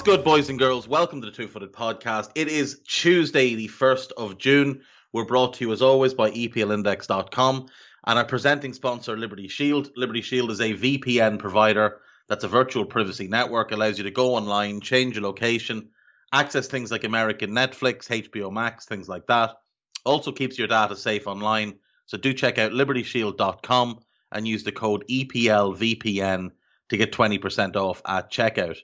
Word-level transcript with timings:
What's 0.00 0.16
good, 0.16 0.24
boys 0.24 0.48
and 0.48 0.58
girls? 0.58 0.88
Welcome 0.88 1.20
to 1.20 1.26
the 1.26 1.36
Two 1.36 1.46
Footed 1.46 1.74
Podcast. 1.74 2.30
It 2.34 2.48
is 2.48 2.80
Tuesday, 2.88 3.54
the 3.54 3.68
1st 3.68 4.12
of 4.16 4.38
June. 4.38 4.80
We're 5.12 5.26
brought 5.26 5.52
to 5.54 5.66
you, 5.66 5.72
as 5.72 5.82
always, 5.82 6.14
by 6.14 6.30
EPLindex.com 6.30 7.66
and 8.06 8.18
our 8.18 8.24
presenting 8.24 8.72
sponsor, 8.72 9.14
Liberty 9.18 9.46
Shield. 9.46 9.90
Liberty 9.96 10.22
Shield 10.22 10.52
is 10.52 10.62
a 10.62 10.72
VPN 10.72 11.38
provider 11.38 12.00
that's 12.30 12.44
a 12.44 12.48
virtual 12.48 12.86
privacy 12.86 13.28
network, 13.28 13.72
allows 13.72 13.98
you 13.98 14.04
to 14.04 14.10
go 14.10 14.36
online, 14.36 14.80
change 14.80 15.16
your 15.16 15.22
location, 15.22 15.90
access 16.32 16.66
things 16.66 16.90
like 16.90 17.04
American 17.04 17.50
Netflix, 17.50 18.08
HBO 18.08 18.50
Max, 18.50 18.86
things 18.86 19.06
like 19.06 19.26
that. 19.26 19.50
Also 20.06 20.32
keeps 20.32 20.58
your 20.58 20.68
data 20.68 20.96
safe 20.96 21.26
online. 21.26 21.74
So 22.06 22.16
do 22.16 22.32
check 22.32 22.56
out 22.56 22.72
libertyshield.com 22.72 23.98
and 24.32 24.48
use 24.48 24.64
the 24.64 24.72
code 24.72 25.04
EPLVPN 25.10 26.52
to 26.88 26.96
get 26.96 27.12
20% 27.12 27.76
off 27.76 28.00
at 28.06 28.32
checkout. 28.32 28.78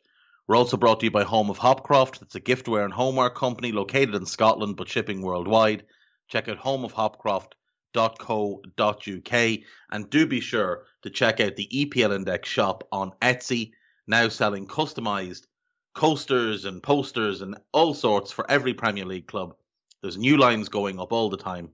We're 0.48 0.56
also 0.56 0.76
brought 0.76 1.00
to 1.00 1.06
you 1.06 1.10
by 1.10 1.24
Home 1.24 1.50
of 1.50 1.58
Hopcroft. 1.58 2.22
It's 2.22 2.36
a 2.36 2.40
giftware 2.40 2.84
and 2.84 2.92
homeware 2.92 3.30
company 3.30 3.72
located 3.72 4.14
in 4.14 4.26
Scotland 4.26 4.76
but 4.76 4.88
shipping 4.88 5.20
worldwide. 5.20 5.82
Check 6.28 6.48
out 6.48 6.58
homeofhopcroft.co.uk 6.58 9.58
and 9.90 10.10
do 10.10 10.26
be 10.26 10.40
sure 10.40 10.84
to 11.02 11.10
check 11.10 11.40
out 11.40 11.56
the 11.56 11.66
EPL 11.66 12.14
Index 12.14 12.48
shop 12.48 12.86
on 12.92 13.10
Etsy, 13.20 13.72
now 14.06 14.28
selling 14.28 14.68
customized 14.68 15.46
coasters 15.94 16.64
and 16.64 16.80
posters 16.80 17.42
and 17.42 17.56
all 17.72 17.92
sorts 17.92 18.30
for 18.30 18.48
every 18.48 18.74
Premier 18.74 19.04
League 19.04 19.26
club. 19.26 19.56
There's 20.00 20.16
new 20.16 20.36
lines 20.36 20.68
going 20.68 21.00
up 21.00 21.12
all 21.12 21.28
the 21.28 21.36
time. 21.36 21.70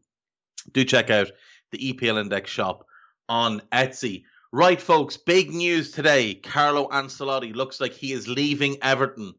Do 0.73 0.83
check 0.85 1.11
out 1.11 1.31
the 1.73 1.93
EPL 1.93 2.21
Index 2.21 2.51
shop 2.51 2.87
on 3.29 3.61
Etsy. 3.71 4.25
Right, 4.55 4.83
folks, 4.83 5.17
big 5.17 5.51
news 5.51 5.93
today. 5.93 6.35
Carlo 6.35 6.87
Ancelotti 6.87 7.55
looks 7.55 7.81
like 7.81 7.95
he 7.95 8.13
is 8.13 8.29
leaving 8.29 8.77
Everton 8.83 9.33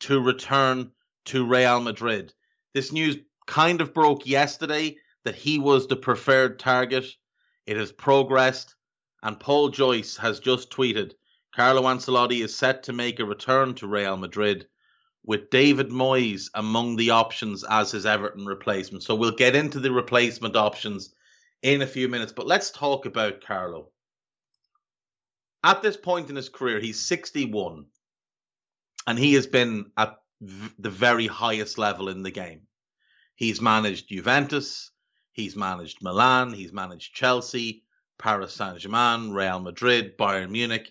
to 0.00 0.20
return 0.20 0.92
to 1.24 1.46
Real 1.46 1.80
Madrid. 1.80 2.34
This 2.74 2.92
news 2.92 3.16
kind 3.46 3.80
of 3.80 3.94
broke 3.94 4.26
yesterday 4.26 4.98
that 5.24 5.36
he 5.36 5.58
was 5.58 5.86
the 5.86 5.96
preferred 5.96 6.58
target. 6.58 7.06
It 7.64 7.78
has 7.78 7.92
progressed, 7.92 8.74
and 9.22 9.40
Paul 9.40 9.70
Joyce 9.70 10.18
has 10.18 10.38
just 10.38 10.70
tweeted 10.70 11.14
Carlo 11.56 11.84
Ancelotti 11.84 12.44
is 12.44 12.54
set 12.54 12.82
to 12.82 12.92
make 12.92 13.20
a 13.20 13.24
return 13.24 13.74
to 13.76 13.86
Real 13.86 14.18
Madrid 14.18 14.66
with 15.24 15.48
David 15.48 15.88
Moyes 15.88 16.50
among 16.52 16.96
the 16.96 17.08
options 17.08 17.64
as 17.64 17.92
his 17.92 18.04
Everton 18.04 18.44
replacement. 18.44 19.02
So 19.02 19.14
we'll 19.14 19.30
get 19.30 19.56
into 19.56 19.80
the 19.80 19.92
replacement 19.92 20.56
options 20.56 21.14
in 21.62 21.80
a 21.80 21.86
few 21.86 22.06
minutes, 22.06 22.32
but 22.32 22.46
let's 22.46 22.70
talk 22.70 23.06
about 23.06 23.40
Carlo 23.40 23.92
at 25.68 25.82
this 25.82 25.98
point 25.98 26.30
in 26.30 26.36
his 26.36 26.48
career, 26.48 26.80
he's 26.80 26.98
61 26.98 27.84
and 29.06 29.18
he 29.18 29.34
has 29.34 29.46
been 29.46 29.90
at 29.98 30.16
the 30.40 30.88
very 30.88 31.26
highest 31.26 31.76
level 31.76 32.08
in 32.08 32.22
the 32.22 32.30
game. 32.30 32.62
He's 33.34 33.60
managed 33.60 34.08
Juventus, 34.08 34.90
he's 35.32 35.56
managed 35.56 35.98
Milan, 36.00 36.54
he's 36.54 36.72
managed 36.72 37.14
Chelsea, 37.14 37.84
Paris 38.18 38.54
Saint 38.54 38.78
Germain, 38.78 39.30
Real 39.30 39.60
Madrid, 39.60 40.16
Bayern 40.16 40.50
Munich. 40.50 40.90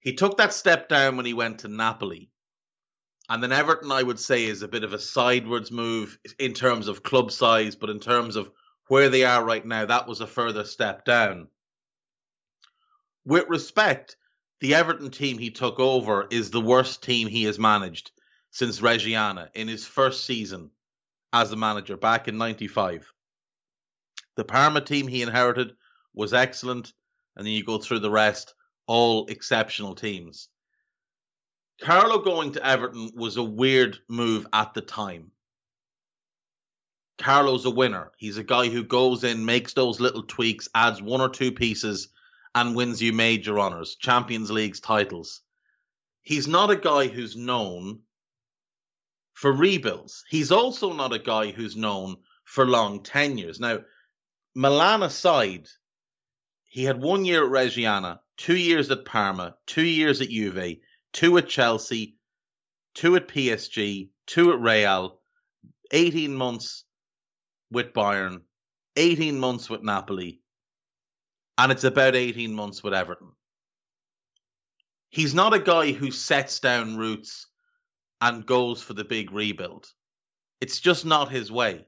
He 0.00 0.14
took 0.14 0.38
that 0.38 0.52
step 0.52 0.88
down 0.88 1.16
when 1.16 1.26
he 1.26 1.32
went 1.32 1.60
to 1.60 1.68
Napoli. 1.68 2.30
And 3.28 3.40
then 3.40 3.52
Everton, 3.52 3.92
I 3.92 4.02
would 4.02 4.18
say, 4.18 4.44
is 4.44 4.62
a 4.62 4.68
bit 4.68 4.82
of 4.82 4.92
a 4.92 4.98
sidewards 4.98 5.70
move 5.70 6.18
in 6.40 6.52
terms 6.52 6.88
of 6.88 7.04
club 7.04 7.30
size, 7.30 7.76
but 7.76 7.90
in 7.90 8.00
terms 8.00 8.34
of 8.34 8.50
where 8.88 9.08
they 9.08 9.22
are 9.22 9.44
right 9.44 9.64
now, 9.64 9.86
that 9.86 10.08
was 10.08 10.20
a 10.20 10.26
further 10.26 10.64
step 10.64 11.04
down 11.04 11.46
with 13.24 13.48
respect, 13.48 14.16
the 14.60 14.74
Everton 14.74 15.10
team 15.10 15.38
he 15.38 15.50
took 15.50 15.78
over 15.78 16.26
is 16.30 16.50
the 16.50 16.60
worst 16.60 17.02
team 17.02 17.28
he 17.28 17.44
has 17.44 17.58
managed 17.58 18.10
since 18.50 18.80
Reggiana 18.80 19.48
in 19.54 19.68
his 19.68 19.86
first 19.86 20.26
season 20.26 20.70
as 21.32 21.52
a 21.52 21.56
manager 21.56 21.96
back 21.96 22.28
in 22.28 22.38
95. 22.38 23.12
The 24.36 24.44
Parma 24.44 24.80
team 24.80 25.06
he 25.06 25.22
inherited 25.22 25.74
was 26.14 26.34
excellent, 26.34 26.92
and 27.36 27.46
then 27.46 27.52
you 27.52 27.64
go 27.64 27.78
through 27.78 28.00
the 28.00 28.10
rest, 28.10 28.54
all 28.86 29.26
exceptional 29.26 29.94
teams. 29.94 30.48
Carlo 31.80 32.18
going 32.18 32.52
to 32.52 32.66
Everton 32.66 33.12
was 33.14 33.36
a 33.36 33.42
weird 33.42 33.98
move 34.08 34.46
at 34.52 34.74
the 34.74 34.82
time. 34.82 35.30
Carlo's 37.18 37.64
a 37.64 37.70
winner. 37.70 38.12
He's 38.16 38.38
a 38.38 38.44
guy 38.44 38.68
who 38.68 38.82
goes 38.84 39.24
in, 39.24 39.44
makes 39.44 39.72
those 39.72 40.00
little 40.00 40.22
tweaks, 40.22 40.68
adds 40.74 41.00
one 41.00 41.20
or 41.20 41.28
two 41.28 41.52
pieces, 41.52 42.08
and 42.54 42.74
wins 42.74 43.00
you 43.00 43.12
major 43.12 43.58
honours, 43.58 43.96
Champions 43.96 44.50
League's 44.50 44.80
titles. 44.80 45.42
He's 46.22 46.48
not 46.48 46.70
a 46.70 46.76
guy 46.76 47.06
who's 47.06 47.36
known 47.36 48.00
for 49.34 49.52
rebuilds. 49.52 50.24
He's 50.28 50.52
also 50.52 50.92
not 50.92 51.12
a 51.12 51.18
guy 51.18 51.50
who's 51.50 51.76
known 51.76 52.16
for 52.44 52.66
long 52.66 53.02
tenures. 53.02 53.60
Now, 53.60 53.80
Milan 54.54 55.02
aside, 55.02 55.68
he 56.64 56.84
had 56.84 57.00
one 57.00 57.24
year 57.24 57.44
at 57.44 57.50
Reggiana, 57.50 58.18
two 58.36 58.56
years 58.56 58.90
at 58.90 59.04
Parma, 59.04 59.56
two 59.66 59.84
years 59.84 60.20
at 60.20 60.28
Juve, 60.28 60.78
two 61.12 61.38
at 61.38 61.48
Chelsea, 61.48 62.16
two 62.94 63.16
at 63.16 63.28
PSG, 63.28 64.10
two 64.26 64.52
at 64.52 64.60
Real, 64.60 65.20
18 65.92 66.34
months 66.34 66.84
with 67.70 67.92
Bayern, 67.92 68.42
18 68.96 69.38
months 69.38 69.70
with 69.70 69.82
Napoli, 69.82 70.40
and 71.60 71.70
it's 71.70 71.84
about 71.84 72.16
18 72.16 72.54
months 72.54 72.82
with 72.82 72.94
Everton. 72.94 73.32
He's 75.10 75.34
not 75.34 75.52
a 75.52 75.58
guy 75.58 75.92
who 75.92 76.10
sets 76.10 76.58
down 76.58 76.96
roots 76.96 77.48
and 78.22 78.46
goes 78.46 78.82
for 78.82 78.94
the 78.94 79.04
big 79.04 79.30
rebuild. 79.30 79.86
It's 80.62 80.80
just 80.80 81.04
not 81.04 81.30
his 81.30 81.52
way. 81.52 81.84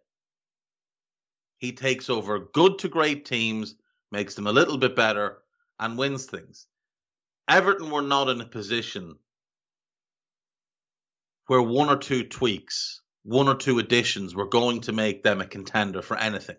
He 1.56 1.72
takes 1.72 2.10
over 2.10 2.50
good 2.52 2.80
to 2.80 2.88
great 2.88 3.24
teams, 3.24 3.74
makes 4.10 4.34
them 4.34 4.46
a 4.46 4.52
little 4.52 4.76
bit 4.76 4.94
better, 4.94 5.38
and 5.80 5.96
wins 5.96 6.26
things. 6.26 6.66
Everton 7.48 7.90
were 7.90 8.02
not 8.02 8.28
in 8.28 8.42
a 8.42 8.46
position 8.46 9.14
where 11.46 11.62
one 11.62 11.88
or 11.88 11.96
two 11.96 12.24
tweaks, 12.24 13.00
one 13.22 13.48
or 13.48 13.54
two 13.54 13.78
additions 13.78 14.34
were 14.34 14.48
going 14.48 14.82
to 14.82 14.92
make 14.92 15.22
them 15.22 15.40
a 15.40 15.46
contender 15.46 16.02
for 16.02 16.18
anything. 16.18 16.56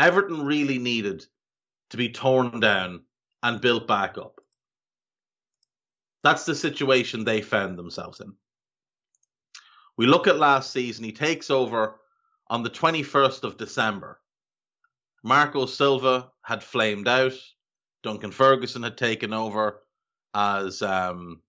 Everton 0.00 0.44
really 0.44 0.78
needed 0.78 1.24
to 1.90 1.96
be 1.96 2.08
torn 2.08 2.60
down 2.60 3.02
and 3.42 3.60
built 3.60 3.86
back 3.86 4.18
up. 4.18 4.40
That's 6.22 6.44
the 6.44 6.54
situation 6.54 7.24
they 7.24 7.42
found 7.42 7.78
themselves 7.78 8.20
in. 8.20 8.32
We 9.96 10.06
look 10.06 10.26
at 10.26 10.38
last 10.38 10.72
season, 10.72 11.04
he 11.04 11.12
takes 11.12 11.50
over 11.50 12.00
on 12.48 12.62
the 12.62 12.70
21st 12.70 13.44
of 13.44 13.56
December. 13.56 14.20
Marco 15.22 15.66
Silva 15.66 16.30
had 16.42 16.62
flamed 16.62 17.08
out. 17.08 17.34
Duncan 18.02 18.30
Ferguson 18.30 18.82
had 18.82 18.98
taken 18.98 19.32
over 19.32 19.82
as 20.34 20.82
um, 20.82 21.40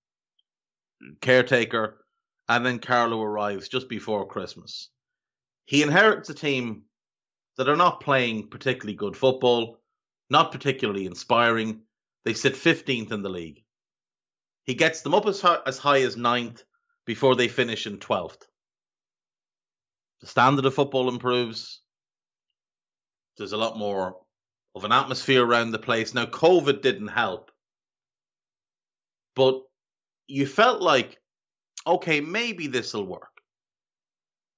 caretaker. 1.22 2.06
And 2.48 2.66
then 2.66 2.80
Carlo 2.80 3.22
arrives 3.22 3.68
just 3.68 3.90
before 3.90 4.28
Christmas. 4.28 4.90
He 5.66 5.82
inherits 5.82 6.30
a 6.30 6.34
team 6.34 6.84
that 7.58 7.68
are 7.70 7.76
not 7.76 8.02
playing 8.02 8.50
particularly 8.50 8.94
good 8.94 9.18
football 9.18 9.80
not 10.30 10.52
particularly 10.52 11.06
inspiring. 11.06 11.82
They 12.24 12.34
sit 12.34 12.54
15th 12.54 13.12
in 13.12 13.22
the 13.22 13.30
league. 13.30 13.64
He 14.64 14.74
gets 14.74 15.02
them 15.02 15.14
up 15.14 15.28
as 15.28 15.42
high, 15.42 15.60
as 15.66 15.78
high 15.78 16.02
as 16.02 16.18
ninth 16.18 16.64
before 17.06 17.36
they 17.36 17.48
finish 17.48 17.86
in 17.86 17.98
12th. 18.00 18.42
The 20.22 20.28
standard 20.28 20.66
of 20.66 20.74
football 20.74 21.10
improves. 21.10 21.82
There's 23.38 23.54
a 23.54 23.58
lot 23.58 23.78
more 23.78 24.18
of 24.74 24.84
an 24.84 24.92
atmosphere 24.92 25.46
around 25.46 25.72
the 25.72 25.80
place. 25.80 26.14
Now, 26.14 26.26
COVID 26.26 26.82
didn't 26.82 27.10
help, 27.10 27.52
but 29.36 29.62
you 30.28 30.48
felt 30.48 30.82
like, 30.82 31.20
okay, 31.86 32.22
maybe 32.22 32.68
this 32.68 32.94
will 32.94 33.06
work. 33.06 33.30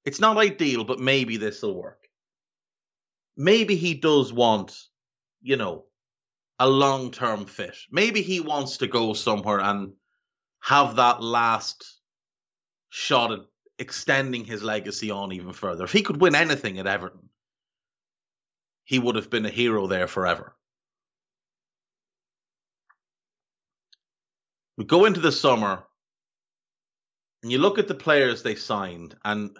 It's 0.06 0.22
not 0.22 0.38
ideal, 0.38 0.86
but 0.86 1.00
maybe 1.00 1.36
this 1.36 1.62
will 1.62 1.76
work. 1.76 2.08
Maybe 3.36 3.76
he 3.76 3.94
does 3.94 4.32
want, 4.32 4.76
you 5.48 5.56
know, 5.56 5.86
a 6.60 6.68
long 6.68 7.10
term 7.10 7.46
fit. 7.46 7.78
Maybe 7.90 8.22
he 8.22 8.42
wants 8.42 8.78
to 8.78 8.88
go 8.88 9.14
somewhere 9.14 9.62
and 9.62 9.94
have 10.60 10.98
that 10.98 11.24
last 11.24 12.00
shot 12.90 13.32
at 13.32 13.40
extending 13.80 14.44
his 14.44 14.62
legacy 14.62 15.10
on 15.10 15.32
even 15.32 15.54
further. 15.54 15.86
If 15.86 15.94
he 15.94 16.02
could 16.02 16.20
win 16.20 16.36
anything 16.36 16.80
at 16.80 16.88
Everton, 16.88 17.30
he 18.84 19.00
would 19.00 19.16
have 19.16 19.30
been 19.30 19.46
a 19.46 19.50
hero 19.50 19.88
there 19.88 20.08
forever. 20.08 20.54
We 24.78 24.84
go 24.84 25.06
into 25.06 25.22
the 25.22 25.32
summer 25.32 25.84
and 27.42 27.52
you 27.54 27.60
look 27.60 27.80
at 27.80 27.88
the 27.88 27.96
players 27.96 28.44
they 28.44 28.56
signed, 28.56 29.16
and 29.24 29.56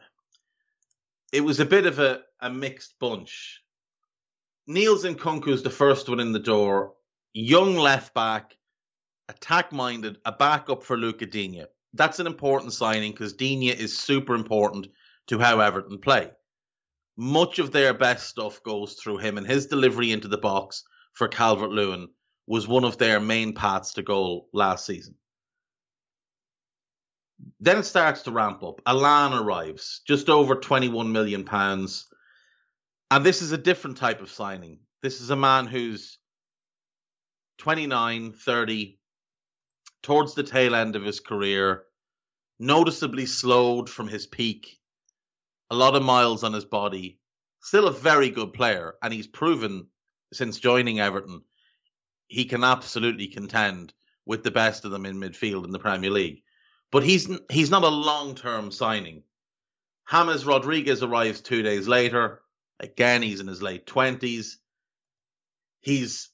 it 1.32 1.42
was 1.42 1.62
a 1.62 1.66
bit 1.66 1.86
of 1.86 2.00
a, 2.00 2.24
a 2.42 2.50
mixed 2.50 3.00
bunch. 3.00 3.62
Niels 4.70 5.06
Nkounkou 5.06 5.48
is 5.48 5.64
the 5.64 5.70
first 5.70 6.10
one 6.10 6.20
in 6.20 6.34
the 6.34 6.40
door. 6.40 6.94
Young 7.32 7.78
left 7.78 8.14
back, 8.14 8.58
attack 9.30 9.72
minded, 9.72 10.18
a 10.26 10.34
backup 10.34 10.84
for 10.84 10.98
Lucas 10.98 11.30
Digne. 11.30 11.64
That's 11.94 12.20
an 12.20 12.28
important 12.28 12.74
signing 12.74 13.14
because 13.14 13.32
Digne 13.32 13.70
is 13.70 13.98
super 13.98 14.36
important 14.36 14.88
to 15.28 15.40
how 15.40 15.62
Everton 15.62 16.00
play. 16.00 16.32
Much 17.16 17.60
of 17.60 17.72
their 17.72 17.94
best 17.94 18.28
stuff 18.28 18.62
goes 18.62 18.96
through 18.96 19.20
him, 19.20 19.38
and 19.38 19.48
his 19.48 19.68
delivery 19.68 20.12
into 20.12 20.28
the 20.28 20.38
box 20.38 20.84
for 21.14 21.30
Calvert 21.30 21.72
Lewin 21.72 22.10
was 22.46 22.68
one 22.68 22.84
of 22.84 22.98
their 22.98 23.22
main 23.22 23.54
paths 23.54 23.94
to 23.94 24.04
goal 24.04 24.50
last 24.52 24.86
season. 24.86 25.16
Then 27.62 27.78
it 27.78 27.84
starts 27.84 28.24
to 28.24 28.32
ramp 28.32 28.64
up. 28.64 28.82
Allan 28.86 29.34
arrives, 29.34 30.02
just 30.06 30.30
over 30.30 30.56
21 30.56 31.10
million 31.12 31.46
pounds. 31.46 32.08
And 33.10 33.26
this 33.26 33.42
is 33.42 33.52
a 33.52 33.58
different 33.58 33.98
type 33.98 34.22
of 34.22 34.32
signing. 34.32 34.80
This 35.02 35.22
is 35.22 35.30
a 35.30 35.36
man 35.36 35.68
who's 35.68 36.18
29, 37.60 38.34
30, 38.34 39.00
towards 40.04 40.34
the 40.34 40.44
tail 40.44 40.76
end 40.76 40.96
of 40.96 41.04
his 41.04 41.20
career, 41.20 41.84
noticeably 42.60 43.26
slowed 43.26 43.90
from 43.90 44.08
his 44.08 44.28
peak, 44.28 44.80
a 45.70 45.76
lot 45.76 45.96
of 45.96 46.04
miles 46.04 46.44
on 46.44 46.54
his 46.54 46.66
body, 46.66 47.20
still 47.62 47.88
a 47.88 47.94
very 47.94 48.30
good 48.30 48.54
player, 48.54 48.96
and 49.02 49.14
he's 49.14 49.28
proven 49.28 49.88
since 50.34 50.60
joining 50.60 51.00
Everton 51.00 51.42
he 52.28 52.46
can 52.46 52.64
absolutely 52.64 53.28
contend 53.28 53.94
with 54.26 54.44
the 54.44 54.52
best 54.52 54.86
of 54.86 54.92
them 54.92 55.06
in 55.06 55.18
midfield 55.18 55.64
in 55.64 55.72
the 55.72 55.80
Premier 55.80 56.12
League. 56.12 56.44
But 56.92 57.04
he's 57.04 57.30
he's 57.50 57.72
not 57.72 57.84
a 57.84 57.90
long 57.90 58.36
term 58.36 58.72
signing. 58.72 59.24
James 60.10 60.46
Rodriguez 60.46 61.04
arrives 61.04 61.42
two 61.42 61.62
days 61.64 61.88
later. 61.88 62.42
Again, 62.80 63.22
he's 63.22 63.40
in 63.40 63.48
his 63.48 63.62
late 63.62 63.88
twenties. 63.88 64.60
He's 65.82 66.30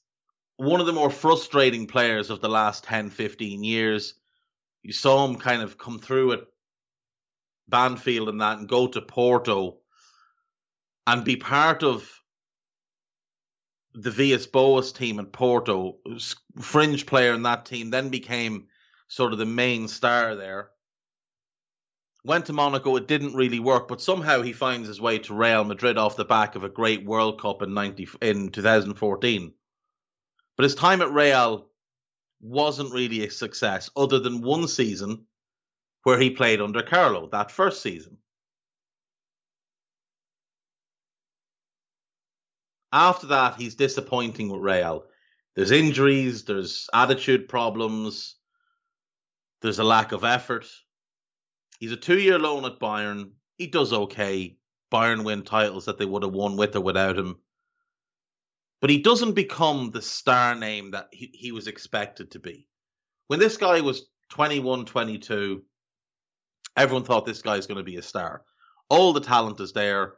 one 0.56 0.80
of 0.80 0.86
the 0.86 0.92
more 0.92 1.10
frustrating 1.10 1.86
players 1.86 2.30
of 2.30 2.40
the 2.40 2.48
last 2.48 2.84
10, 2.84 3.10
15 3.10 3.64
years. 3.64 4.14
You 4.82 4.92
saw 4.92 5.26
him 5.26 5.36
kind 5.36 5.62
of 5.62 5.78
come 5.78 5.98
through 5.98 6.32
at 6.32 6.40
Banfield 7.68 8.28
and 8.28 8.40
that 8.40 8.58
and 8.58 8.68
go 8.68 8.86
to 8.86 9.00
Porto 9.00 9.78
and 11.06 11.24
be 11.24 11.36
part 11.36 11.82
of 11.82 12.10
the 13.94 14.10
Villas 14.10 14.46
Boas 14.46 14.92
team 14.92 15.18
at 15.20 15.32
Porto, 15.32 15.98
fringe 16.60 17.06
player 17.06 17.32
in 17.32 17.42
that 17.42 17.64
team, 17.64 17.90
then 17.90 18.08
became 18.08 18.66
sort 19.08 19.32
of 19.32 19.38
the 19.38 19.46
main 19.46 19.88
star 19.88 20.34
there. 20.34 20.70
Went 22.26 22.46
to 22.46 22.54
Monaco, 22.54 22.96
it 22.96 23.06
didn't 23.06 23.34
really 23.34 23.60
work, 23.60 23.86
but 23.86 24.00
somehow 24.00 24.40
he 24.40 24.54
finds 24.54 24.88
his 24.88 25.00
way 25.00 25.18
to 25.18 25.34
Real 25.34 25.62
Madrid 25.62 25.98
off 25.98 26.16
the 26.16 26.24
back 26.24 26.56
of 26.56 26.64
a 26.64 26.70
great 26.70 27.04
World 27.04 27.38
Cup 27.38 27.60
in 27.60 27.74
90, 27.74 28.08
in 28.22 28.48
2014. 28.48 29.52
But 30.56 30.62
his 30.62 30.74
time 30.74 31.02
at 31.02 31.12
Real 31.12 31.68
wasn't 32.40 32.94
really 32.94 33.24
a 33.24 33.30
success, 33.30 33.90
other 33.94 34.18
than 34.20 34.40
one 34.40 34.68
season 34.68 35.26
where 36.04 36.18
he 36.18 36.30
played 36.30 36.62
under 36.62 36.82
Carlo, 36.82 37.28
that 37.28 37.50
first 37.50 37.82
season. 37.82 38.16
After 42.90 43.26
that, 43.28 43.56
he's 43.56 43.74
disappointing 43.74 44.48
with 44.48 44.62
Real. 44.62 45.04
There's 45.56 45.72
injuries, 45.72 46.44
there's 46.44 46.88
attitude 46.94 47.48
problems, 47.48 48.36
there's 49.60 49.78
a 49.78 49.84
lack 49.84 50.12
of 50.12 50.24
effort. 50.24 50.66
He's 51.84 51.92
a 51.92 51.96
two 51.98 52.18
year 52.18 52.38
loan 52.38 52.64
at 52.64 52.80
Bayern. 52.80 53.32
He 53.58 53.66
does 53.66 53.92
okay. 53.92 54.56
Bayern 54.90 55.22
win 55.22 55.42
titles 55.42 55.84
that 55.84 55.98
they 55.98 56.06
would 56.06 56.22
have 56.22 56.32
won 56.32 56.56
with 56.56 56.74
or 56.76 56.80
without 56.80 57.18
him. 57.18 57.36
But 58.80 58.88
he 58.88 59.02
doesn't 59.02 59.34
become 59.34 59.90
the 59.90 60.00
star 60.00 60.54
name 60.54 60.92
that 60.92 61.08
he, 61.12 61.30
he 61.34 61.52
was 61.52 61.66
expected 61.66 62.30
to 62.30 62.38
be. 62.38 62.66
When 63.26 63.38
this 63.38 63.58
guy 63.58 63.82
was 63.82 64.06
21, 64.30 64.86
22, 64.86 65.62
everyone 66.74 67.04
thought 67.04 67.26
this 67.26 67.42
guy's 67.42 67.66
going 67.66 67.76
to 67.76 67.84
be 67.84 67.96
a 67.96 68.02
star. 68.02 68.46
All 68.88 69.12
the 69.12 69.20
talent 69.20 69.60
is 69.60 69.74
there. 69.74 70.14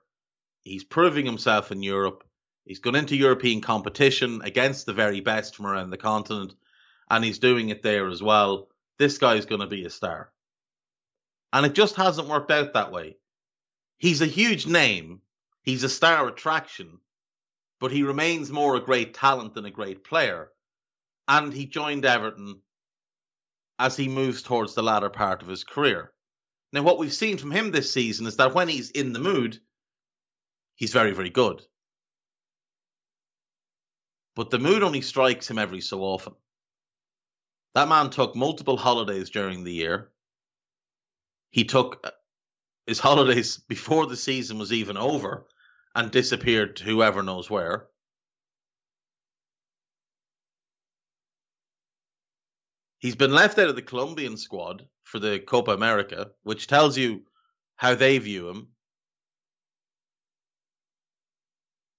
He's 0.63 0.85
proving 0.85 1.27
himself 1.27 1.73
in 1.73 1.83
Europe. 1.83 2.23
He's 2.65 2.79
gone 2.79 2.95
into 2.95 3.17
European 3.17 3.61
competition 3.61 4.41
against 4.45 4.87
the 4.87 4.93
very 4.93 5.19
best 5.19 5.57
from 5.57 5.67
around 5.67 5.91
the 5.91 5.97
continent, 5.97 6.55
and 7.11 7.25
he's 7.25 7.41
doing 7.41 7.71
it 7.71 7.83
there 7.83 8.07
as 8.07 8.23
well. 8.23 8.69
This 9.01 9.19
guy's 9.19 9.47
going 9.47 9.63
to 9.63 9.67
be 9.67 9.85
a 9.85 9.91
star. 9.91 10.31
And 11.57 11.65
it 11.65 11.73
just 11.73 11.97
hasn't 11.97 12.29
worked 12.29 12.51
out 12.51 12.75
that 12.75 12.93
way. 12.93 13.17
He's 13.97 14.21
a 14.21 14.27
huge 14.27 14.67
name, 14.67 15.23
he's 15.63 15.85
a 15.85 15.89
star 15.89 16.29
attraction, 16.29 17.01
but 17.81 17.91
he 17.91 18.03
remains 18.03 18.53
more 18.53 18.77
a 18.77 18.85
great 18.85 19.15
talent 19.15 19.55
than 19.55 19.65
a 19.65 19.71
great 19.71 20.05
player. 20.05 20.53
And 21.27 21.55
he 21.55 21.65
joined 21.65 22.05
Everton 22.05 22.61
as 23.79 23.97
he 23.97 24.07
moves 24.09 24.43
towards 24.43 24.75
the 24.75 24.83
latter 24.83 25.09
part 25.09 25.41
of 25.41 25.49
his 25.49 25.65
career. 25.65 26.13
Now, 26.73 26.83
what 26.83 26.99
we've 26.99 27.11
seen 27.11 27.39
from 27.39 27.51
him 27.51 27.71
this 27.71 27.91
season 27.91 28.27
is 28.27 28.37
that 28.37 28.55
when 28.55 28.69
he's 28.69 28.91
in 28.91 29.15
the 29.15 29.19
mood, 29.19 29.59
he's 30.75 30.93
very, 30.93 31.13
very 31.13 31.31
good 31.31 31.63
but 34.37 34.51
the 34.51 34.59
mood 34.59 34.83
only 34.83 35.01
strikes 35.01 35.51
him 35.51 35.59
every 35.59 35.81
so 35.81 36.03
often. 36.03 36.35
That 37.75 37.89
man 37.89 38.11
took 38.11 38.37
multiple 38.37 38.77
holidays 38.77 39.31
during 39.31 39.65
the 39.65 39.73
year. 39.73 40.13
He 41.51 41.65
took 41.65 42.01
uh, 42.05 42.11
his 42.87 42.99
holidays 42.99 43.59
before 43.69 44.07
the 44.07 44.17
season 44.17 44.59
was 44.59 44.73
even 44.73 44.97
over 44.97 45.47
and 45.95 46.11
disappeared 46.11 46.77
to 46.77 46.85
whoever 46.85 47.23
knows 47.23 47.49
where. 47.49 47.89
He's 52.99 53.17
been 53.17 53.33
left 53.33 53.59
out 53.59 53.69
of 53.69 53.77
the 53.77 53.83
Colombian 53.83 54.37
squad 54.37 54.89
for 55.05 55.19
the 55.19 55.39
Copa 55.39 55.73
America, 55.73 56.31
which 56.43 56.67
tells 56.67 56.97
you 56.99 57.23
how 57.77 57.95
they 57.95 58.19
view 58.19 58.49
him. 58.49 58.69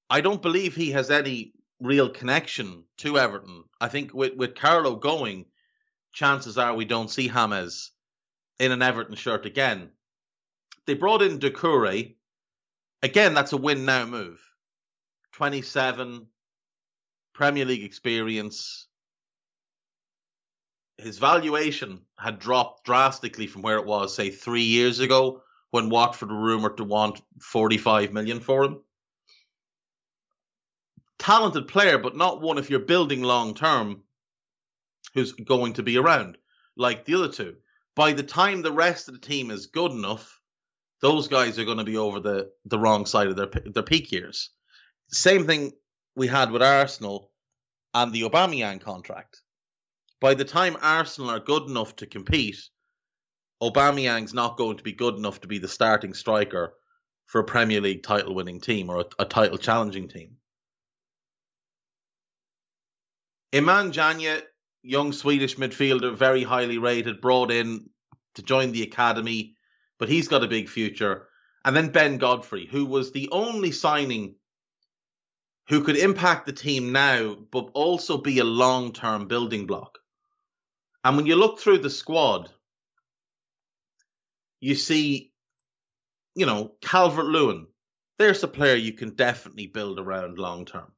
I 0.10 0.21
don't 0.21 0.41
believe 0.41 0.75
he 0.75 0.91
has 0.91 1.12
any 1.12 1.53
real 1.79 2.10
connection 2.10 2.86
to 2.98 3.17
Everton. 3.17 3.63
I 3.79 3.89
think 3.89 4.13
with, 4.13 4.36
with 4.36 4.55
Carlo 4.55 4.95
going, 4.95 5.45
chances 6.13 6.57
are 6.57 6.74
we 6.74 6.86
don't 6.86 7.10
see 7.10 7.27
James 7.27 7.91
in 8.59 8.71
an 8.71 8.81
Everton 8.81 9.15
shirt 9.15 9.45
again. 9.45 9.89
They 10.85 10.93
brought 10.93 11.21
in 11.21 11.39
Doucouré. 11.39 12.15
Again, 13.03 13.33
that's 13.33 13.53
a 13.53 13.57
win 13.57 13.85
now 13.85 14.05
move. 14.05 14.41
27, 15.33 16.27
Premier 17.33 17.65
League 17.65 17.83
experience. 17.83 18.87
His 20.97 21.19
valuation 21.19 22.01
had 22.17 22.39
dropped 22.39 22.85
drastically 22.85 23.45
from 23.45 23.61
where 23.61 23.77
it 23.77 23.85
was, 23.85 24.15
say, 24.15 24.31
three 24.31 24.63
years 24.63 24.99
ago 24.99 25.43
when 25.69 25.89
Watford 25.89 26.31
were 26.31 26.41
rumoured 26.41 26.77
to 26.77 26.83
want 26.83 27.21
45 27.39 28.13
million 28.13 28.39
for 28.39 28.63
him 28.63 28.79
talented 31.19 31.67
player, 31.67 31.97
but 31.97 32.15
not 32.15 32.41
one 32.41 32.57
if 32.57 32.69
you're 32.69 32.79
building 32.79 33.21
long 33.21 33.53
term 33.53 34.03
who's 35.13 35.33
going 35.33 35.73
to 35.73 35.83
be 35.83 35.97
around 35.97 36.37
like 36.75 37.05
the 37.05 37.15
other 37.15 37.29
two. 37.29 37.55
By 37.97 38.13
the 38.13 38.21
time 38.21 38.61
the 38.61 38.71
rest 38.71 39.07
of 39.07 39.15
the 39.15 39.27
team 39.27 39.49
is 39.49 39.65
good 39.65 39.91
enough, 39.91 40.39
those 41.01 41.27
guys 41.27 41.57
are 41.57 41.65
going 41.65 41.79
to 41.79 41.83
be 41.83 41.97
over 41.97 42.19
the, 42.19 42.51
the 42.65 42.77
wrong 42.77 43.07
side 43.07 43.25
of 43.25 43.35
their 43.35 43.49
their 43.65 43.81
peak 43.81 44.11
years. 44.11 44.51
Same 45.09 45.47
thing 45.47 45.71
we 46.15 46.27
had 46.27 46.51
with 46.51 46.61
Arsenal 46.61 47.31
and 47.95 48.13
the 48.13 48.21
Aubameyang 48.21 48.81
contract. 48.81 49.41
By 50.21 50.35
the 50.35 50.45
time 50.45 50.77
Arsenal 50.79 51.31
are 51.31 51.39
good 51.39 51.63
enough 51.63 51.95
to 51.95 52.05
compete, 52.05 52.59
Aubameyang's 53.63 54.33
not 54.33 54.57
going 54.57 54.77
to 54.77 54.83
be 54.83 54.93
good 54.93 55.15
enough 55.15 55.41
to 55.41 55.47
be 55.47 55.57
the 55.57 55.67
starting 55.67 56.13
striker 56.13 56.73
for 57.25 57.41
a 57.41 57.45
Premier 57.45 57.81
League 57.81 58.03
title 58.03 58.35
winning 58.35 58.61
team 58.61 58.91
or 58.91 58.99
a, 58.99 59.05
a 59.23 59.25
title 59.25 59.57
challenging 59.57 60.07
team. 60.07 60.37
Iliman 63.53 63.91
Janya, 63.91 64.43
young 64.81 65.12
Swedish 65.12 65.55
midfielder, 65.57 66.15
very 66.15 66.43
highly 66.43 66.77
rated, 66.77 67.22
brought 67.22 67.51
in 67.51 67.89
to 68.36 68.43
join 68.43 68.72
the 68.72 68.84
academy, 68.84 69.55
but 70.00 70.10
he's 70.10 70.27
got 70.27 70.43
a 70.43 70.48
big 70.48 70.69
future. 70.69 71.27
And 71.65 71.75
then 71.75 71.89
Ben 71.89 72.17
Godfrey, 72.17 72.65
who 72.65 72.86
was 72.86 73.12
the 73.12 73.29
only 73.31 73.72
signing 73.72 74.36
who 75.69 75.84
could 75.84 75.98
impact 75.98 76.46
the 76.46 76.53
team 76.53 76.91
now, 76.91 77.36
but 77.36 77.72
also 77.74 78.17
be 78.17 78.39
a 78.39 78.46
long 78.46 78.93
term 78.93 79.27
building 79.27 79.67
block. 79.67 80.00
And 81.03 81.17
when 81.17 81.25
you 81.25 81.36
look 81.36 81.60
through 81.60 81.79
the 81.79 81.89
squad, 81.89 82.50
you 84.60 84.75
see, 84.75 85.34
you 86.36 86.46
know, 86.46 86.74
Calvert 86.81 87.25
Lewin. 87.25 87.67
There's 88.17 88.43
a 88.43 88.48
player 88.48 88.75
you 88.75 88.93
can 88.93 89.15
definitely 89.15 89.67
build 89.67 90.00
around 90.00 90.39
long 90.39 90.65
term. 90.65 90.91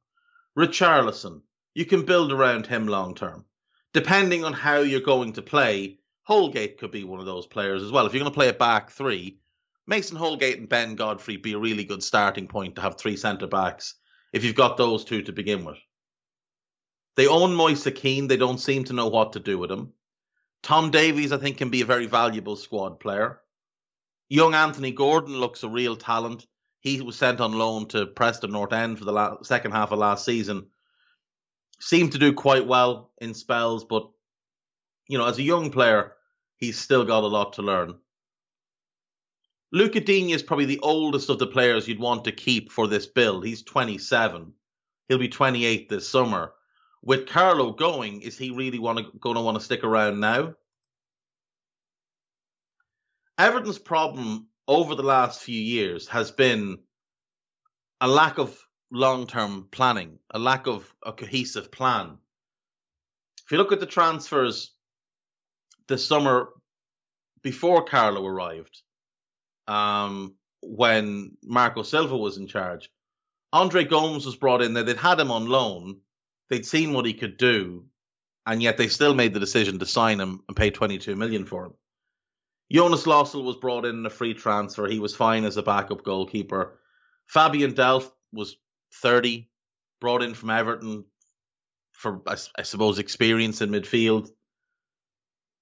Richarlison, 0.56 1.42
you 1.74 1.84
can 1.84 2.06
build 2.06 2.32
around 2.32 2.66
him 2.66 2.86
long 2.86 3.14
term. 3.14 3.44
Depending 3.92 4.44
on 4.44 4.52
how 4.52 4.80
you're 4.80 5.00
going 5.00 5.32
to 5.34 5.42
play, 5.42 5.98
Holgate 6.22 6.78
could 6.78 6.92
be 6.92 7.04
one 7.04 7.20
of 7.20 7.26
those 7.26 7.46
players 7.46 7.82
as 7.82 7.90
well. 7.90 8.06
If 8.06 8.12
you're 8.12 8.20
going 8.20 8.32
to 8.32 8.36
play 8.36 8.48
a 8.48 8.52
back 8.52 8.90
three, 8.90 9.40
Mason 9.86 10.16
Holgate 10.16 10.58
and 10.58 10.68
Ben 10.68 10.94
Godfrey 10.94 11.36
be 11.36 11.54
a 11.54 11.58
really 11.58 11.84
good 11.84 12.02
starting 12.02 12.46
point 12.46 12.76
to 12.76 12.82
have 12.82 12.96
three 12.96 13.16
centre 13.16 13.48
backs 13.48 13.94
if 14.32 14.44
you've 14.44 14.54
got 14.54 14.76
those 14.76 15.04
two 15.04 15.22
to 15.22 15.32
begin 15.32 15.64
with. 15.64 15.78
They 17.16 17.26
own 17.26 17.54
Moise 17.54 17.88
Kean. 17.94 18.28
They 18.28 18.36
don't 18.36 18.58
seem 18.58 18.84
to 18.84 18.92
know 18.92 19.08
what 19.08 19.32
to 19.32 19.40
do 19.40 19.58
with 19.58 19.70
him. 19.70 19.92
Tom 20.62 20.90
Davies, 20.90 21.32
I 21.32 21.38
think, 21.38 21.56
can 21.56 21.70
be 21.70 21.80
a 21.80 21.86
very 21.86 22.06
valuable 22.06 22.54
squad 22.56 23.00
player. 23.00 23.40
Young 24.28 24.54
Anthony 24.54 24.92
Gordon 24.92 25.36
looks 25.36 25.64
a 25.64 25.68
real 25.68 25.96
talent. 25.96 26.46
He 26.80 27.00
was 27.00 27.16
sent 27.16 27.40
on 27.40 27.52
loan 27.52 27.88
to 27.88 28.06
Preston 28.06 28.52
North 28.52 28.72
End 28.72 28.98
for 28.98 29.04
the 29.04 29.12
la- 29.12 29.42
second 29.42 29.72
half 29.72 29.90
of 29.90 29.98
last 29.98 30.24
season. 30.24 30.68
Seemed 31.80 32.12
to 32.12 32.18
do 32.18 32.32
quite 32.32 32.66
well 32.66 33.10
in 33.18 33.34
spells, 33.34 33.84
but 33.84 34.08
you 35.08 35.18
know, 35.18 35.26
as 35.26 35.38
a 35.38 35.42
young 35.42 35.70
player, 35.70 36.12
he's 36.56 36.78
still 36.78 37.04
got 37.04 37.24
a 37.24 37.26
lot 37.26 37.54
to 37.54 37.62
learn. 37.62 37.94
Digne 39.72 40.32
is 40.32 40.42
probably 40.42 40.66
the 40.66 40.80
oldest 40.80 41.30
of 41.30 41.38
the 41.38 41.46
players 41.46 41.88
you'd 41.88 41.98
want 41.98 42.24
to 42.24 42.32
keep 42.32 42.70
for 42.70 42.86
this 42.86 43.06
build. 43.06 43.44
He's 43.44 43.62
27. 43.62 44.52
He'll 45.08 45.18
be 45.18 45.28
28 45.28 45.88
this 45.88 46.08
summer. 46.08 46.52
With 47.02 47.26
Carlo 47.26 47.72
going, 47.72 48.22
is 48.22 48.36
he 48.36 48.50
really 48.50 48.78
want 48.78 48.98
to, 48.98 49.18
going 49.18 49.36
to 49.36 49.42
want 49.42 49.58
to 49.58 49.64
stick 49.64 49.84
around 49.84 50.20
now? 50.20 50.54
Everton's 53.38 53.78
problem 53.78 54.48
over 54.68 54.94
the 54.94 55.02
last 55.02 55.40
few 55.40 55.60
years 55.60 56.06
has 56.08 56.30
been 56.30 56.78
a 58.00 58.06
lack 58.06 58.38
of 58.38 58.56
long-term 58.92 59.68
planning, 59.70 60.18
a 60.30 60.38
lack 60.38 60.66
of 60.66 60.92
a 61.04 61.12
cohesive 61.12 61.70
plan. 61.70 62.18
If 63.44 63.52
you 63.52 63.58
look 63.58 63.72
at 63.72 63.80
the 63.80 63.86
transfers 63.86 64.72
this 65.88 66.06
summer 66.06 66.48
before 67.42 67.84
Carlo 67.84 68.26
arrived, 68.26 68.82
um, 69.66 70.34
when 70.62 71.36
Marco 71.42 71.82
Silva 71.82 72.16
was 72.16 72.36
in 72.36 72.46
charge. 72.46 72.90
Andre 73.52 73.84
Gomes 73.84 74.26
was 74.26 74.36
brought 74.36 74.62
in 74.62 74.74
there. 74.74 74.84
They'd 74.84 74.96
had 74.96 75.18
him 75.18 75.30
on 75.30 75.46
loan. 75.46 76.00
They'd 76.48 76.66
seen 76.66 76.92
what 76.92 77.06
he 77.06 77.14
could 77.14 77.36
do, 77.36 77.86
and 78.46 78.62
yet 78.62 78.76
they 78.76 78.88
still 78.88 79.14
made 79.14 79.34
the 79.34 79.40
decision 79.40 79.78
to 79.78 79.86
sign 79.86 80.20
him 80.20 80.42
and 80.48 80.56
pay 80.56 80.70
22 80.70 81.16
million 81.16 81.44
for 81.44 81.66
him. 81.66 81.74
Jonas 82.70 83.04
Lössl 83.04 83.44
was 83.44 83.56
brought 83.56 83.84
in 83.84 83.98
in 83.98 84.06
a 84.06 84.10
free 84.10 84.34
transfer. 84.34 84.86
He 84.86 85.00
was 85.00 85.16
fine 85.16 85.44
as 85.44 85.56
a 85.56 85.62
backup 85.62 86.04
goalkeeper. 86.04 86.78
Fabian 87.26 87.72
Delph 87.72 88.10
was 88.32 88.56
30, 88.94 89.48
brought 90.00 90.22
in 90.22 90.34
from 90.34 90.50
Everton 90.50 91.04
for, 91.92 92.22
I, 92.26 92.36
I 92.56 92.62
suppose, 92.62 92.98
experience 92.98 93.60
in 93.60 93.70
midfield. 93.70 94.30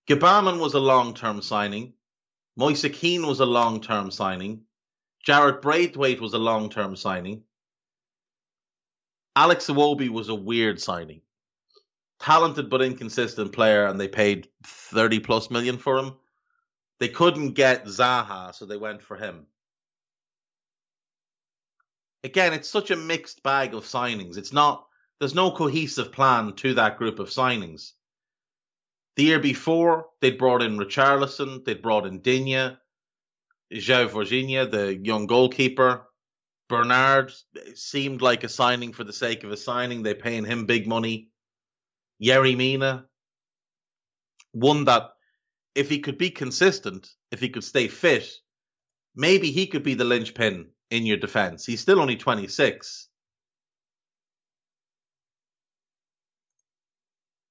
Gbamin 0.09 0.61
was 0.61 0.75
a 0.75 0.81
long 0.81 1.15
term 1.15 1.43
signing. 1.43 1.93
Moise 2.57 2.87
Kean 2.93 3.27
was 3.27 3.41
a 3.41 3.47
long 3.47 3.81
term 3.81 4.11
signing. 4.11 4.63
Jarrad 5.27 5.61
Branthwaite 5.61 6.21
was 6.21 6.35
a 6.35 6.39
long 6.39 6.71
term 6.71 6.97
signing. 6.97 7.43
Alex 9.37 9.67
Iwobi 9.67 10.09
was 10.09 10.29
a 10.29 10.35
weird 10.35 10.81
signing. 10.81 11.21
Talented 12.19 12.69
but 12.69 12.83
inconsistent 12.83 13.53
player, 13.53 13.87
and 13.87 14.01
they 14.01 14.09
paid 14.09 14.49
30 14.65 15.21
plus 15.21 15.51
million 15.51 15.79
for 15.79 15.99
him. 15.99 16.15
They 16.99 17.09
couldn't 17.09 17.53
get 17.53 17.85
Zaha, 17.85 18.53
so 18.55 18.67
they 18.67 18.77
went 18.77 19.03
for 19.03 19.17
him. 19.17 19.47
Again, 22.25 22.53
it's 22.53 22.69
such 22.69 22.91
a 22.91 22.97
mixed 22.97 23.43
bag 23.43 23.75
of 23.75 23.85
signings. 23.85 24.37
It's 24.37 24.53
not, 24.53 24.87
there's 25.19 25.35
no 25.35 25.51
cohesive 25.51 26.13
plan 26.13 26.55
to 26.55 26.75
that 26.75 26.99
group 26.99 27.19
of 27.19 27.29
signings. 27.29 27.93
The 29.17 29.25
year 29.25 29.41
before, 29.41 30.07
they'd 30.21 30.39
brought 30.39 30.63
in 30.63 30.79
Richarlison, 30.79 31.65
they'd 31.65 31.83
brought 31.83 32.07
in 32.07 32.21
Digne, 32.21 32.77
João 33.73 34.11
Virginia, 34.11 34.67
the 34.67 34.97
young 34.97 35.27
goalkeeper. 35.27 36.07
Bernard 36.69 37.33
seemed 37.75 38.21
like 38.21 38.45
a 38.45 38.49
signing 38.49 38.93
for 38.93 39.05
the 39.05 39.13
sake 39.13 39.45
of 39.45 39.51
a 39.51 39.57
signing. 39.57 40.03
They're 40.03 40.15
paying 40.15 40.45
him 40.45 40.67
big 40.67 40.87
money. 40.87 41.31
Yerry 42.23 42.57
Mina, 42.57 43.07
one 44.53 44.85
that 44.85 45.13
if 45.75 45.89
he 45.89 46.01
could 46.01 46.19
be 46.19 46.31
consistent, 46.31 47.09
if 47.31 47.41
he 47.41 47.49
could 47.49 47.65
stay 47.65 47.89
fit, 47.89 48.29
maybe 49.15 49.51
he 49.51 49.67
could 49.67 49.83
be 49.83 49.95
the 49.95 50.05
linchpin 50.05 50.71
in 50.91 51.07
your 51.07 51.17
defense. 51.17 51.67
He's 51.67 51.81
still 51.81 52.01
only 52.01 52.17
26. 52.17 53.09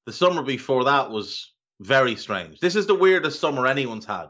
The 0.06 0.14
summer 0.14 0.42
before 0.42 0.86
that 0.86 1.12
was 1.12 1.52
very 1.80 2.16
strange. 2.16 2.60
This 2.60 2.76
is 2.76 2.88
the 2.88 2.96
weirdest 2.96 3.40
summer 3.40 3.68
anyone's 3.68 4.06
had, 4.06 4.28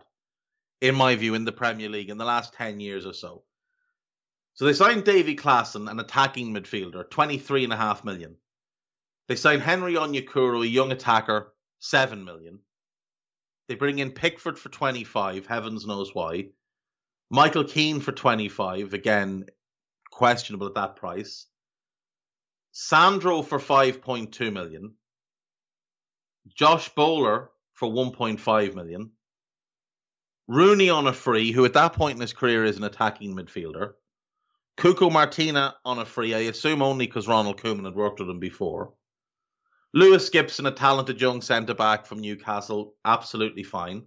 in 0.81 0.95
my 0.95 1.15
view, 1.15 1.35
in 1.35 1.45
the 1.45 1.51
Premier 1.51 1.89
League 1.89 2.09
in 2.09 2.17
the 2.17 2.25
last 2.25 2.53
10 2.53 2.79
years 2.79 3.05
or 3.05 3.13
so. 3.13 3.43
So 4.55 4.65
they 4.65 4.73
signed 4.73 5.05
Davy 5.05 5.35
Klaassen, 5.35 5.89
an 5.89 5.99
attacking 5.99 6.53
midfielder, 6.53 7.07
23.5 7.07 8.03
million. 8.03 8.35
They 9.27 9.35
signed 9.35 9.61
Henry 9.61 9.93
Onyekuru, 9.93 10.63
a 10.63 10.67
young 10.67 10.91
attacker, 10.91 11.53
7 11.79 12.25
million. 12.25 12.59
They 13.67 13.75
bring 13.75 13.99
in 13.99 14.11
Pickford 14.11 14.57
for 14.57 14.69
25, 14.69 15.45
heavens 15.45 15.85
knows 15.85 16.15
why. 16.15 16.49
Michael 17.29 17.65
Keane 17.65 17.99
for 17.99 18.11
25, 18.11 18.93
again, 18.93 19.45
questionable 20.11 20.67
at 20.67 20.75
that 20.75 20.95
price. 20.95 21.45
Sandro 22.71 23.41
for 23.41 23.59
5.2 23.59 24.53
million. 24.53 24.93
Josh 26.55 26.89
Bowler 26.89 27.49
for 27.73 27.89
1.5 27.89 28.75
million. 28.75 29.11
Rooney 30.47 30.89
on 30.89 31.07
a 31.07 31.13
free, 31.13 31.51
who 31.51 31.65
at 31.65 31.73
that 31.73 31.93
point 31.93 32.15
in 32.15 32.21
his 32.21 32.31
career 32.31 32.63
is 32.63 32.77
an 32.77 32.85
attacking 32.85 33.35
midfielder. 33.35 33.93
Cuco 34.77 35.11
Martina 35.11 35.75
on 35.83 35.99
a 35.99 36.05
free, 36.05 36.33
I 36.33 36.39
assume 36.41 36.81
only 36.81 37.07
because 37.07 37.27
Ronald 37.27 37.59
Koeman 37.59 37.85
had 37.85 37.95
worked 37.95 38.19
with 38.19 38.29
him 38.29 38.39
before. 38.39 38.93
Lewis 39.93 40.29
Gibson, 40.29 40.67
a 40.67 40.71
talented 40.71 41.19
young 41.19 41.41
centre 41.41 41.73
back 41.73 42.05
from 42.05 42.19
Newcastle, 42.19 42.95
absolutely 43.03 43.63
fine. 43.63 44.05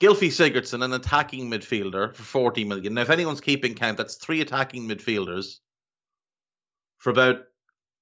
Gylfi 0.00 0.28
Sigurdsson, 0.28 0.84
an 0.84 0.92
attacking 0.92 1.50
midfielder 1.50 2.14
for 2.14 2.22
40 2.22 2.64
million. 2.64 2.94
Now, 2.94 3.02
if 3.02 3.10
anyone's 3.10 3.40
keeping 3.40 3.74
count, 3.74 3.98
that's 3.98 4.14
three 4.14 4.40
attacking 4.40 4.88
midfielders 4.88 5.56
for 6.98 7.10
about 7.10 7.40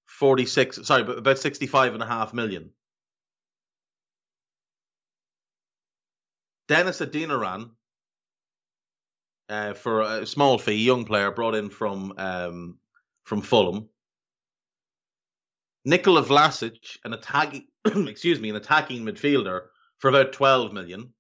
46, 0.07 0.87
sorry, 0.87 1.03
about 1.03 1.38
65 1.38 1.95
and 1.95 2.03
a 2.03 2.07
half 2.07 2.35
million. 2.35 2.71
Dennis 6.69 7.00
Adeniran, 7.00 7.71
uh, 9.49 9.75
for 9.75 10.00
a 10.03 10.26
small 10.26 10.59
fee, 10.59 10.75
young 10.75 11.05
player 11.05 11.31
brought 11.31 11.55
in 11.55 11.71
from 11.71 12.12
um, 12.19 12.79
from 13.25 13.41
Fulham. 13.41 13.88
Nikola 15.85 16.25
Vlasic, 16.25 16.99
an 17.05 17.12
attacking, 17.12 17.69
excuse 17.85 18.41
me, 18.41 18.50
an 18.50 18.57
attacking 18.57 19.05
midfielder 19.05 19.67
for 19.99 20.09
about 20.09 20.33
12 20.33 20.73
million. 20.73 21.12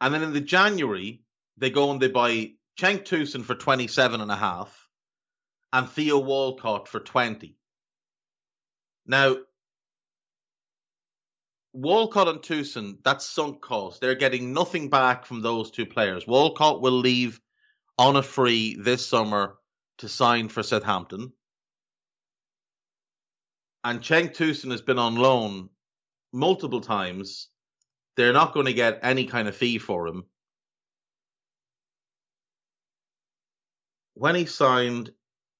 And 0.00 0.12
then 0.12 0.22
in 0.22 0.32
the 0.32 0.40
January, 0.40 1.22
they 1.56 1.70
go 1.70 1.90
and 1.90 2.00
they 2.00 2.08
buy 2.08 2.52
Cenk 2.78 3.04
Tosun 3.04 3.44
for 3.44 3.54
27 3.54 4.20
and 4.20 4.30
a 4.30 4.36
half 4.36 4.88
and 5.72 5.88
Theo 5.88 6.18
Walcott 6.18 6.88
for 6.88 7.00
20. 7.00 7.56
Now, 9.06 9.36
Walcott 11.72 12.28
and 12.28 12.40
Tosun, 12.40 12.98
that's 13.04 13.26
sunk 13.26 13.60
cost. 13.60 14.00
They're 14.00 14.14
getting 14.14 14.52
nothing 14.52 14.88
back 14.88 15.26
from 15.26 15.42
those 15.42 15.70
two 15.70 15.86
players. 15.86 16.26
Walcott 16.26 16.80
will 16.80 16.98
leave 16.98 17.40
on 17.98 18.16
a 18.16 18.22
free 18.22 18.76
this 18.76 19.06
summer 19.06 19.56
to 19.98 20.08
sign 20.08 20.48
for 20.48 20.62
Southampton. 20.62 21.32
And 23.84 24.00
Cenk 24.00 24.34
Tosun 24.34 24.70
has 24.70 24.82
been 24.82 24.98
on 24.98 25.16
loan 25.16 25.68
multiple 26.32 26.80
times. 26.80 27.48
They're 28.16 28.32
not 28.32 28.54
going 28.54 28.66
to 28.66 28.72
get 28.74 29.00
any 29.02 29.26
kind 29.26 29.48
of 29.48 29.56
fee 29.56 29.78
for 29.78 30.06
him. 30.06 30.24
When 34.14 34.34
he 34.34 34.46
signed, 34.46 35.12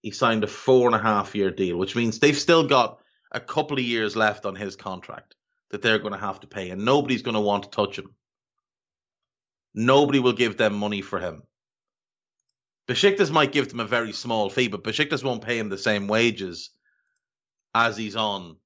he 0.03 0.11
signed 0.13 0.45
a 0.45 0.47
four 0.47 0.87
and 0.87 0.95
a 0.97 0.99
half 0.99 1.35
year 1.35 1.51
deal, 1.51 1.77
which 1.77 1.97
means 1.97 2.19
they've 2.19 2.37
still 2.37 2.67
got 2.69 3.01
a 3.33 3.41
couple 3.41 3.79
of 3.79 3.85
years 3.85 4.17
left 4.17 4.47
on 4.47 4.55
his 4.57 4.77
contract 4.77 5.35
that 5.71 5.83
they're 5.83 5.99
going 5.99 6.15
to 6.15 6.19
have 6.19 6.41
to 6.41 6.47
pay, 6.47 6.71
and 6.71 6.85
nobody's 6.85 7.23
going 7.23 7.35
to 7.35 7.41
want 7.41 7.65
to 7.65 7.71
touch 7.71 7.99
him. 7.99 8.15
nobody 9.75 10.19
will 10.21 10.33
give 10.33 10.57
them 10.57 10.75
money 10.75 11.03
for 11.03 11.21
him. 11.21 11.43
Besiktas 12.89 13.31
might 13.31 13.53
give 13.53 13.69
them 13.69 13.81
a 13.81 13.87
very 13.87 14.13
small 14.13 14.51
fee, 14.51 14.69
but 14.69 14.85
Besiktas 14.85 15.25
won't 15.25 15.45
pay 15.45 15.59
him 15.59 15.69
the 15.69 15.79
same 15.79 16.09
wages 16.09 16.71
as 17.75 17.97
he's 17.97 18.17
on 18.17 18.57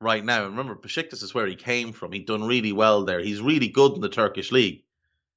right 0.00 0.24
now. 0.24 0.44
And 0.44 0.56
remember, 0.56 0.74
Besiktas 0.74 1.22
is 1.22 1.34
where 1.34 1.46
he 1.46 1.56
came 1.56 1.92
from. 1.92 2.12
He'd 2.12 2.26
done 2.26 2.44
really 2.44 2.72
well 2.72 3.04
there. 3.04 3.20
He's 3.20 3.40
really 3.40 3.68
good 3.68 3.94
in 3.94 4.00
the 4.00 4.08
Turkish 4.08 4.50
league. 4.50 4.82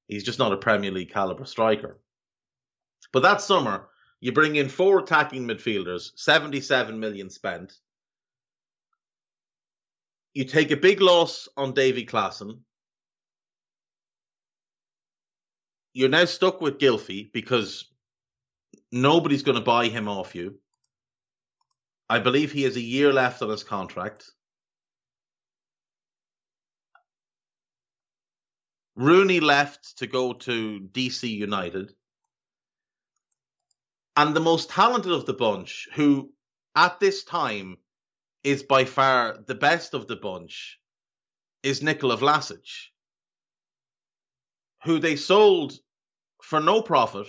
He's 0.08 0.24
just 0.24 0.38
not 0.38 0.52
a 0.52 0.56
Premier 0.56 0.90
League 0.90 1.12
caliber 1.12 1.44
striker. 1.44 1.98
But 3.12 3.22
that 3.22 3.40
summer, 3.40 3.88
you 4.20 4.32
bring 4.32 4.56
in 4.56 4.68
four 4.68 4.98
attacking 4.98 5.46
midfielders, 5.46 6.12
77 6.16 6.98
million 6.98 7.30
spent. 7.30 7.72
You 10.32 10.44
take 10.44 10.70
a 10.70 10.76
big 10.76 11.00
loss 11.00 11.48
on 11.56 11.74
Davy 11.74 12.04
Klaassen. 12.06 12.60
You're 15.92 16.08
now 16.08 16.24
stuck 16.24 16.60
with 16.60 16.78
Gylfi 16.78 17.32
because 17.32 17.84
nobody's 18.90 19.44
going 19.44 19.58
to 19.58 19.64
buy 19.64 19.86
him 19.86 20.08
off 20.08 20.34
you. 20.34 20.58
I 22.10 22.18
believe 22.18 22.50
he 22.50 22.64
has 22.64 22.76
a 22.76 22.80
year 22.80 23.12
left 23.12 23.42
on 23.42 23.48
his 23.48 23.62
contract. 23.62 24.30
Rooney 28.96 29.40
left 29.40 29.98
to 29.98 30.06
go 30.06 30.32
to 30.32 30.80
DC 30.92 31.28
United. 31.28 31.92
And 34.16 34.34
the 34.34 34.40
most 34.40 34.70
talented 34.70 35.12
of 35.12 35.26
the 35.26 35.32
bunch, 35.32 35.88
who 35.94 36.32
at 36.76 37.00
this 37.00 37.24
time 37.24 37.78
is 38.44 38.62
by 38.62 38.84
far 38.84 39.38
the 39.46 39.54
best 39.54 39.94
of 39.94 40.06
the 40.06 40.16
bunch, 40.16 40.78
is 41.62 41.82
Nikola 41.82 42.16
Vlasic, 42.16 42.68
who 44.84 45.00
they 45.00 45.16
sold 45.16 45.72
for 46.42 46.60
no 46.60 46.82
profit 46.82 47.26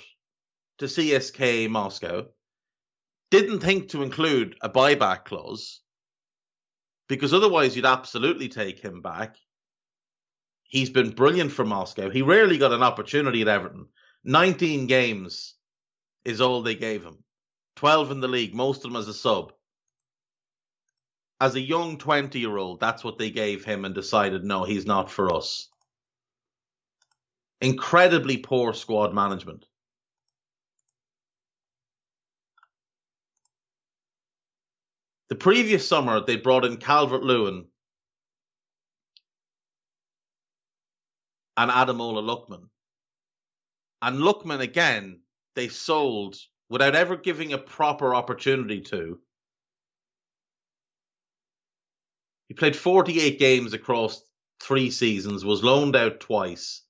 to 0.78 0.86
CSKA 0.86 1.70
Moscow. 1.70 2.28
Didn't 3.32 3.62
think 3.62 3.90
to 3.90 4.04
include 4.04 4.56
a 4.62 4.70
buyback 4.70 5.26
clause 5.26 5.82
because 7.08 7.34
otherwise 7.34 7.76
you'd 7.76 7.86
absolutely 7.86 8.50
take 8.50 8.80
him 8.80 9.02
back. 9.02 9.38
He's 10.68 10.90
been 10.90 11.12
brilliant 11.12 11.52
for 11.52 11.64
Moscow. 11.64 12.10
He 12.10 12.22
rarely 12.22 12.58
got 12.58 12.74
an 12.74 12.84
opportunity 12.84 13.42
at 13.42 13.48
Everton. 13.48 13.88
19 14.24 14.88
games 14.88 15.56
is 16.24 16.42
all 16.42 16.62
they 16.62 16.76
gave 16.76 17.04
him. 17.04 17.24
12 17.76 18.12
in 18.12 18.20
the 18.20 18.28
league, 18.28 18.56
most 18.56 18.78
of 18.78 18.92
them 18.92 19.00
as 19.00 19.08
a 19.08 19.14
sub. 19.14 19.54
As 21.40 21.56
a 21.56 21.62
young 21.62 21.98
20 21.98 22.40
year 22.40 22.58
old, 22.58 22.80
that's 22.80 23.04
what 23.04 23.18
they 23.18 23.30
gave 23.30 23.64
him 23.66 23.86
and 23.86 23.94
decided, 23.94 24.44
no, 24.44 24.64
he's 24.64 24.86
not 24.86 25.12
for 25.12 25.34
us. 25.34 25.70
Incredibly 27.62 28.38
poor 28.38 28.74
squad 28.74 29.14
management. 29.14 29.66
The 35.30 35.36
previous 35.36 35.88
summer, 35.88 36.24
they 36.24 36.38
brought 36.38 36.66
in 36.66 36.78
Calvert 36.78 37.24
Lewin 37.24 37.66
and 41.58 41.72
Ademola 41.72 42.22
Lookman. 42.24 42.70
And 44.02 44.20
Lookman, 44.20 44.60
again, 44.60 45.22
they 45.56 45.68
sold 45.70 46.38
without 46.70 46.96
ever 46.96 47.16
giving 47.16 47.54
a 47.54 47.58
proper 47.58 48.14
opportunity 48.14 48.82
to. 48.82 49.20
He 52.48 52.54
played 52.54 52.76
48 52.76 53.40
games 53.40 53.74
across 53.74 54.22
three 54.62 54.92
seasons, 54.92 55.44
was 55.44 55.64
loaned 55.64 55.96
out 55.96 56.20
twice. 56.20 56.82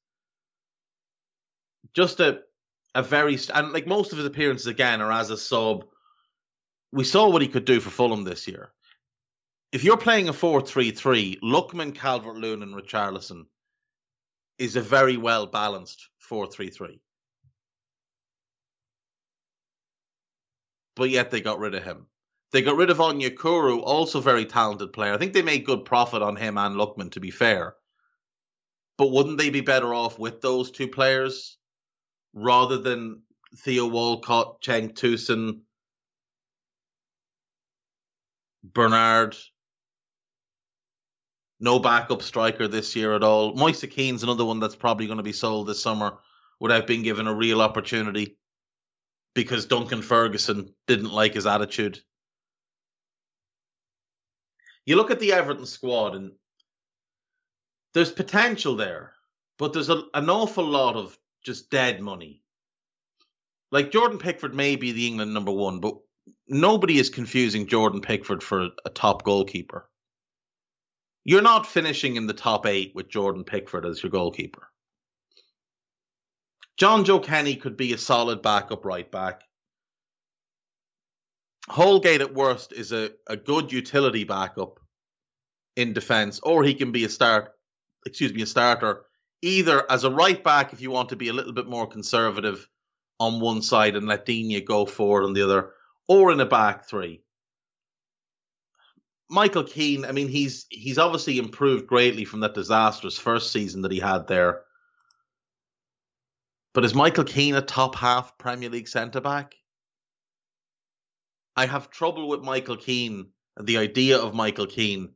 Just 1.94 2.20
a 2.20 2.42
a 2.94 3.04
very 3.04 3.38
and 3.54 3.74
like 3.74 3.86
most 3.86 4.12
of 4.12 4.18
his 4.18 4.28
appearances 4.28 4.68
again 4.68 5.02
are 5.02 5.12
as 5.12 5.30
a 5.30 5.38
sub. 5.38 5.86
We 6.92 7.04
saw 7.04 7.30
what 7.30 7.42
he 7.42 7.50
could 7.50 7.66
do 7.66 7.80
for 7.82 7.90
Fulham 7.90 8.24
this 8.24 8.48
year. 8.48 8.72
If 9.74 9.84
you're 9.84 9.98
playing 9.98 10.30
a 10.30 10.34
4-3-3, 10.34 11.42
Lookman, 11.42 11.94
Calvert-Lewin 11.94 12.64
and 12.64 12.74
Richarlison 12.74 13.48
is 14.58 14.76
a 14.76 14.82
very 14.82 15.18
well 15.18 15.46
balanced 15.48 16.10
4-3-3. 16.30 17.00
But 20.96 21.10
yet 21.10 21.30
they 21.30 21.42
got 21.42 21.60
rid 21.60 21.76
of 21.76 21.84
him. 21.84 22.08
They 22.52 22.62
got 22.62 22.78
rid 22.78 22.90
of 22.90 23.00
Onyekuru, 23.00 23.82
also 23.84 24.22
very 24.22 24.46
talented 24.46 24.94
player. 24.94 25.14
I 25.14 25.18
think 25.18 25.34
they 25.34 25.42
made 25.42 25.66
good 25.66 25.84
profit 25.84 26.22
on 26.22 26.38
him 26.38 26.58
and 26.58 26.76
Lookman, 26.76 27.12
to 27.12 27.20
be 27.20 27.32
fair. 27.32 27.76
But 28.98 29.12
wouldn't 29.12 29.38
they 29.38 29.50
be 29.50 29.62
better 29.62 29.94
off 29.94 30.18
with 30.18 30.40
those 30.40 30.72
two 30.72 30.88
players 30.88 31.58
rather 32.34 32.78
than 32.78 33.24
Theo 33.58 33.88
Walcott, 33.88 34.62
Cenk 34.62 34.94
Tosun, 34.94 35.62
Bernard? 38.64 39.36
No 41.66 41.80
backup 41.80 42.22
striker 42.22 42.68
this 42.68 42.96
year 42.96 43.16
at 43.16 43.24
all. 43.24 43.56
Moise 43.56 43.84
Kean's 43.90 44.22
another 44.22 44.46
one 44.46 44.60
that's 44.60 44.76
probably 44.76 45.08
going 45.08 45.18
to 45.18 45.24
be 45.24 45.34
sold 45.34 45.66
this 45.66 45.82
summer 45.82 46.20
without 46.60 46.86
being 46.86 47.02
given 47.02 47.26
a 47.26 47.34
real 47.34 47.60
opportunity 47.60 48.38
because 49.34 49.66
Duncan 49.66 50.04
Ferguson 50.04 50.76
didn't 50.86 51.12
like 51.12 51.34
his 51.34 51.48
attitude. 51.48 52.00
You 54.86 54.96
look 54.96 55.10
at 55.10 55.20
the 55.20 55.34
Everton 55.34 55.66
squad 55.66 56.14
and 56.14 56.34
there's 57.96 58.12
potential 58.12 58.76
there, 58.76 59.14
but 59.58 59.74
there's 59.74 59.90
a, 59.90 60.04
an 60.14 60.30
awful 60.30 60.66
lot 60.66 60.96
of 60.96 61.18
just 61.44 61.72
dead 61.72 62.00
money. 62.00 62.44
Like 63.72 63.90
Jordan 63.90 64.20
Pickford 64.20 64.54
may 64.54 64.76
be 64.76 64.92
the 64.92 65.08
England 65.08 65.34
number 65.34 65.52
one, 65.52 65.80
but 65.80 65.98
nobody 66.48 67.00
is 67.00 67.10
confusing 67.10 67.66
Jordan 67.66 68.02
Pickford 68.02 68.44
for 68.44 68.66
a, 68.66 68.70
a 68.86 68.90
top 68.92 69.24
goalkeeper. 69.24 69.90
You're 71.26 71.42
not 71.42 71.68
finishing 71.68 72.16
in 72.16 72.28
the 72.28 72.34
top 72.34 72.66
eight 72.66 72.94
with 72.96 73.10
Jordan 73.10 73.44
Pickford 73.44 73.86
as 73.86 74.02
your 74.02 74.12
goalkeeper. 74.12 74.70
Jonjoe 76.80 77.24
Kenny 77.24 77.56
could 77.56 77.76
be 77.76 77.94
a 77.94 77.98
solid 77.98 78.42
backup 78.42 78.86
right 78.86 79.12
back. 79.12 79.42
Holgate 81.68 82.22
at 82.22 82.34
worst 82.34 82.72
is 82.72 82.92
a, 82.92 83.12
a 83.28 83.36
good 83.36 83.72
utility 83.72 84.24
backup 84.24 84.80
in 85.76 85.94
defence, 85.94 86.40
or 86.44 86.64
he 86.64 86.76
can 86.76 86.92
be 86.92 87.04
a 87.06 87.10
start 87.10 87.56
excuse 88.06 88.34
me, 88.34 88.44
a 88.44 88.46
starter, 88.46 89.04
either 89.42 89.90
as 89.92 90.04
a 90.04 90.12
right 90.12 90.44
back 90.44 90.74
if 90.74 90.82
you 90.82 90.92
want 90.92 91.10
to 91.10 91.16
be 91.16 91.30
a 91.30 91.34
little 91.34 91.54
bit 91.54 91.68
more 91.68 91.88
conservative 91.88 92.68
on 93.20 93.40
one 93.40 93.62
side 93.62 93.96
and 93.96 94.08
let 94.08 94.26
Digne 94.26 94.62
go 94.62 94.86
forward 94.86 95.24
on 95.24 95.34
the 95.34 95.42
other, 95.42 95.72
or 96.08 96.32
in 96.32 96.40
a 96.40 96.46
back 96.46 96.88
three. 96.88 97.22
Michael 99.30 99.64
Keane, 99.64 100.06
I 100.06 100.12
mean, 100.12 100.28
he's 100.28 100.66
he's 100.70 100.98
obviously 100.98 101.40
improved 101.40 101.88
greatly 101.88 102.26
from 102.26 102.42
that 102.42 102.54
disastrous 102.54 103.18
first 103.18 103.52
season 103.52 103.82
that 103.82 103.92
he 103.92 104.00
had 104.00 104.28
there. 104.28 104.62
But 106.74 106.86
is 106.86 106.94
Michael 106.94 107.24
Keane 107.24 107.56
a 107.56 107.62
top 107.62 107.96
half 107.96 108.38
Premier 108.38 108.70
League 108.70 108.88
centre 108.88 109.22
back? 109.22 109.56
I 111.56 111.66
have 111.66 111.90
trouble 111.90 112.28
with 112.28 112.42
Michael 112.42 112.78
Keane 112.78 113.28
and 113.56 113.66
the 113.66 113.78
idea 113.78 114.18
of 114.20 114.36
Michael 114.36 114.68
Keane 114.68 115.14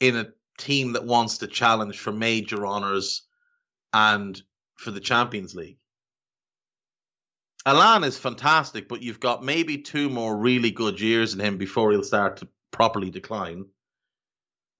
in 0.00 0.16
a 0.16 0.28
team 0.58 0.92
that 0.92 1.06
wants 1.06 1.38
to 1.38 1.46
challenge 1.46 1.98
for 1.98 2.12
major 2.12 2.66
honours 2.66 3.22
and 3.92 4.40
for 4.76 4.90
the 4.90 5.00
Champions 5.00 5.54
League. 5.54 5.78
Allan 7.64 8.04
is 8.04 8.18
fantastic, 8.18 8.88
but 8.88 9.02
you've 9.02 9.20
got 9.20 9.44
maybe 9.44 9.78
two 9.78 10.10
more 10.10 10.36
really 10.36 10.72
good 10.72 11.00
years 11.00 11.32
in 11.32 11.40
him 11.40 11.56
before 11.58 11.92
he'll 11.92 12.02
start 12.02 12.38
to 12.38 12.48
properly 12.72 13.10
decline. 13.10 13.66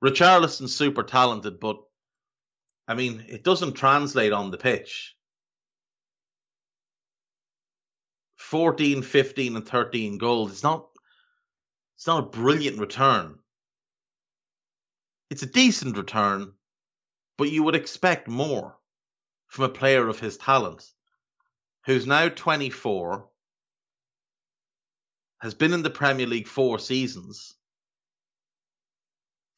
Richarlison's 0.03 0.75
super 0.75 1.05
talented, 1.05 1.61
but 1.61 1.81
I 2.89 2.95
mean, 2.95 3.25
it 3.29 3.45
doesn't 3.45 3.75
translate 3.75 4.33
on 4.33 4.51
the 4.51 4.59
pitch. 4.59 5.15
14, 8.37 9.03
15, 9.03 9.57
and 9.57 9.67
13 9.67 10.19
goals. 10.19 10.51
It's 10.51 10.63
not 10.65 10.89
it's 11.97 12.07
not 12.09 12.25
a 12.25 12.37
brilliant 12.37 12.81
return. 12.81 13.39
It's 15.31 15.45
a 15.45 15.47
decent 15.47 15.97
return, 15.97 16.53
but 17.39 17.51
you 17.51 17.63
would 17.63 17.77
expect 17.77 18.27
more 18.27 18.77
from 19.47 19.67
a 19.67 19.69
player 19.69 20.09
of 20.09 20.19
his 20.19 20.37
talent, 20.37 20.85
who's 21.87 22.07
now 22.07 22.29
24, 22.29 23.29
has 25.41 25.55
been 25.55 25.73
in 25.73 25.83
the 25.83 25.91
Premier 25.91 26.27
League 26.27 26.49
four 26.49 26.79
seasons, 26.79 27.55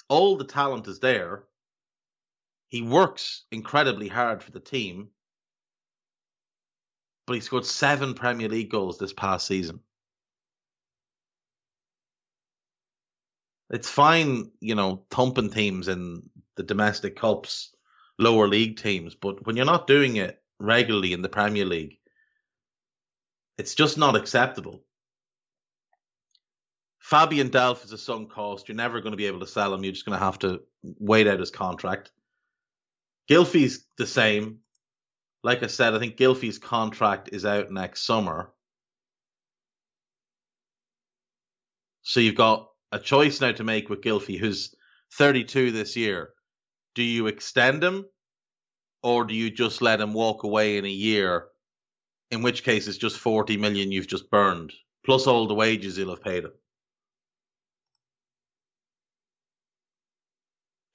all 0.08 0.36
the 0.36 0.44
talent 0.44 0.86
is 0.88 1.00
there. 1.00 1.44
He 2.68 2.82
works 2.82 3.44
incredibly 3.50 4.08
hard 4.08 4.42
for 4.42 4.50
the 4.50 4.60
team, 4.60 5.08
but 7.26 7.34
he 7.34 7.40
scored 7.40 7.64
seven 7.64 8.14
Premier 8.14 8.48
League 8.48 8.70
goals 8.70 8.98
this 8.98 9.12
past 9.12 9.46
season. 9.46 9.80
It's 13.70 13.88
fine, 13.88 14.50
you 14.60 14.74
know, 14.74 15.04
thumping 15.10 15.50
teams 15.50 15.88
in 15.88 16.28
the 16.56 16.62
domestic 16.62 17.16
cups 17.16 17.74
lower 18.18 18.48
league 18.48 18.76
teams. 18.76 19.14
But 19.14 19.46
when 19.46 19.56
you're 19.56 19.66
not 19.66 19.86
doing 19.86 20.16
it 20.16 20.40
regularly 20.58 21.12
in 21.12 21.22
the 21.22 21.28
Premier 21.28 21.64
League, 21.64 21.98
it's 23.58 23.74
just 23.74 23.98
not 23.98 24.16
acceptable. 24.16 24.84
Fabian 27.04 27.50
Delph 27.50 27.84
is 27.84 27.92
a 27.92 27.98
sunk 27.98 28.30
cost. 28.30 28.66
You're 28.66 28.76
never 28.76 29.02
going 29.02 29.12
to 29.12 29.18
be 29.18 29.26
able 29.26 29.40
to 29.40 29.46
sell 29.46 29.74
him. 29.74 29.84
You're 29.84 29.92
just 29.92 30.06
going 30.06 30.18
to 30.18 30.24
have 30.24 30.38
to 30.38 30.62
wait 30.82 31.26
out 31.26 31.38
his 31.38 31.50
contract. 31.50 32.10
Gylfi's 33.30 33.84
the 33.98 34.06
same. 34.06 34.60
Like 35.42 35.62
I 35.62 35.66
said, 35.66 35.92
I 35.92 35.98
think 35.98 36.16
Gylfi's 36.16 36.58
contract 36.58 37.28
is 37.30 37.44
out 37.44 37.70
next 37.70 38.06
summer. 38.06 38.54
So 42.00 42.20
you've 42.20 42.36
got 42.36 42.70
a 42.90 42.98
choice 42.98 43.38
now 43.38 43.52
to 43.52 43.64
make 43.64 43.90
with 43.90 44.00
Gylfi, 44.00 44.38
who's 44.38 44.74
32 45.12 45.72
this 45.72 45.96
year. 45.96 46.30
Do 46.94 47.02
you 47.02 47.26
extend 47.26 47.84
him 47.84 48.06
or 49.02 49.26
do 49.26 49.34
you 49.34 49.50
just 49.50 49.82
let 49.82 50.00
him 50.00 50.14
walk 50.14 50.44
away 50.44 50.78
in 50.78 50.86
a 50.86 50.88
year? 50.88 51.48
In 52.30 52.40
which 52.40 52.64
case, 52.64 52.88
it's 52.88 52.96
just 52.96 53.18
40 53.18 53.58
million 53.58 53.92
you've 53.92 54.08
just 54.08 54.30
burned, 54.30 54.72
plus 55.04 55.26
all 55.26 55.46
the 55.46 55.52
wages 55.52 55.98
you'll 55.98 56.08
have 56.08 56.24
paid 56.24 56.44
him. 56.44 56.52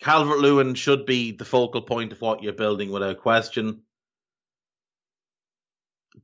Calvert 0.01 0.39
Lewin 0.39 0.75
should 0.75 1.05
be 1.05 1.31
the 1.31 1.45
focal 1.45 1.81
point 1.81 2.12
of 2.12 2.21
what 2.21 2.41
you're 2.41 2.53
building 2.53 2.91
without 2.91 3.19
question. 3.19 3.81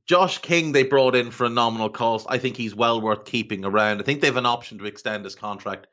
Josh 0.06 0.38
King, 0.38 0.72
they 0.72 0.82
brought 0.82 1.14
in 1.14 1.30
for 1.30 1.44
a 1.44 1.50
nominal 1.50 1.90
cost. 1.90 2.26
I 2.28 2.38
think 2.38 2.56
he's 2.56 2.74
well 2.74 3.00
worth 3.00 3.24
keeping 3.24 3.64
around. 3.64 4.00
I 4.00 4.04
think 4.04 4.20
they 4.20 4.28
have 4.28 4.36
an 4.36 4.46
option 4.46 4.78
to 4.78 4.86
extend 4.86 5.24
his 5.24 5.34
contract 5.34 5.88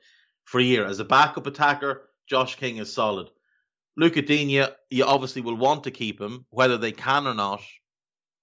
for 0.46 0.60
a 0.60 0.64
year. 0.64 0.86
As 0.86 1.00
a 1.00 1.06
backup 1.06 1.48
attacker, 1.48 2.10
Josh 2.28 2.56
King 2.56 2.78
is 2.78 2.94
solid. 2.94 3.30
Lucas 3.96 4.26
Digne, 4.26 4.68
you 4.90 5.06
obviously 5.06 5.42
will 5.42 5.56
want 5.56 5.84
to 5.84 5.92
keep 5.92 6.20
him. 6.20 6.46
Whether 6.50 6.78
they 6.78 6.92
can 6.92 7.28
or 7.28 7.34
not, 7.34 7.62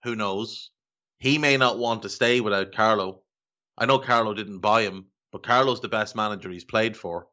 who 0.04 0.14
knows? 0.16 0.70
He 1.18 1.38
may 1.38 1.56
not 1.56 1.78
want 1.78 2.02
to 2.02 2.08
stay 2.08 2.40
without 2.40 2.72
Carlo. 2.72 3.22
I 3.76 3.86
know 3.86 3.98
Carlo 3.98 4.34
didn't 4.34 4.60
buy 4.60 4.82
him, 4.82 5.06
but 5.32 5.42
Carlo's 5.42 5.80
the 5.80 5.88
best 5.88 6.14
manager 6.14 6.50
he's 6.50 6.64
played 6.64 6.96
for. 6.96 7.26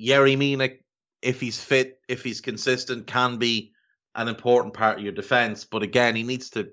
Yerry 0.00 0.36
Mina, 0.36 0.70
if 1.22 1.40
he's 1.40 1.60
fit, 1.60 2.00
if 2.08 2.22
he's 2.22 2.40
consistent, 2.40 3.06
can 3.06 3.38
be 3.38 3.72
an 4.14 4.28
important 4.28 4.74
part 4.74 4.98
of 4.98 5.04
your 5.04 5.12
defense. 5.12 5.64
But 5.64 5.82
again, 5.82 6.16
he 6.16 6.22
needs 6.22 6.50
to 6.50 6.70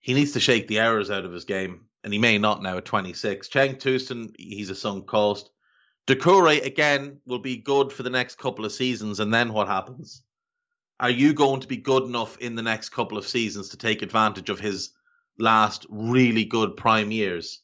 he 0.00 0.14
needs 0.14 0.32
to 0.32 0.40
shake 0.40 0.68
the 0.68 0.78
errors 0.78 1.10
out 1.10 1.24
of 1.24 1.32
his 1.32 1.44
game, 1.44 1.86
and 2.04 2.12
he 2.12 2.18
may 2.20 2.38
not 2.38 2.62
now 2.62 2.76
at 2.76 2.84
26. 2.84 3.48
Cenk 3.48 3.80
Tosun, 3.80 4.32
he's 4.38 4.70
a 4.70 4.74
sunk 4.74 5.08
cost. 5.08 5.50
Doucouré 6.06 6.64
again 6.64 7.20
will 7.26 7.40
be 7.40 7.56
good 7.56 7.92
for 7.92 8.04
the 8.04 8.10
next 8.10 8.38
couple 8.38 8.64
of 8.64 8.70
seasons, 8.70 9.18
and 9.18 9.34
then 9.34 9.52
what 9.52 9.66
happens? 9.66 10.22
Are 11.00 11.10
you 11.10 11.34
going 11.34 11.60
to 11.60 11.66
be 11.66 11.76
good 11.76 12.04
enough 12.04 12.38
in 12.38 12.54
the 12.54 12.62
next 12.62 12.90
couple 12.90 13.18
of 13.18 13.26
seasons 13.26 13.70
to 13.70 13.76
take 13.76 14.02
advantage 14.02 14.48
of 14.48 14.60
his 14.60 14.92
last 15.38 15.84
really 15.90 16.44
good 16.44 16.76
prime 16.76 17.10
years? 17.10 17.60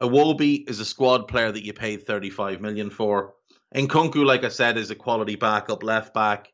Iwobi 0.00 0.68
is 0.68 0.78
a 0.78 0.84
squad 0.84 1.26
player 1.26 1.50
that 1.50 1.64
you 1.64 1.72
paid 1.72 2.06
35 2.06 2.60
million 2.60 2.90
for. 2.90 3.34
Nkounkou, 3.74 4.24
like 4.24 4.44
I 4.44 4.48
said, 4.48 4.78
is 4.78 4.90
a 4.90 4.94
quality 4.94 5.34
backup 5.34 5.82
left 5.82 6.14
back. 6.14 6.52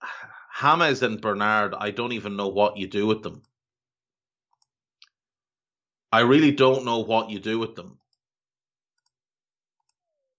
James 0.60 1.02
and 1.02 1.20
Bernard, 1.20 1.74
I 1.74 1.90
don't 1.90 2.12
even 2.12 2.36
know 2.36 2.48
what 2.48 2.76
you 2.76 2.86
do 2.86 3.06
with 3.06 3.22
them. 3.22 3.42
I 6.12 6.20
really 6.20 6.52
don't 6.52 6.84
know 6.84 7.00
what 7.00 7.30
you 7.30 7.40
do 7.40 7.58
with 7.58 7.74
them. 7.74 7.98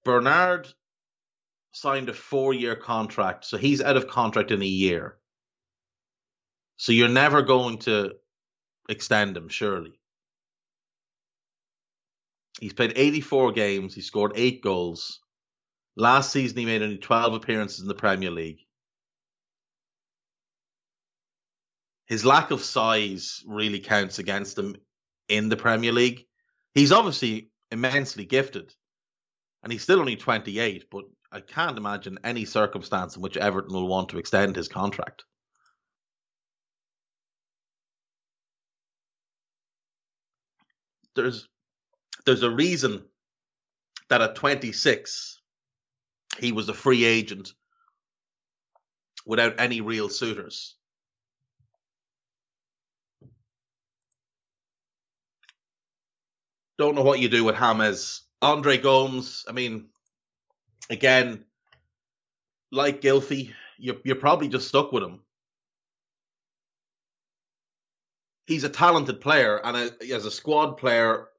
Bernard 0.06 0.68
signed 1.74 2.08
a 2.08 2.14
four 2.14 2.54
year 2.54 2.76
contract, 2.76 3.44
so 3.46 3.58
he's 3.58 3.82
out 3.82 3.98
of 3.98 4.08
contract 4.08 4.52
in 4.52 4.62
a 4.62 4.66
year. 4.66 5.18
So 6.78 6.94
you're 6.94 7.10
never 7.10 7.42
going 7.42 7.80
to 7.80 8.14
extend 8.88 9.36
him, 9.36 9.50
surely. 9.50 9.97
He's 12.60 12.74
played 12.74 12.94
84 12.96 13.52
games. 13.52 13.94
He 13.94 14.02
scored 14.02 14.34
eight 14.36 14.64
goals. 14.64 15.20
Last 15.96 16.32
season, 16.32 16.58
he 16.58 16.66
made 16.66 16.82
only 16.82 16.98
12 16.98 17.34
appearances 17.34 17.82
in 17.82 17.88
the 17.88 17.96
Premier 17.96 18.32
League. 18.32 18.60
His 22.06 22.24
lack 22.24 22.52
of 22.52 22.62
size 22.62 23.44
really 23.46 23.80
counts 23.80 24.18
against 24.18 24.58
him 24.58 24.76
in 25.28 25.50
the 25.50 25.58
Premier 25.58 25.92
League. 25.92 26.26
He's 26.74 26.92
obviously 26.92 27.52
immensely 27.70 28.26
gifted, 28.26 28.74
and 29.62 29.72
he's 29.72 29.84
still 29.84 30.00
only 30.00 30.16
28, 30.16 30.86
but 30.90 31.06
I 31.32 31.42
can't 31.42 31.78
imagine 31.78 32.20
any 32.24 32.46
circumstance 32.46 33.16
in 33.16 33.22
which 33.22 33.36
Everton 33.36 33.74
will 33.74 33.88
want 33.88 34.10
to 34.10 34.20
extend 34.20 34.56
his 34.56 34.70
contract. 34.70 35.26
There's 41.16 41.48
there's 42.28 42.44
a 42.44 42.52
reason 42.52 43.06
that 44.10 44.22
at 44.22 44.36
26 44.36 45.40
he 46.40 46.52
was 46.52 46.68
a 46.68 46.74
free 46.74 47.06
agent 47.06 47.54
without 49.26 49.62
any 49.62 49.80
real 49.80 50.10
suitors. 50.10 50.76
Don't 56.78 56.96
know 56.96 57.02
what 57.02 57.20
you 57.20 57.30
do 57.30 57.46
with 57.46 57.56
James. 57.56 58.24
Andre 58.42 58.78
Gomes, 58.78 59.46
I 59.48 59.54
mean, 59.54 59.88
again, 60.90 61.46
like 62.74 63.02
Gylfi, 63.02 63.54
you're, 63.80 63.96
you're 64.04 64.18
probably 64.18 64.50
just 64.50 64.68
stuck 64.68 64.92
with 64.92 65.02
him. 65.02 65.22
He's 68.46 68.66
a 68.66 68.70
talented 68.70 69.22
player, 69.22 69.60
and 69.64 69.78
a, 69.78 70.14
as 70.14 70.26
a 70.26 70.32
squad 70.32 70.78
player, 70.78 71.30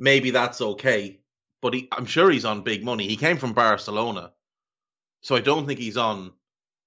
maybe 0.00 0.30
that's 0.30 0.60
okay. 0.60 1.20
But 1.62 1.74
he, 1.74 1.88
I'm 1.92 2.06
sure 2.06 2.30
he's 2.30 2.46
on 2.46 2.62
big 2.62 2.82
money. 2.82 3.06
He 3.06 3.16
came 3.16 3.36
from 3.36 3.52
Barcelona, 3.52 4.32
so 5.20 5.36
I 5.36 5.40
don't 5.40 5.66
think 5.66 5.78
he's 5.78 5.98
on, 5.98 6.32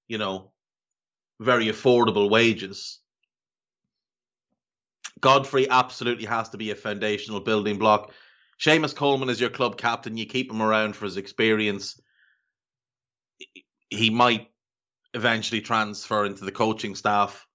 you 0.08 0.18
know, 0.18 0.52
very 1.40 1.68
affordable 1.68 2.30
wages. 2.30 3.00
Godfrey 5.22 5.70
absolutely 5.70 6.26
has 6.26 6.50
to 6.50 6.58
be 6.58 6.72
a 6.72 6.76
foundational 6.76 7.40
building 7.40 7.78
block. 7.78 8.12
Seamus 8.60 8.96
Coleman 8.96 9.30
is 9.30 9.40
your 9.40 9.50
club 9.50 9.78
captain. 9.78 10.18
You 10.18 10.26
keep 10.26 10.52
him 10.52 10.62
around 10.62 10.96
for 10.96 11.06
his 11.06 11.18
experience. 11.18 12.00
He 13.90 14.10
might 14.10 14.48
eventually 15.14 15.62
transfer 15.62 16.26
into 16.26 16.46
the 16.46 16.52
coaching 16.52 16.96
staff. 16.96 17.48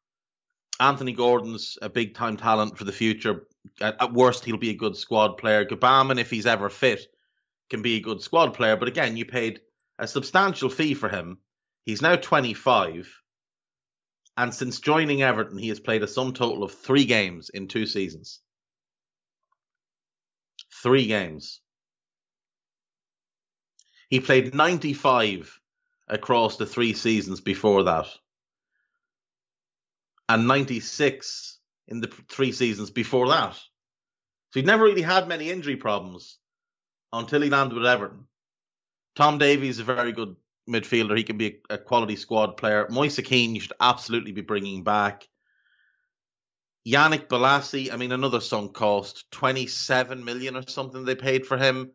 Anthony 0.80 1.12
Gordon's 1.12 1.76
a 1.82 1.88
big 1.88 2.14
time 2.14 2.36
talent 2.36 2.78
for 2.78 2.84
the 2.84 2.92
future, 2.92 3.46
at, 3.80 4.00
at 4.00 4.12
worst, 4.12 4.44
he'll 4.44 4.56
be 4.56 4.70
a 4.70 4.74
good 4.74 4.96
squad 4.96 5.38
player. 5.38 5.64
Gbamin, 5.64 6.20
if 6.20 6.30
he's 6.30 6.46
ever 6.46 6.68
fit, 6.68 7.06
can 7.70 7.82
be 7.82 7.96
a 7.96 8.00
good 8.00 8.22
squad 8.22 8.54
player. 8.54 8.76
But 8.76 8.88
again, 8.88 9.16
you 9.16 9.24
paid 9.24 9.60
a 9.98 10.06
substantial 10.06 10.70
fee 10.70 10.94
for 10.94 11.08
him. 11.08 11.38
He's 11.84 12.02
now 12.02 12.16
25. 12.16 13.12
And 14.36 14.54
since 14.54 14.80
joining 14.80 15.22
Everton, 15.22 15.58
he 15.58 15.68
has 15.68 15.80
played 15.80 16.02
a 16.02 16.08
sum 16.08 16.32
total 16.32 16.62
of 16.62 16.72
three 16.72 17.04
games 17.04 17.50
in 17.50 17.66
two 17.66 17.86
seasons. 17.86 18.40
Three 20.82 21.06
games. 21.06 21.60
He 24.08 24.20
played 24.20 24.54
95 24.54 25.60
across 26.06 26.56
the 26.56 26.66
three 26.66 26.94
seasons 26.94 27.40
before 27.40 27.84
that. 27.84 28.06
And 30.28 30.46
96 30.46 31.57
in 31.88 32.00
the 32.00 32.12
three 32.28 32.52
seasons 32.52 32.90
before 32.90 33.28
that. 33.28 33.54
So 33.54 34.60
he'd 34.60 34.66
never 34.66 34.84
really 34.84 35.02
had 35.02 35.28
many 35.28 35.50
injury 35.50 35.76
problems 35.76 36.38
until 37.12 37.42
he 37.42 37.50
landed 37.50 37.74
with 37.76 37.86
Everton. 37.86 38.26
Tom 39.16 39.38
Davies 39.38 39.76
is 39.76 39.80
a 39.80 39.84
very 39.84 40.12
good 40.12 40.36
midfielder. 40.68 41.16
He 41.16 41.24
can 41.24 41.38
be 41.38 41.60
a, 41.70 41.74
a 41.74 41.78
quality 41.78 42.16
squad 42.16 42.56
player. 42.56 42.86
Moise 42.90 43.20
Kean, 43.24 43.54
you 43.54 43.60
should 43.60 43.72
absolutely 43.80 44.32
be 44.32 44.42
bringing 44.42 44.84
back. 44.84 45.26
Yannick 46.86 47.26
Bolasie, 47.26 47.92
I 47.92 47.96
mean, 47.96 48.12
another 48.12 48.40
sunk 48.40 48.74
cost, 48.74 49.30
27 49.32 50.24
million 50.24 50.56
or 50.56 50.62
something 50.66 51.04
they 51.04 51.14
paid 51.14 51.46
for 51.46 51.58
him. 51.58 51.90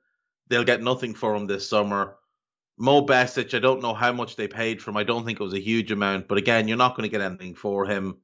They'll 0.49 0.63
get 0.63 0.83
nothing 0.83 1.13
for 1.13 1.35
him 1.35 1.47
this 1.47 1.67
summer. 1.67 2.17
Mo 2.77 3.05
Besic, 3.05 3.55
I 3.55 3.59
don't 3.59 3.81
know 3.81 3.93
how 3.93 4.11
much 4.11 4.35
they 4.35 4.47
paid 4.47 4.81
for 4.81 4.91
him. 4.91 4.97
I 4.97 5.03
don't 5.03 5.25
think 5.25 5.39
it 5.39 5.43
was 5.43 5.53
a 5.53 5.59
huge 5.59 5.91
amount, 5.91 6.27
but 6.27 6.37
again, 6.37 6.67
you're 6.67 6.77
not 6.77 6.95
going 6.95 7.09
to 7.09 7.11
get 7.11 7.21
anything 7.21 7.55
for 7.55 7.85
him. 7.85 8.17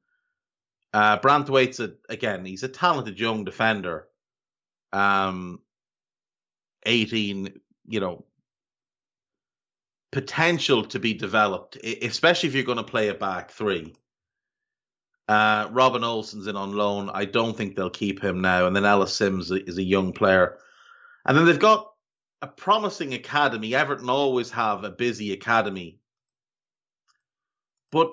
Uh, 0.92 1.18
a, 1.22 1.90
again, 2.08 2.44
he's 2.44 2.62
a 2.62 2.68
talented 2.68 3.18
young 3.18 3.44
defender. 3.44 4.08
Um, 4.92 5.60
18, 6.84 7.52
you 7.86 8.00
know, 8.00 8.24
potential 10.10 10.84
to 10.84 10.98
be 10.98 11.14
developed, 11.14 11.76
especially 11.76 12.48
if 12.48 12.54
you're 12.54 12.64
going 12.64 12.78
to 12.78 12.84
play 12.84 13.08
a 13.08 13.14
back 13.14 13.50
three. 13.50 13.94
Uh, 15.28 15.68
Robin 15.70 16.02
Olsen's 16.02 16.48
in 16.48 16.56
on 16.56 16.72
loan. 16.72 17.08
I 17.14 17.24
don't 17.24 17.56
think 17.56 17.76
they'll 17.76 17.88
keep 17.90 18.20
him 18.20 18.40
now. 18.40 18.66
And 18.66 18.74
then 18.74 18.84
Ellis 18.84 19.14
Sims 19.14 19.52
is 19.52 19.78
a 19.78 19.82
young 19.82 20.12
player. 20.12 20.58
And 21.24 21.38
then 21.38 21.44
they've 21.46 21.58
got 21.58 21.92
a 22.42 22.48
promising 22.48 23.14
academy. 23.14 23.74
Everton 23.74 24.10
always 24.10 24.50
have 24.50 24.82
a 24.82 24.90
busy 24.90 25.32
academy. 25.32 26.00
But 27.92 28.12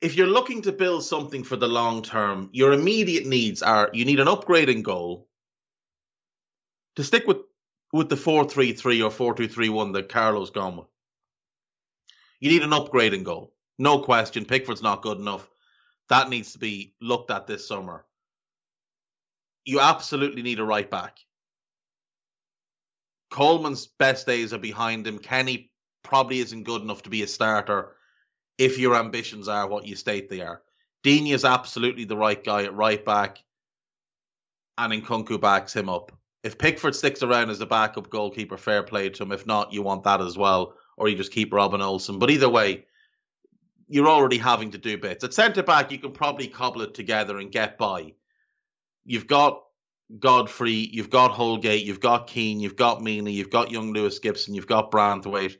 if 0.00 0.16
you're 0.16 0.26
looking 0.26 0.62
to 0.62 0.72
build 0.72 1.04
something 1.04 1.44
for 1.44 1.56
the 1.56 1.68
long 1.68 2.02
term, 2.02 2.48
your 2.52 2.72
immediate 2.72 3.26
needs 3.26 3.62
are 3.62 3.90
you 3.92 4.04
need 4.04 4.20
an 4.20 4.26
upgrading 4.26 4.82
goal. 4.82 5.28
To 6.96 7.04
stick 7.04 7.26
with 7.26 7.38
with 7.92 8.08
the 8.08 8.16
4-3-3 8.16 9.20
or 9.20 9.34
4-2-3-1 9.34 9.94
that 9.94 10.08
Carlo's 10.08 10.50
gone 10.50 10.76
with. 10.76 10.86
You 12.38 12.50
need 12.50 12.62
an 12.62 12.70
upgrading 12.70 13.24
goal. 13.24 13.52
No 13.78 13.98
question. 13.98 14.44
Pickford's 14.44 14.82
not 14.82 15.02
good 15.02 15.18
enough. 15.18 15.48
That 16.08 16.28
needs 16.28 16.52
to 16.52 16.60
be 16.60 16.94
looked 17.00 17.32
at 17.32 17.48
this 17.48 17.66
summer. 17.66 18.04
You 19.64 19.80
absolutely 19.80 20.42
need 20.42 20.60
a 20.60 20.64
right 20.64 20.88
back. 20.88 21.18
Coleman's 23.30 23.86
best 23.86 24.26
days 24.26 24.52
are 24.52 24.58
behind 24.58 25.06
him. 25.06 25.18
Kenny 25.18 25.72
probably 26.04 26.38
isn't 26.38 26.62
good 26.62 26.82
enough 26.82 27.02
to 27.02 27.10
be 27.10 27.22
a 27.22 27.26
starter 27.26 27.96
if 28.60 28.78
your 28.78 28.94
ambitions 28.94 29.48
are 29.48 29.66
what 29.66 29.86
you 29.86 29.96
state 29.96 30.28
they 30.28 30.42
are. 30.42 30.60
Digne 31.02 31.32
is 31.32 31.46
absolutely 31.46 32.04
the 32.04 32.16
right 32.16 32.44
guy 32.44 32.64
at 32.64 32.74
right 32.74 33.02
back, 33.02 33.42
and 34.76 34.92
Nkounkou 34.92 35.40
backs 35.40 35.74
him 35.74 35.88
up. 35.88 36.12
If 36.44 36.58
Pickford 36.58 36.94
sticks 36.94 37.22
around 37.22 37.48
as 37.48 37.62
a 37.62 37.66
backup 37.66 38.10
goalkeeper, 38.10 38.58
fair 38.58 38.82
play 38.82 39.08
to 39.08 39.22
him. 39.22 39.32
If 39.32 39.46
not, 39.46 39.72
you 39.72 39.80
want 39.80 40.04
that 40.04 40.20
as 40.20 40.36
well, 40.36 40.74
or 40.98 41.08
you 41.08 41.16
just 41.16 41.32
keep 41.32 41.54
Robin 41.54 41.80
Olsen. 41.80 42.18
But 42.18 42.30
either 42.30 42.50
way, 42.50 42.84
you're 43.88 44.08
already 44.08 44.36
having 44.36 44.70
to 44.72 44.78
do 44.78 44.98
bits. 44.98 45.24
At 45.24 45.32
centre 45.32 45.62
back, 45.62 45.90
you 45.90 45.98
can 45.98 46.12
probably 46.12 46.46
cobble 46.46 46.82
it 46.82 46.92
together 46.92 47.38
and 47.38 47.50
get 47.50 47.78
by. 47.78 48.12
You've 49.06 49.26
got 49.26 49.62
Godfrey, 50.18 50.90
you've 50.92 51.08
got 51.08 51.30
Holgate, 51.30 51.86
you've 51.86 52.00
got 52.00 52.26
Keane, 52.26 52.60
you've 52.60 52.76
got 52.76 53.00
Mina, 53.00 53.30
you've 53.30 53.48
got 53.48 53.70
young 53.70 53.94
Lewis 53.94 54.18
Gibson, 54.18 54.52
you've 54.52 54.66
got 54.66 54.90
Branthwaite. 54.90 55.56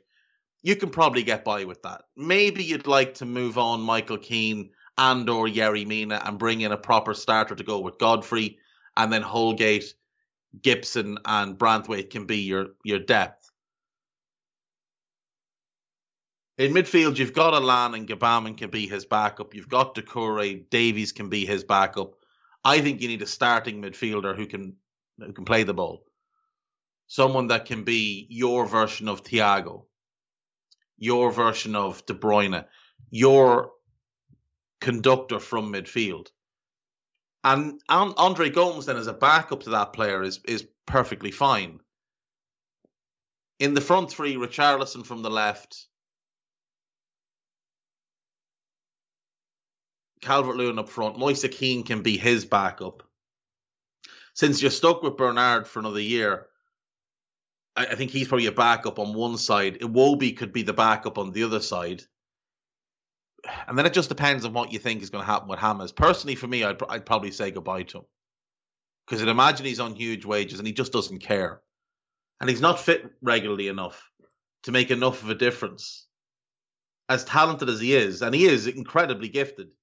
You 0.63 0.75
can 0.75 0.89
probably 0.89 1.23
get 1.23 1.43
by 1.43 1.63
with 1.65 1.81
that. 1.83 2.03
Maybe 2.15 2.63
you'd 2.63 2.87
like 2.87 3.15
to 3.15 3.25
move 3.25 3.57
on 3.57 3.81
Michael 3.81 4.17
Keane 4.17 4.71
and 4.97 5.27
or 5.29 5.47
Yerry 5.47 5.87
Mina 5.87 6.21
and 6.23 6.37
bring 6.37 6.61
in 6.61 6.71
a 6.71 6.77
proper 6.77 7.13
starter 7.13 7.55
to 7.55 7.63
go 7.63 7.79
with 7.79 7.97
Godfrey, 7.97 8.59
and 8.95 9.11
then 9.11 9.23
Holgate, 9.23 9.93
Gibson, 10.61 11.17
and 11.25 11.57
Branthwaite 11.57 12.09
can 12.09 12.25
be 12.25 12.41
your 12.41 12.67
your 12.83 12.99
depth. 12.99 13.49
In 16.57 16.73
midfield, 16.73 17.17
you've 17.17 17.33
got 17.33 17.55
Allan 17.55 17.95
and 17.95 18.07
Gbamin 18.07 18.57
can 18.57 18.69
be 18.69 18.87
his 18.87 19.05
backup. 19.05 19.55
You've 19.55 19.69
got 19.69 19.95
Doucouré, 19.95 20.69
Davies 20.69 21.11
can 21.11 21.29
be 21.29 21.45
his 21.45 21.63
backup. 21.63 22.13
I 22.63 22.81
think 22.81 23.01
you 23.01 23.07
need 23.07 23.23
a 23.23 23.27
starting 23.27 23.81
midfielder 23.81 24.35
who 24.35 24.45
can 24.45 24.75
who 25.17 25.33
can 25.33 25.45
play 25.45 25.63
the 25.63 25.73
ball. 25.73 26.05
Someone 27.07 27.47
that 27.47 27.65
can 27.65 27.83
be 27.83 28.27
your 28.29 28.65
version 28.67 29.07
of 29.07 29.23
Thiago, 29.23 29.85
your 31.01 31.31
version 31.31 31.75
of 31.75 32.05
De 32.05 32.13
Bruyne, 32.13 32.63
your 33.09 33.71
conductor 34.79 35.39
from 35.39 35.73
midfield. 35.73 36.27
And 37.43 37.81
Andre 37.89 38.51
Gomes 38.51 38.85
then 38.85 38.97
as 38.97 39.07
a 39.07 39.13
backup 39.13 39.63
to 39.63 39.71
that 39.71 39.93
player 39.93 40.21
is 40.21 40.39
is 40.47 40.65
perfectly 40.85 41.31
fine. 41.31 41.79
In 43.59 43.73
the 43.73 43.81
front 43.81 44.11
three, 44.11 44.35
Richarlison 44.35 45.03
from 45.03 45.23
the 45.23 45.31
left, 45.31 45.87
Calvert 50.21 50.55
Lewin 50.55 50.77
up 50.77 50.89
front. 50.89 51.17
Moise 51.17 51.47
Kean 51.51 51.83
can 51.83 52.03
be 52.03 52.17
his 52.17 52.45
backup. 52.45 53.01
Since 54.35 54.61
you're 54.61 54.69
stuck 54.69 55.01
with 55.01 55.17
Bernard 55.17 55.67
for 55.67 55.79
another 55.79 55.99
year, 55.99 56.45
I, 57.75 57.87
I 57.87 57.95
think 57.95 58.11
he's 58.11 58.27
probably 58.27 58.47
a 58.47 58.51
backup 58.51 58.99
on 58.99 59.13
one 59.13 59.37
side. 59.37 59.79
Iwobi 59.79 60.35
could 60.35 60.53
be 60.53 60.63
the 60.63 60.73
backup 60.73 61.17
on 61.17 61.31
the 61.31 61.43
other 61.43 61.59
side. 61.59 62.03
And 63.67 63.77
then 63.77 63.85
it 63.85 63.93
just 63.93 64.09
depends 64.09 64.45
on 64.45 64.53
what 64.53 64.71
you 64.71 64.79
think 64.79 65.01
is 65.01 65.09
going 65.09 65.25
to 65.25 65.31
happen 65.31 65.47
with 65.49 65.59
James. 65.59 65.91
Personally, 65.91 66.35
for 66.35 66.47
me, 66.47 66.63
I'd, 66.63 66.81
I'd 66.89 67.05
probably 67.05 67.31
say 67.31 67.51
goodbye 67.51 67.83
to 67.83 67.99
him. 67.99 68.05
Because 69.05 69.21
I'd 69.21 69.29
imagine 69.29 69.65
he's 69.65 69.79
on 69.79 69.95
huge 69.95 70.25
wages 70.25 70.59
and 70.59 70.67
he 70.67 70.73
just 70.73 70.91
doesn't 70.91 71.19
care. 71.19 71.61
And 72.39 72.49
he's 72.49 72.61
not 72.61 72.79
fit 72.79 73.03
regularly 73.21 73.67
enough 73.67 74.11
to 74.63 74.71
make 74.71 74.91
enough 74.91 75.23
of 75.23 75.29
a 75.29 75.35
difference. 75.35 76.07
As 77.09 77.25
talented 77.25 77.67
as 77.67 77.79
he 77.79 77.95
is, 77.95 78.21
and 78.21 78.33
he 78.33 78.45
is 78.45 78.67
incredibly 78.67 79.27
gifted, 79.27 79.73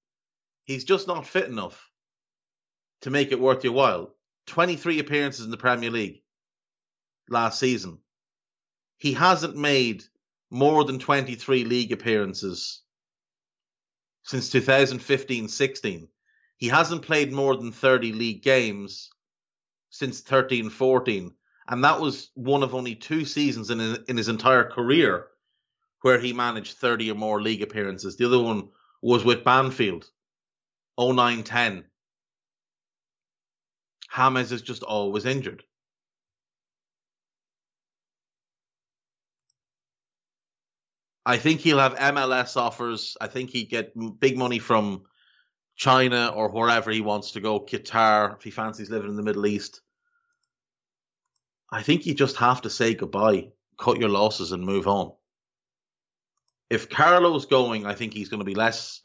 He's 0.68 0.84
just 0.84 1.06
not 1.06 1.26
fit 1.26 1.48
enough 1.48 1.90
to 3.00 3.10
make 3.10 3.32
it 3.32 3.40
worth 3.40 3.64
your 3.64 3.72
while. 3.72 4.14
23 4.48 4.98
appearances 4.98 5.46
in 5.46 5.50
the 5.50 5.56
Premier 5.56 5.90
League 5.90 6.20
last 7.30 7.58
season. 7.58 7.98
He 8.98 9.12
hasn't 9.12 9.56
made 9.56 10.04
more 10.50 10.84
than 10.84 10.98
23 10.98 11.64
league 11.64 11.92
appearances 11.92 12.82
since 14.22 14.50
2015 14.50 15.48
16. 15.48 16.08
He 16.56 16.68
hasn't 16.68 17.02
played 17.02 17.32
more 17.32 17.56
than 17.56 17.72
30 17.72 18.12
league 18.12 18.42
games 18.42 19.10
since 19.90 20.20
13 20.20 20.70
14. 20.70 21.34
And 21.68 21.84
that 21.84 22.00
was 22.00 22.30
one 22.34 22.62
of 22.62 22.74
only 22.74 22.94
two 22.94 23.24
seasons 23.24 23.70
in 23.70 23.78
his, 23.78 23.98
in 24.08 24.16
his 24.16 24.28
entire 24.28 24.64
career 24.64 25.28
where 26.02 26.18
he 26.18 26.32
managed 26.32 26.78
30 26.78 27.10
or 27.10 27.14
more 27.14 27.42
league 27.42 27.62
appearances. 27.62 28.16
The 28.16 28.26
other 28.26 28.40
one 28.40 28.68
was 29.02 29.24
with 29.24 29.44
Banfield 29.44 30.06
0910. 30.98 31.84
James 34.16 34.52
is 34.52 34.62
just 34.62 34.82
always 34.82 35.26
injured. 35.26 35.62
I 41.28 41.36
think 41.36 41.60
he'll 41.60 41.78
have 41.78 41.94
MLS 41.94 42.56
offers. 42.56 43.14
I 43.20 43.26
think 43.26 43.50
he'd 43.50 43.68
get 43.68 43.92
big 44.18 44.38
money 44.38 44.58
from 44.58 45.02
China 45.76 46.32
or 46.34 46.50
wherever 46.50 46.90
he 46.90 47.02
wants 47.02 47.32
to 47.32 47.40
go, 47.42 47.60
Qatar, 47.60 48.34
if 48.38 48.42
he 48.44 48.50
fancies 48.50 48.88
living 48.88 49.10
in 49.10 49.16
the 49.16 49.22
Middle 49.22 49.46
East. 49.46 49.82
I 51.70 51.82
think 51.82 52.06
you 52.06 52.14
just 52.14 52.36
have 52.36 52.62
to 52.62 52.70
say 52.70 52.94
goodbye, 52.94 53.50
cut 53.78 53.98
your 53.98 54.08
losses, 54.08 54.52
and 54.52 54.64
move 54.64 54.88
on. 54.88 55.12
If 56.70 56.88
Carlo's 56.88 57.44
going, 57.44 57.84
I 57.84 57.94
think 57.94 58.14
he's 58.14 58.30
going 58.30 58.40
to 58.40 58.46
be 58.46 58.54
less 58.54 59.02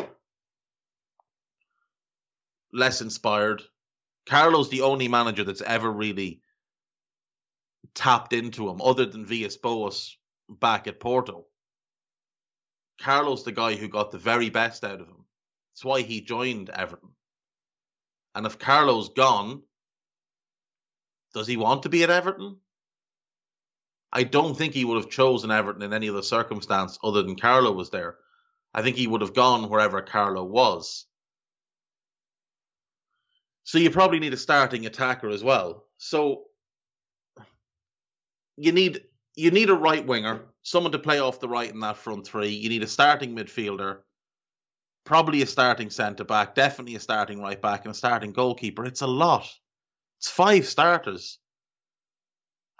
less 2.72 3.02
inspired. 3.02 3.64
Carlo's 4.26 4.70
the 4.70 4.84
only 4.84 5.10
manager 5.10 5.44
that's 5.44 5.62
ever 5.62 5.92
really 5.92 6.42
tapped 7.94 8.32
into 8.32 8.70
him, 8.70 8.80
other 8.82 9.06
than 9.06 9.26
Villas 9.26 9.58
Boas 9.58 10.18
back 10.48 10.88
at 10.88 11.02
Porto. 11.02 11.48
Carlo's 13.02 13.44
the 13.44 13.52
guy 13.52 13.76
who 13.76 13.88
got 13.88 14.12
the 14.12 14.18
very 14.18 14.50
best 14.50 14.84
out 14.84 15.02
of 15.02 15.08
him. 15.08 15.26
That's 15.72 15.86
why 15.86 16.02
he 16.02 16.22
joined 16.22 16.70
Everton. 16.70 17.10
And 18.36 18.46
if 18.46 18.60
Carlo's 18.60 19.10
gone, 19.10 19.64
does 21.34 21.48
he 21.48 21.58
want 21.58 21.84
to 21.84 21.90
be 21.90 22.04
at 22.04 22.10
Everton? 22.10 22.58
I 24.12 24.24
don't 24.24 24.56
think 24.56 24.74
he 24.74 24.86
would 24.86 24.98
have 24.98 25.10
chosen 25.10 25.50
Everton 25.50 25.82
in 25.82 25.94
any 25.94 26.10
other 26.10 26.22
circumstance 26.22 27.00
other 27.04 27.24
than 27.24 27.36
Carlo 27.36 27.72
was 27.72 27.90
there. 27.90 28.18
I 28.74 28.84
think 28.84 28.96
he 28.96 29.08
would 29.08 29.22
have 29.22 29.34
gone 29.34 29.70
wherever 29.70 30.02
Carlo 30.02 30.44
was. 30.44 31.06
So 33.64 33.78
you 33.78 33.90
probably 33.90 34.20
need 34.20 34.34
a 34.34 34.38
starting 34.38 34.86
attacker 34.86 35.30
as 35.30 35.44
well. 35.44 35.86
So 35.98 36.44
you 38.58 38.72
need 38.72 39.02
you 39.36 39.50
need 39.50 39.70
a 39.70 39.76
right 39.76 40.06
winger, 40.06 40.46
someone 40.64 40.94
to 40.94 41.00
play 41.00 41.20
off 41.20 41.40
the 41.40 41.50
right 41.50 41.70
in 41.70 41.80
that 41.82 41.98
front 41.98 42.26
three. 42.26 42.50
You 42.50 42.70
need 42.70 42.84
a 42.84 42.88
starting 42.88 43.36
midfielder, 43.36 44.00
probably 45.04 45.42
a 45.42 45.46
starting 45.46 45.90
centre 45.90 46.24
back, 46.24 46.56
definitely 46.56 46.96
a 46.96 47.00
starting 47.00 47.42
right 47.42 47.62
back, 47.62 47.86
and 47.86 47.92
a 47.92 47.98
starting 47.98 48.32
goalkeeper. 48.32 48.86
It's 48.86 49.02
a 49.02 49.08
lot. 49.08 49.48
It's 50.20 50.30
five 50.30 50.66
starters. 50.66 51.40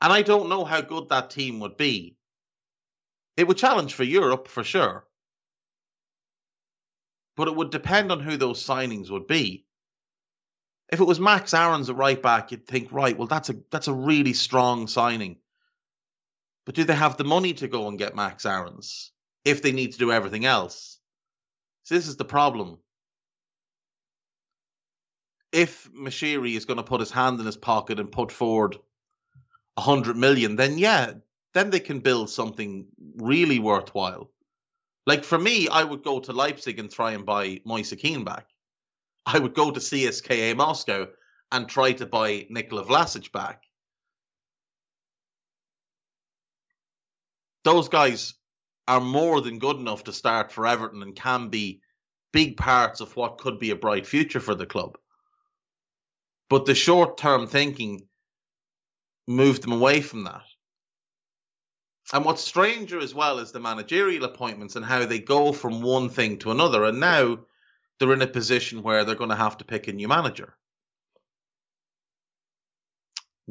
And 0.02 0.12
I 0.12 0.22
don't 0.22 0.50
know 0.50 0.66
how 0.66 0.82
good 0.82 1.10
that 1.10 1.30
team 1.30 1.60
would 1.60 1.78
be. 1.78 2.18
It 3.38 3.48
would 3.48 3.58
challenge 3.58 3.94
for 3.94 4.04
Europe 4.04 4.48
for 4.48 4.64
sure. 4.64 5.06
But 7.36 7.48
it 7.48 7.56
would 7.56 7.72
depend 7.72 8.12
on 8.12 8.20
who 8.20 8.38
those 8.38 8.66
signings 8.66 9.10
would 9.10 9.28
be. 9.28 9.66
If 10.92 11.00
it 11.00 11.06
was 11.06 11.20
Max 11.20 11.54
Aarons 11.54 11.90
at 11.90 11.96
right 11.96 12.22
back, 12.22 12.52
you'd 12.52 12.68
think, 12.68 12.92
right, 12.92 13.18
well, 13.18 13.28
that's 13.28 13.50
a 13.50 13.56
that's 13.72 13.88
a 13.88 13.94
really 13.94 14.34
strong 14.34 14.88
signing. 14.88 15.38
But 16.66 16.76
do 16.76 16.84
they 16.84 16.96
have 16.96 17.18
the 17.18 17.24
money 17.24 17.54
to 17.56 17.68
go 17.68 17.88
and 17.88 18.00
get 18.00 18.16
Max 18.16 18.46
Aarons 18.46 19.12
if 19.44 19.62
they 19.62 19.72
need 19.72 19.94
to 19.94 20.00
do 20.00 20.12
everything 20.12 20.46
else? 20.46 21.00
So 21.84 21.96
this 21.96 22.08
is 22.08 22.16
the 22.16 22.26
problem. 22.26 22.80
If 25.52 25.92
Moshiri 25.94 26.56
is 26.56 26.66
going 26.66 26.78
to 26.78 26.84
put 26.84 27.02
his 27.02 27.12
hand 27.12 27.40
in 27.40 27.46
his 27.46 27.58
pocket 27.58 28.00
and 28.00 28.12
put 28.12 28.32
forward 28.32 28.78
a 29.78 29.82
hundred 29.82 30.18
million, 30.18 30.56
then 30.56 30.78
yeah, 30.78 31.14
then 31.54 31.70
they 31.70 31.80
can 31.80 32.00
build 32.00 32.30
something 32.30 32.88
really 33.18 33.60
worthwhile. 33.60 34.32
Like 35.06 35.24
for 35.24 35.38
me, 35.38 35.68
I 35.68 35.84
would 35.84 36.04
go 36.04 36.22
to 36.22 36.34
Leipzig 36.34 36.80
and 36.80 36.90
try 36.90 37.12
and 37.12 37.26
buy 37.26 37.60
Moise 37.66 37.94
Kean 38.00 38.24
back. 38.24 38.48
I 39.26 39.38
would 39.38 39.54
go 39.54 39.70
to 39.70 39.80
CSKA 39.80 40.56
Moscow 40.56 41.08
and 41.52 41.68
try 41.68 41.92
to 41.94 42.06
buy 42.06 42.48
Nikola 42.50 42.86
Vlasic 42.86 43.32
back. 43.32 43.64
Those 47.64 47.90
guys 47.90 48.34
are 48.88 49.00
more 49.00 49.42
than 49.42 49.60
good 49.60 49.78
enough 49.78 50.06
to 50.06 50.14
start 50.14 50.52
for 50.52 50.68
Everton 50.68 51.02
and 51.02 51.16
can 51.16 51.50
be 51.50 51.82
big 52.32 52.58
parts 52.58 53.00
of 53.00 53.16
what 53.16 53.38
could 53.38 53.60
be 53.60 53.70
a 53.70 53.76
bright 53.76 54.06
future 54.06 54.40
for 54.40 54.56
the 54.56 54.66
club. 54.66 54.98
But 56.50 56.66
the 56.66 56.76
short 56.76 57.18
term 57.18 57.48
thinking 57.48 58.08
moved 59.28 59.64
them 59.64 59.72
away 59.72 60.02
from 60.02 60.26
that. 60.26 60.44
And 62.12 62.26
what's 62.26 62.44
stranger 62.44 63.00
as 63.00 63.16
well 63.16 63.40
is 63.40 63.52
the 63.52 63.62
managerial 63.62 64.26
appointments 64.26 64.76
and 64.76 64.84
how 64.84 65.06
they 65.06 65.20
go 65.20 65.54
from 65.54 65.82
one 65.82 66.10
thing 66.10 66.40
to 66.40 66.52
another. 66.52 66.84
And 66.84 67.00
now 67.00 67.40
they're 67.98 68.14
in 68.14 68.22
a 68.22 68.28
position 68.28 68.84
where 68.84 69.06
they're 69.06 69.16
going 69.16 69.30
to 69.30 69.36
have 69.36 69.58
to 69.60 69.66
pick 69.66 69.88
a 69.88 69.94
new 69.94 70.10
manager. 70.10 70.54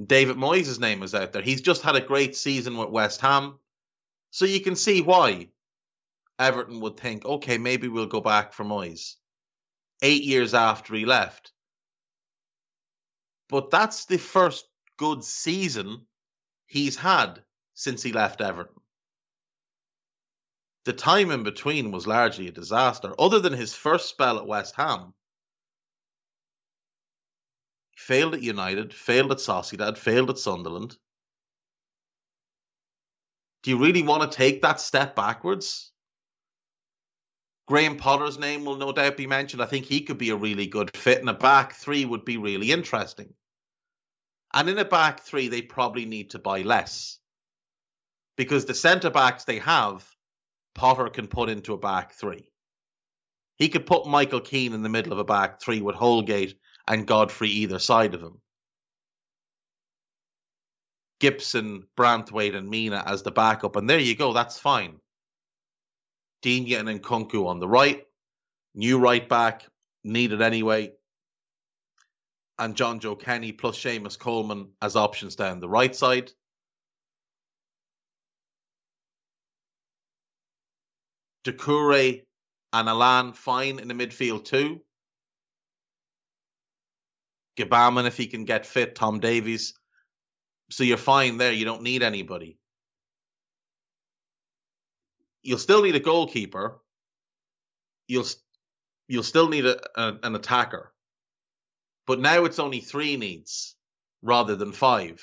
David 0.03 0.37
Moyes' 0.37 0.81
name 0.81 1.03
is 1.03 1.14
out 1.14 1.33
there. 1.33 1.42
He's 1.42 1.62
just 1.62 1.83
had 1.83 1.96
a 1.96 2.01
great 2.01 2.37
season 2.37 2.77
with 2.77 2.90
West 2.90 3.20
Ham. 3.22 3.59
So 4.33 4.47
you 4.47 4.61
can 4.61 4.77
see 4.77 5.03
why 5.03 5.51
Everton 6.38 6.81
would 6.81 6.99
think, 6.99 7.25
okay, 7.27 7.59
maybe 7.59 7.87
we'll 7.87 8.07
go 8.07 8.23
back 8.23 8.55
for 8.55 8.64
Moyes. 8.64 9.16
Eight 10.01 10.25
years 10.25 10.55
after 10.55 10.95
he 10.95 11.05
left. 11.05 11.53
But 13.51 13.71
that's 13.71 14.07
the 14.07 14.16
first 14.16 14.64
good 14.97 15.23
season 15.23 16.07
he's 16.66 16.97
had 16.97 17.45
since 17.75 18.03
he 18.03 18.12
left 18.14 18.40
Everton. 18.40 18.81
The 20.87 20.95
time 20.95 21.31
in 21.31 21.42
between 21.42 21.92
was 21.92 22.07
largely 22.07 22.49
a 22.49 22.53
disaster. 22.53 23.14
Other 23.18 23.38
than 23.38 23.53
his 23.53 23.75
first 23.75 24.09
spell 24.09 24.38
at 24.38 24.47
West 24.47 24.75
Ham, 24.77 25.12
failed 27.95 28.35
at 28.35 28.42
United, 28.42 28.95
failed 28.95 29.31
at 29.31 29.38
Sociedad, 29.38 29.99
failed 29.99 30.31
at 30.31 30.38
Sunderland. 30.38 30.97
Do 33.62 33.70
you 33.70 33.79
really 33.79 34.03
want 34.03 34.31
to 34.31 34.37
take 34.37 34.62
that 34.62 34.81
step 34.81 35.14
backwards? 35.14 35.92
Graham 37.68 37.96
Potter's 37.96 38.38
name 38.38 38.64
will 38.64 38.77
no 38.77 38.92
doubt 38.92 39.16
be 39.16 39.27
mentioned. 39.27 39.62
I 39.62 39.66
think 39.66 39.87
he 39.87 40.01
could 40.01 40.18
be 40.18 40.31
a 40.31 40.37
really 40.37 40.66
good 40.66 40.94
fit, 40.96 41.20
and 41.20 41.31
a 41.31 41.35
back 41.35 41.75
three 41.75 42.05
would 42.05 42.25
be 42.25 42.37
really 42.37 42.72
interesting. 42.72 43.33
And 44.53 44.68
in 44.68 44.79
a 44.79 44.85
back 44.85 45.20
three, 45.20 45.48
they 45.48 45.62
probably 45.62 46.05
need 46.05 46.31
to 46.31 46.38
buy 46.38 46.62
less 46.62 47.18
because 48.37 48.64
the 48.64 48.75
centre 48.75 49.11
backs 49.11 49.44
they 49.44 49.61
have, 49.61 50.07
Potter 50.75 51.09
can 51.09 51.29
put 51.29 51.48
into 51.48 51.72
a 51.72 51.79
back 51.79 52.12
three. 52.12 52.51
He 53.57 53.68
could 53.68 53.87
put 53.87 54.07
Michael 54.07 54.40
Keane 54.40 54.72
in 54.72 54.83
the 54.83 54.88
middle 54.88 55.12
of 55.12 55.18
a 55.18 55.25
back 55.25 55.62
three 55.62 55.81
with 55.81 55.94
Holgate 55.94 56.59
and 56.88 57.07
Godfrey 57.07 57.48
either 57.48 57.79
side 57.79 58.14
of 58.14 58.22
him. 58.22 58.41
Gibson, 61.23 61.85
Branthwaite, 61.97 62.57
and 62.57 62.69
Mina 62.69 63.01
as 63.07 63.23
the 63.23 63.31
backup, 63.31 63.77
and 63.77 63.89
there 63.89 64.01
you 64.01 64.17
go. 64.17 64.33
That's 64.33 64.59
fine. 64.59 64.99
Digne 66.43 66.75
and 66.75 66.89
Nkounkou 66.89 67.47
on 67.47 67.61
the 67.61 67.69
right, 67.69 68.03
new 68.75 68.99
right 68.99 69.29
back 69.29 69.65
needed 70.03 70.43
anyway, 70.43 70.91
and 72.59 72.75
Jonjoe 72.75 73.21
Kenny 73.21 73.53
plus 73.53 73.79
Seamus 73.79 74.19
Coleman 74.19 74.73
as 74.83 74.97
options 74.97 75.37
down 75.37 75.61
the 75.61 75.69
right 75.69 75.95
side. 75.95 76.33
Doucouré 81.45 82.23
and 82.73 82.89
Allan 82.89 83.33
fine 83.33 83.79
in 83.79 83.87
the 83.87 83.95
midfield 83.95 84.45
too. 84.45 84.81
Gbamin 87.57 88.09
if 88.09 88.17
he 88.17 88.27
can 88.27 88.45
get 88.45 88.67
fit, 88.67 88.97
Tom 88.97 89.21
Davies. 89.21 89.75
So 90.73 90.85
you're 90.85 90.97
fine 90.97 91.39
there. 91.39 91.53
You 91.53 91.65
don't 91.65 91.83
need 91.83 92.03
anybody. 92.03 92.59
You'll 95.43 95.59
still 95.59 95.83
need 95.83 95.97
a 95.97 96.01
goalkeeper. 96.01 96.81
You'll 98.09 98.27
you'll 99.09 99.23
still 99.23 99.49
need 99.49 99.67
a, 99.67 99.79
a, 100.01 100.19
an 100.23 100.35
attacker. 100.35 100.93
But 102.07 102.21
now 102.21 102.45
it's 102.45 102.59
only 102.59 102.81
three 102.81 103.17
needs 103.17 103.77
rather 104.23 104.57
than 104.57 104.73
five. 104.73 105.23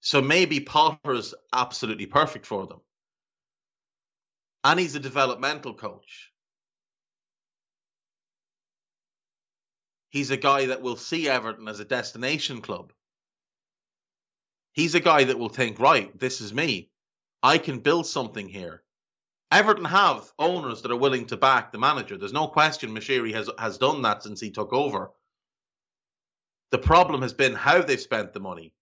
So 0.00 0.20
maybe 0.20 0.60
Potter's 0.60 1.34
absolutely 1.52 2.06
perfect 2.06 2.46
for 2.46 2.66
them 2.66 2.80
and 4.64 4.78
he's 4.78 4.94
a 4.94 5.00
developmental 5.00 5.74
coach. 5.74 6.30
He's 10.10 10.30
a 10.30 10.36
guy 10.36 10.66
that 10.66 10.82
will 10.82 10.96
see 10.96 11.28
Everton 11.28 11.68
as 11.68 11.80
a 11.80 11.84
destination 11.84 12.60
club. 12.60 12.92
He's 14.72 14.94
a 14.94 15.00
guy 15.00 15.24
that 15.24 15.38
will 15.38 15.48
think, 15.48 15.78
right, 15.78 16.18
this 16.18 16.40
is 16.40 16.52
me. 16.54 16.90
I 17.42 17.58
can 17.58 17.80
build 17.80 18.06
something 18.06 18.48
here. 18.48 18.82
Everton 19.50 19.84
have 19.84 20.32
owners 20.38 20.82
that 20.82 20.90
are 20.90 20.96
willing 20.96 21.26
to 21.26 21.36
back 21.36 21.72
the 21.72 21.78
manager. 21.78 22.16
There's 22.16 22.32
no 22.32 22.48
question 22.48 22.94
Moshiri 22.94 23.34
has, 23.34 23.50
has 23.58 23.76
done 23.76 24.02
that 24.02 24.22
since 24.22 24.40
he 24.40 24.50
took 24.50 24.72
over. 24.72 25.10
The 26.70 26.78
problem 26.78 27.20
has 27.20 27.34
been 27.34 27.54
how 27.54 27.82
they've 27.82 28.00
spent 28.00 28.32
the 28.32 28.40
money. 28.40 28.72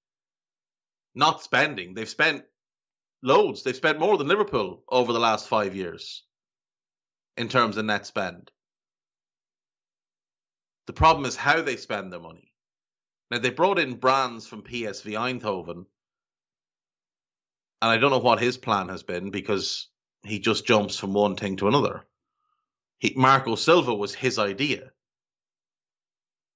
Not 1.15 1.43
spending. 1.43 1.95
They've 1.95 2.09
spent 2.09 2.45
loads. 3.21 3.65
They've 3.65 3.75
spent 3.75 3.99
more 3.99 4.17
than 4.17 4.29
Liverpool 4.29 4.85
over 4.89 5.13
the 5.13 5.19
last 5.19 5.49
five 5.49 5.75
years 5.75 6.23
in 7.37 7.49
terms 7.49 7.77
of 7.77 7.85
net 7.85 8.07
spend. 8.07 8.53
The 10.87 10.93
problem 10.93 11.25
is 11.25 11.35
how 11.35 11.63
they 11.63 11.77
spend 11.77 12.13
their 12.13 12.21
money. 12.21 12.50
Now 13.31 13.39
they 13.39 13.51
brought 13.51 13.79
in 13.79 13.95
Brands 13.95 14.47
from 14.47 14.63
PSV 14.63 15.13
Eindhoven, 15.13 15.87
and 17.83 17.91
I 17.91 17.97
don't 17.97 18.11
know 18.11 18.19
what 18.19 18.43
his 18.43 18.59
plan 18.59 18.89
has 18.89 19.03
been 19.03 19.31
because 19.31 19.89
he 20.25 20.41
just 20.41 20.67
jumps 20.67 20.99
from 20.99 21.13
one 21.13 21.37
thing 21.37 21.57
to 21.57 21.69
another. 21.69 22.05
He, 22.99 23.15
Marco 23.17 23.55
Silva 23.55 23.95
was 23.95 24.15
his 24.15 24.39
idea, 24.39 24.91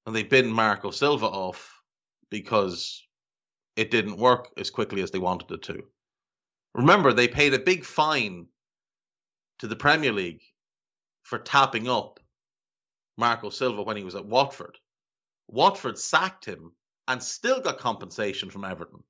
and 0.05 0.15
they 0.15 0.25
binned 0.25 0.53
Marco 0.53 0.91
Silva 0.91 1.27
off 1.27 1.81
because 2.29 3.07
it 3.77 3.91
didn't 3.91 4.19
work 4.19 4.53
as 4.57 4.71
quickly 4.71 5.03
as 5.03 5.11
they 5.11 5.19
wanted 5.19 5.51
it 5.53 5.63
to. 5.63 5.85
Remember, 6.75 7.13
they 7.13 7.29
paid 7.29 7.55
a 7.55 7.59
big 7.59 7.85
fine 7.85 8.49
to 9.61 9.69
the 9.69 9.77
Premier 9.77 10.13
League 10.13 10.43
for 11.23 11.39
tapping 11.39 11.89
up 11.89 12.19
Marco 13.17 13.51
Silva 13.51 13.83
when 13.83 13.97
he 13.97 14.05
was 14.05 14.17
at 14.17 14.27
Watford. 14.27 14.77
Watford 15.49 15.99
sacked 15.99 16.45
him 16.45 16.73
and 17.07 17.23
still 17.23 17.61
got 17.61 17.79
compensation 17.79 18.51
from 18.51 18.65
Everton 18.65 19.03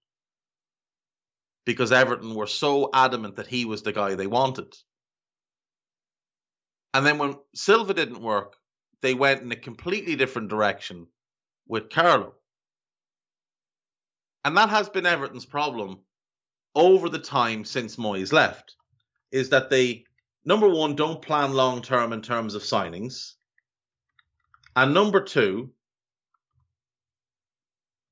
because 1.64 1.92
Everton 1.92 2.34
were 2.34 2.46
so 2.46 2.90
adamant 2.92 3.36
that 3.36 3.46
he 3.46 3.64
was 3.64 3.82
the 3.82 3.92
guy 3.92 4.14
they 4.14 4.26
wanted. 4.26 4.74
And 6.92 7.04
then 7.04 7.18
when 7.18 7.36
Silva 7.54 7.94
didn't 7.94 8.20
work, 8.20 8.56
they 9.00 9.14
went 9.14 9.42
in 9.42 9.52
a 9.52 9.56
completely 9.56 10.16
different 10.16 10.48
direction 10.48 11.06
with 11.66 11.90
Carlo. 11.90 12.34
And 14.44 14.56
that 14.56 14.68
has 14.68 14.88
been 14.88 15.06
Everton's 15.06 15.46
problem 15.46 16.00
over 16.74 17.08
the 17.08 17.18
time 17.18 17.64
since 17.64 17.96
Moyes 17.96 18.32
left 18.32 18.76
is 19.32 19.50
that 19.50 19.70
they 19.70 20.04
number 20.44 20.68
one 20.68 20.94
don't 20.94 21.22
plan 21.22 21.52
long 21.52 21.82
term 21.82 22.12
in 22.12 22.20
terms 22.20 22.54
of 22.54 22.62
signings, 22.62 23.34
and 24.76 24.92
number 24.92 25.22
two 25.22 25.70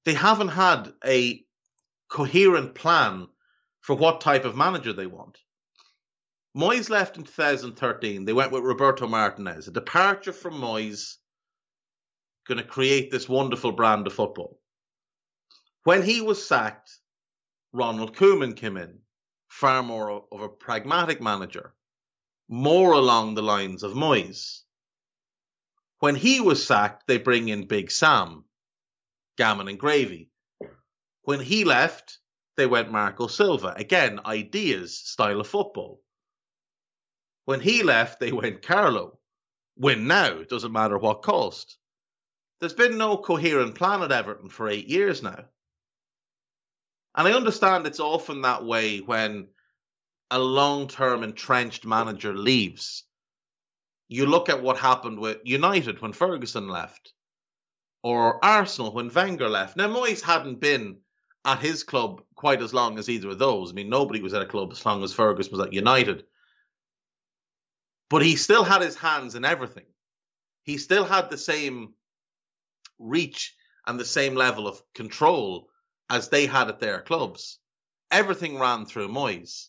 they 0.05 0.15
haven't 0.15 0.49
had 0.49 0.93
a 1.05 1.45
coherent 2.09 2.75
plan 2.75 3.29
for 3.81 3.97
what 3.97 4.21
type 4.21 4.45
of 4.45 4.57
manager 4.57 4.93
they 4.93 5.07
want. 5.07 5.38
Moyes 6.57 6.91
left 6.91 7.17
in 7.17 7.25
2013. 7.25 8.25
They 8.25 8.33
went 8.33 8.53
with 8.53 8.62
Roberto 8.62 9.07
Martinez. 9.07 9.69
A 9.69 9.71
departure 9.71 10.33
from 10.33 10.55
Moyes 10.55 11.17
going 12.46 12.59
to 12.59 12.65
create 12.65 13.11
this 13.11 13.29
wonderful 13.29 13.73
brand 13.73 14.07
of 14.07 14.13
football. 14.13 14.61
When 15.85 16.03
he 16.03 16.21
was 16.21 16.46
sacked, 16.46 16.90
Ronald 17.73 18.15
Koeman 18.15 18.55
came 18.57 18.77
in, 18.77 18.98
far 19.48 19.83
more 19.83 20.25
of 20.31 20.40
a 20.42 20.48
pragmatic 20.48 21.21
manager, 21.21 21.75
more 22.48 22.92
along 22.92 23.35
the 23.35 23.42
lines 23.42 23.83
of 23.83 23.92
Moyes. 23.92 24.61
When 26.00 26.15
he 26.15 26.40
was 26.40 26.67
sacked, 26.67 27.07
they 27.07 27.19
bring 27.19 27.48
in 27.48 27.67
Big 27.67 27.90
Sam, 27.90 28.44
gammon 29.37 29.69
and 29.69 29.79
gravy. 29.79 30.31
When 31.23 31.41
he 31.41 31.65
left, 31.65 32.19
they 32.57 32.67
went 32.67 32.91
Marco 32.91 33.27
Silva. 33.27 33.75
Again, 33.77 34.21
ideas, 34.27 34.99
style 34.99 35.41
of 35.41 35.49
football. 35.49 36.03
When 37.45 37.61
he 37.61 37.83
left, 37.83 38.21
they 38.21 38.33
went 38.33 38.63
Carlo. 38.63 39.19
Win 39.77 40.07
now, 40.07 40.43
doesn't 40.43 40.73
matter 40.73 40.99
what 40.99 41.23
cost. 41.23 41.79
There's 42.61 42.75
been 42.75 42.99
no 42.99 43.17
coherent 43.17 43.75
plan 43.75 44.03
at 44.03 44.13
Everton 44.13 44.49
for 44.49 44.69
eight 44.69 44.87
years 44.87 45.23
now. 45.23 45.45
And 47.15 47.29
I 47.29 47.33
understand 47.33 47.87
it's 47.87 48.01
often 48.01 48.43
that 48.43 48.65
way 48.65 48.99
when 48.99 49.49
a 50.31 50.39
long 50.39 50.89
term 50.89 51.23
entrenched 51.23 51.85
manager 51.85 52.35
leaves. 52.35 53.05
You 54.09 54.27
look 54.27 54.49
at 54.49 54.63
what 54.63 54.79
happened 54.79 55.19
with 55.19 55.39
United 55.45 56.01
when 56.01 56.13
Ferguson 56.13 56.69
left, 56.69 57.13
or 58.03 58.44
Arsenal 58.44 58.92
when 58.92 59.13
Wenger 59.13 59.48
left. 59.48 59.77
Now, 59.77 59.88
Moyes 59.88 60.21
hadn't 60.21 60.61
been 60.61 60.98
at 61.44 61.61
his 61.61 61.85
club 61.85 62.23
quite 62.35 62.63
as 62.63 62.75
long 62.75 62.98
as 62.98 63.09
either 63.09 63.31
of 63.31 63.38
those. 63.38 63.71
I 63.71 63.75
mean, 63.75 63.88
nobody 63.88 64.21
was 64.21 64.35
at 64.35 64.42
a 64.42 64.46
club 64.46 64.73
as 64.73 64.85
long 64.85 65.03
as 65.03 65.13
Ferguson 65.13 65.57
was 65.57 65.67
at 65.67 65.73
United. 65.73 66.25
But 68.11 68.23
he 68.23 68.37
still 68.37 68.65
had 68.65 68.83
his 68.83 68.96
hands 68.96 69.35
in 69.35 69.44
everything. 69.44 69.87
He 70.65 70.79
still 70.79 71.05
had 71.05 71.31
the 71.31 71.38
same 71.38 71.94
reach 72.98 73.55
and 73.87 73.98
the 73.98 74.05
same 74.05 74.35
level 74.35 74.69
of 74.69 74.81
control 74.94 75.69
as 76.11 76.29
they 76.29 76.46
had 76.46 76.69
at 76.69 76.79
their 76.79 77.00
clubs. 77.00 77.59
Everything 78.11 78.59
ran 78.59 78.85
through 78.85 79.09
Moyes, 79.09 79.69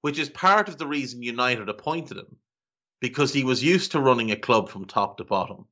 which 0.00 0.18
is 0.18 0.28
part 0.28 0.68
of 0.68 0.78
the 0.78 0.86
reason 0.86 1.22
United 1.22 1.68
appointed 1.68 2.18
him, 2.18 2.36
because 3.00 3.32
he 3.32 3.44
was 3.44 3.62
used 3.62 3.92
to 3.92 4.00
running 4.00 4.30
a 4.30 4.36
club 4.36 4.68
from 4.68 4.84
top 4.84 5.18
to 5.18 5.24
bottom. 5.24 5.66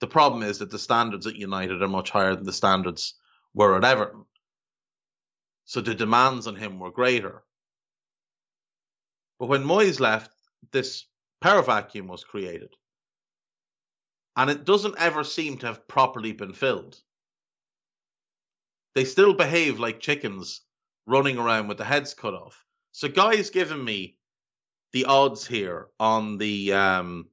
The 0.00 0.06
problem 0.06 0.42
is 0.42 0.58
that 0.58 0.70
the 0.70 0.78
standards 0.78 1.26
at 1.26 1.36
United 1.36 1.82
are 1.82 1.88
much 1.88 2.10
higher 2.10 2.34
than 2.34 2.44
the 2.44 2.52
standards 2.52 3.14
were 3.54 3.76
at 3.76 3.84
Everton. 3.84 4.24
So 5.64 5.80
the 5.80 5.94
demands 5.94 6.46
on 6.46 6.56
him 6.56 6.78
were 6.78 6.90
greater. 6.90 7.42
But 9.38 9.46
when 9.46 9.64
Moyes 9.64 10.00
left, 10.00 10.30
this 10.72 11.06
power 11.40 11.62
vacuum 11.62 12.06
was 12.06 12.24
created. 12.24 12.74
And 14.36 14.50
it 14.50 14.64
doesn't 14.64 14.98
ever 14.98 15.24
seem 15.24 15.58
to 15.58 15.66
have 15.66 15.88
properly 15.88 16.32
been 16.32 16.52
filled. 16.52 16.96
They 18.94 19.04
still 19.04 19.34
behave 19.34 19.78
like 19.78 20.00
chickens 20.00 20.60
running 21.06 21.38
around 21.38 21.68
with 21.68 21.78
the 21.78 21.84
heads 21.84 22.14
cut 22.14 22.34
off. 22.34 22.64
So 22.92 23.08
Guy's 23.08 23.50
given 23.50 23.84
me 23.84 24.16
the 24.92 25.04
odds 25.04 25.46
here 25.46 25.88
on 26.00 26.38
the 26.38 26.72
um, 26.72 27.28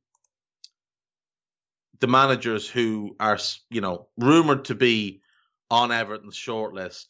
the 1.99 2.07
managers 2.07 2.67
who 2.69 3.15
are, 3.19 3.37
you 3.69 3.81
know, 3.81 4.07
rumored 4.17 4.65
to 4.65 4.75
be 4.75 5.21
on 5.69 5.91
Everton's 5.91 6.35
shortlist 6.35 7.05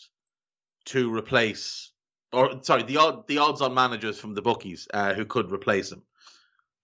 to 0.86 1.14
replace, 1.14 1.92
or 2.32 2.64
sorry, 2.64 2.84
the 2.84 2.98
odd 2.98 3.28
the 3.28 3.40
odds 3.40 3.62
on 3.62 3.74
managers 3.74 4.20
from 4.20 4.34
the 4.34 4.42
bookies 4.42 4.88
uh, 4.94 5.14
who 5.14 5.26
could 5.26 5.52
replace 5.52 5.92
him. 5.92 6.04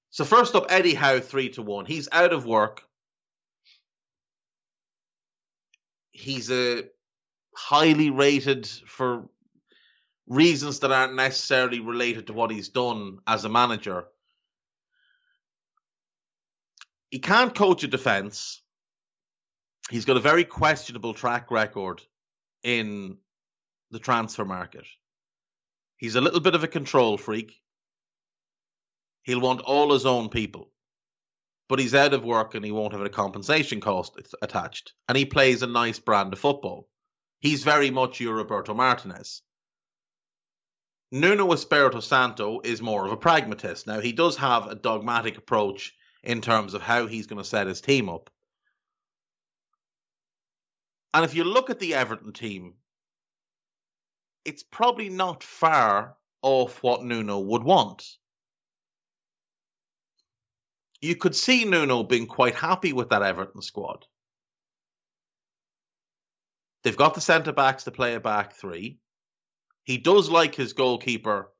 So 0.09 0.25
first 0.25 0.55
up, 0.55 0.65
Eddie 0.69 0.93
Howe 0.93 1.19
three 1.19 1.49
to 1.49 1.61
one. 1.61 1.85
He's 1.85 2.09
out 2.11 2.33
of 2.33 2.45
work. 2.45 2.81
He's 6.11 6.51
a 6.51 6.83
highly 7.55 8.09
rated 8.09 8.67
for 8.67 9.29
reasons 10.27 10.79
that 10.79 10.91
aren't 10.91 11.15
necessarily 11.15 11.79
related 11.79 12.27
to 12.27 12.33
what 12.33 12.51
he's 12.51 12.69
done 12.69 13.19
as 13.27 13.43
a 13.45 13.49
manager 13.49 14.05
he 17.11 17.19
can't 17.19 17.53
coach 17.53 17.83
a 17.83 17.87
defense. 17.87 18.61
He's 19.89 20.05
got 20.05 20.17
a 20.17 20.21
very 20.21 20.45
questionable 20.45 21.13
track 21.13 21.51
record 21.51 22.01
in 22.63 23.17
the 23.91 23.99
transfer 23.99 24.45
market. 24.45 24.87
He's 25.97 26.15
a 26.15 26.21
little 26.21 26.39
bit 26.39 26.55
of 26.55 26.63
a 26.63 26.69
control 26.69 27.17
freak. 27.17 27.53
He'll 29.23 29.41
want 29.41 29.61
all 29.61 29.93
his 29.93 30.05
own 30.05 30.29
people. 30.29 30.71
But 31.67 31.79
he's 31.79 31.93
out 31.93 32.13
of 32.13 32.23
work 32.23 32.55
and 32.55 32.65
he 32.65 32.71
won't 32.71 32.93
have 32.93 33.01
a 33.01 33.09
compensation 33.09 33.81
cost 33.81 34.17
attached. 34.41 34.93
And 35.07 35.17
he 35.17 35.25
plays 35.25 35.61
a 35.61 35.67
nice 35.67 35.99
brand 35.99 36.33
of 36.33 36.39
football. 36.39 36.87
He's 37.39 37.63
very 37.63 37.91
much 37.91 38.19
your 38.19 38.35
Roberto 38.35 38.73
Martinez. 38.73 39.41
Nuno 41.11 41.51
Espirito 41.51 41.99
Santo 41.99 42.61
is 42.63 42.81
more 42.81 43.05
of 43.05 43.11
a 43.11 43.17
pragmatist. 43.17 43.85
Now, 43.85 43.99
he 43.99 44.13
does 44.13 44.37
have 44.37 44.67
a 44.67 44.75
dogmatic 44.75 45.37
approach 45.37 45.93
in 46.23 46.41
terms 46.41 46.73
of 46.73 46.81
how 46.81 47.07
he's 47.07 47.27
going 47.27 47.41
to 47.41 47.47
set 47.47 47.67
his 47.67 47.81
team 47.81 48.09
up. 48.09 48.29
And 51.13 51.25
if 51.25 51.35
you 51.35 51.43
look 51.43 51.69
at 51.69 51.79
the 51.79 51.95
Everton 51.95 52.31
team, 52.31 52.75
it's 54.45 54.63
probably 54.63 55.09
not 55.09 55.43
far 55.43 56.15
off 56.41 56.81
what 56.81 57.03
Nuno 57.03 57.39
would 57.39 57.63
want. 57.63 58.05
You 61.01 61.15
could 61.15 61.35
see 61.35 61.65
Nuno 61.65 62.03
being 62.03 62.27
quite 62.27 62.55
happy 62.55 62.93
with 62.93 63.09
that 63.09 63.23
Everton 63.23 63.61
squad. 63.61 64.05
They've 66.83 66.97
got 66.97 67.13
the 67.13 67.21
centre 67.21 67.51
backs 67.51 67.83
to 67.83 67.91
play 67.91 68.15
a 68.15 68.19
back 68.19 68.53
three. 68.53 68.99
He 69.83 69.97
does 69.97 70.29
like 70.29 70.55
his 70.55 70.73
goalkeeper 70.73 71.51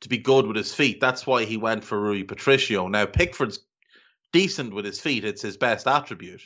to 0.00 0.08
be 0.08 0.18
good 0.18 0.46
with 0.46 0.56
his 0.56 0.74
feet. 0.74 1.00
That's 1.00 1.26
why 1.26 1.44
he 1.44 1.56
went 1.56 1.84
for 1.84 1.98
Rui 1.98 2.24
Patricio. 2.24 2.88
Now 2.88 3.06
Pickford's 3.06 3.60
decent 4.34 4.74
with 4.74 4.84
his 4.84 5.00
feet. 5.00 5.24
It's 5.24 5.42
his 5.42 5.56
best 5.56 5.86
attribute. 5.86 6.42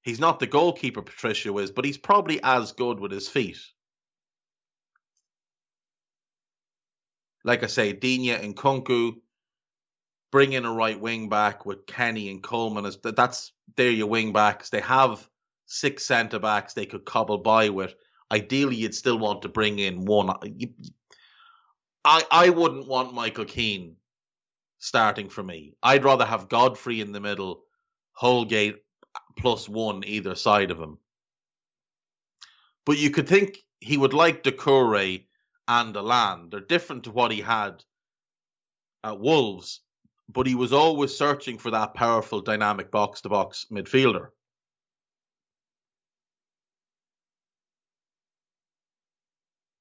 He's 0.00 0.18
not 0.18 0.40
the 0.40 0.46
goalkeeper 0.46 1.02
Patricio 1.02 1.56
is, 1.58 1.70
but 1.70 1.84
he's 1.84 1.98
probably 1.98 2.42
as 2.42 2.72
good 2.72 2.98
with 2.98 3.12
his 3.12 3.28
feet. 3.28 3.58
Like 7.44 7.62
I 7.62 7.66
say, 7.66 7.92
Digne 7.92 8.30
and 8.30 8.56
Nkounkou, 8.56 9.16
bring 10.30 10.54
in 10.54 10.64
a 10.64 10.72
right 10.72 10.98
wing 10.98 11.28
back 11.28 11.66
with 11.66 11.86
Kenny 11.86 12.30
and 12.30 12.42
Coleman. 12.42 12.86
As 12.86 12.96
that's 13.02 13.52
they're 13.76 13.90
your 13.90 14.06
wing 14.06 14.32
backs. 14.32 14.70
They 14.70 14.80
have 14.80 15.28
six 15.66 16.06
centre 16.06 16.38
backs 16.38 16.72
they 16.72 16.86
could 16.86 17.04
cobble 17.04 17.38
by 17.38 17.68
with. 17.68 17.94
Ideally, 18.30 18.76
you'd 18.76 18.94
still 18.94 19.18
want 19.18 19.42
to 19.42 19.48
bring 19.50 19.78
in 19.78 20.06
one. 20.06 20.30
I 22.04 22.24
I 22.30 22.48
wouldn't 22.48 22.88
want 22.88 23.12
Michael 23.12 23.44
Keane 23.44 23.96
starting 24.82 25.28
for 25.28 25.44
me. 25.44 25.74
I'd 25.80 26.02
rather 26.02 26.24
have 26.24 26.48
Godfrey 26.48 27.00
in 27.00 27.12
the 27.12 27.20
middle, 27.20 27.62
Holgate 28.14 28.82
plus 29.38 29.68
one 29.68 30.02
either 30.04 30.34
side 30.34 30.72
of 30.72 30.80
him. 30.80 30.98
But 32.84 32.98
you 32.98 33.10
could 33.10 33.28
think 33.28 33.58
he 33.78 33.96
would 33.96 34.12
like 34.12 34.42
Doucouré 34.42 35.26
and 35.68 35.96
Allan. 35.96 36.50
They're 36.50 36.58
different 36.60 37.04
to 37.04 37.12
what 37.12 37.30
he 37.30 37.40
had 37.40 37.84
at 39.04 39.20
Wolves, 39.20 39.80
but 40.28 40.48
he 40.48 40.56
was 40.56 40.72
always 40.72 41.16
searching 41.16 41.58
for 41.58 41.70
that 41.70 41.94
powerful, 41.94 42.40
dynamic 42.40 42.90
box 42.90 43.20
to 43.20 43.28
box 43.28 43.66
midfielder. 43.70 44.30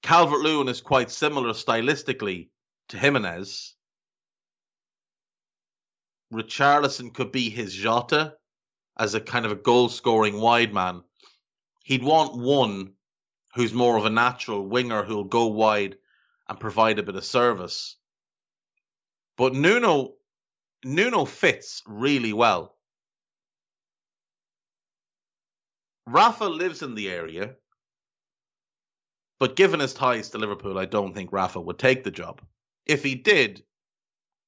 Calvert 0.04 0.42
Lewin 0.42 0.68
is 0.68 0.80
quite 0.80 1.10
similar 1.10 1.54
stylistically 1.54 2.50
to 2.90 3.00
Jimenez. 3.00 3.74
Richarlison 6.32 7.14
could 7.14 7.32
be 7.32 7.50
his 7.50 7.74
Jota 7.74 8.36
as 8.98 9.14
a 9.16 9.22
kind 9.22 9.46
of 9.46 9.52
a 9.52 9.56
goal 9.56 9.90
scoring 9.90 10.40
wide 10.40 10.74
man. 10.74 11.04
He'd 11.84 12.04
want 12.04 12.38
one 12.38 12.94
who's 13.56 13.74
more 13.74 13.98
of 13.98 14.06
a 14.06 14.10
natural 14.10 14.66
winger 14.66 15.04
who'll 15.04 15.26
go 15.26 15.48
wide 15.48 15.98
and 16.48 16.60
provide 16.60 17.00
a 17.00 17.04
bit 17.04 17.16
of 17.16 17.26
service. 17.26 17.98
But 19.38 19.54
Nuno 19.54 20.14
Nuno 20.84 21.26
fits 21.26 21.84
really 21.86 22.34
well. 22.34 22.76
Rafa 26.08 26.46
lives 26.46 26.82
in 26.82 26.96
the 26.96 27.10
area, 27.10 27.56
but 29.40 29.56
given 29.56 29.80
his 29.80 29.94
ties 29.94 30.30
to 30.30 30.40
Liverpool, 30.40 30.78
I 30.78 30.86
don't 30.86 31.14
think 31.14 31.32
Rafa 31.32 31.62
would 31.62 31.78
take 31.78 32.04
the 32.04 32.12
job. 32.12 32.42
If 32.86 33.04
he 33.04 33.16
did, 33.16 33.64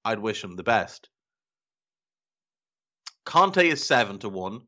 I'd 0.03 0.19
wish 0.19 0.43
him 0.43 0.55
the 0.55 0.63
best. 0.63 1.09
Conte 3.25 3.69
is 3.69 3.85
seven 3.85 4.19
to 4.19 4.29
one. 4.29 4.61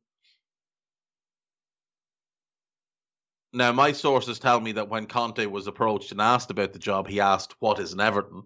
Now, 3.53 3.72
my 3.72 3.93
sources 3.93 4.38
tell 4.39 4.60
me 4.60 4.74
that 4.74 4.89
when 4.89 5.06
Conte 5.08 5.45
was 5.45 5.68
approached 5.68 6.12
and 6.12 6.20
asked 6.20 6.51
about 6.51 6.74
the 6.74 6.80
job, 6.80 7.08
he 7.08 7.22
asked, 7.22 7.56
What 7.60 7.80
is 7.80 7.93
an 7.93 8.01
Everton? 8.01 8.43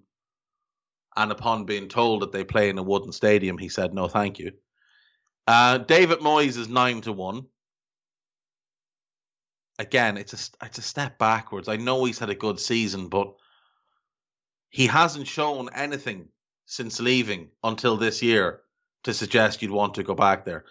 And 1.16 1.32
upon 1.32 1.66
being 1.66 1.90
told 1.90 2.22
that 2.22 2.32
they 2.32 2.44
play 2.44 2.70
in 2.70 2.78
a 2.78 2.84
wooden 2.84 3.12
stadium, 3.12 3.58
he 3.58 3.70
said, 3.70 3.94
No, 3.94 4.08
thank 4.08 4.38
you. 4.38 4.52
Uh, 5.48 5.80
David 5.80 6.20
Moyes 6.20 6.58
is 6.58 6.70
nine 6.70 7.02
to 7.02 7.12
one. 7.12 7.48
Again, 9.80 10.18
it's 10.18 10.34
a 10.34 10.66
it's 10.66 10.78
a 10.78 10.84
step 10.84 11.18
backwards. 11.18 11.68
I 11.68 11.78
know 11.78 12.04
he's 12.04 12.20
had 12.20 12.30
a 12.30 12.36
good 12.36 12.60
season, 12.60 13.08
but 13.08 13.34
he 14.70 14.86
hasn't 14.86 15.28
shown 15.28 15.70
anything 15.74 16.28
since 16.66 17.00
leaving 17.00 17.50
until 17.64 17.98
this 17.98 18.22
year 18.22 18.62
to 19.04 19.14
suggest 19.14 19.62
you'd 19.62 19.72
want 19.72 19.96
to 19.96 20.04
go 20.04 20.16
back 20.16 20.46
there. 20.46 20.66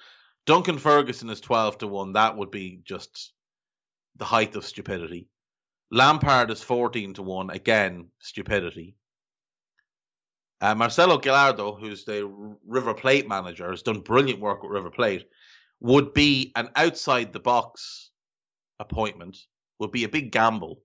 Duncan 0.46 0.78
Ferguson 0.78 1.30
is 1.30 1.40
12 1.40 1.78
to 1.78 1.86
1. 1.86 2.14
That 2.14 2.36
would 2.36 2.50
be 2.50 2.80
just 2.84 3.32
the 4.16 4.24
height 4.24 4.56
of 4.56 4.64
stupidity. 4.64 5.28
Lampard 5.90 6.50
is 6.50 6.62
14 6.62 7.14
to 7.14 7.22
1. 7.22 7.50
Again, 7.50 8.08
stupidity. 8.18 8.96
Uh, 10.60 10.74
Marcelo 10.74 11.18
Gallardo, 11.18 11.76
who's 11.76 12.04
the 12.04 12.30
River 12.66 12.92
Plate 12.92 13.28
manager, 13.28 13.70
has 13.70 13.82
done 13.82 14.00
brilliant 14.00 14.40
work 14.40 14.62
with 14.62 14.72
River 14.72 14.90
Plate, 14.90 15.28
would 15.80 16.12
be 16.12 16.52
an 16.56 16.70
outside 16.74 17.32
the 17.32 17.40
box 17.40 18.10
appointment, 18.80 19.36
would 19.78 19.92
be 19.92 20.04
a 20.04 20.08
big 20.08 20.32
gamble. 20.32 20.82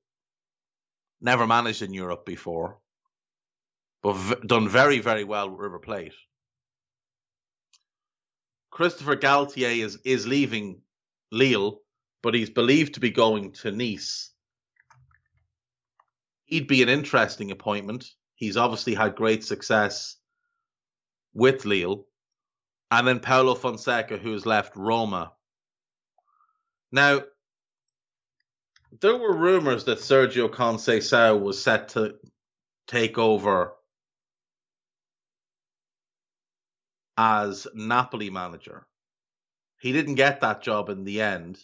Never 1.22 1.48
managed 1.48 1.82
in 1.82 1.94
Europe 1.94 2.26
before, 2.26 2.80
but 4.04 4.14
v- 4.14 4.36
done 4.46 4.70
very, 4.70 5.00
very 5.00 5.24
well 5.24 5.50
with 5.50 5.60
River 5.60 5.80
Plate. 5.80 6.14
Christophe 8.74 9.19
Galtier 9.19 9.84
is, 9.84 9.99
is 10.03 10.26
leaving 10.26 10.82
Lille, 11.32 11.80
but 12.24 12.34
he's 12.34 12.49
believed 12.49 12.95
to 12.95 12.99
be 12.99 13.11
going 13.11 13.51
to 13.51 13.71
Nice. 13.71 14.32
he'd 16.45 16.67
be 16.67 16.82
an 16.82 16.89
interesting 16.89 17.51
appointment. 17.51 18.09
He's 18.34 18.57
obviously 18.57 18.95
had 18.95 19.15
great 19.15 19.43
success 19.43 20.17
with 21.36 21.65
Lille. 21.65 22.07
And 22.89 23.07
then 23.07 23.19
Paulo 23.19 23.53
Fonseca, 23.53 24.17
who 24.17 24.34
has 24.34 24.47
left 24.47 24.76
Roma. 24.76 25.34
Now, 26.91 27.21
there 29.01 29.17
were 29.17 29.38
rumors 29.38 29.84
that 29.84 29.99
Sergio 29.99 30.49
Conceição 30.49 31.41
was 31.41 31.63
set 31.63 31.89
to 31.89 32.15
take 32.88 33.19
over 33.19 33.74
as 37.18 37.68
Napoli 37.74 38.30
manager. 38.30 38.86
He 39.80 39.91
didn't 39.91 40.16
get 40.16 40.41
that 40.41 40.61
job 40.61 40.89
in 40.89 41.03
the 41.03 41.22
end. 41.22 41.59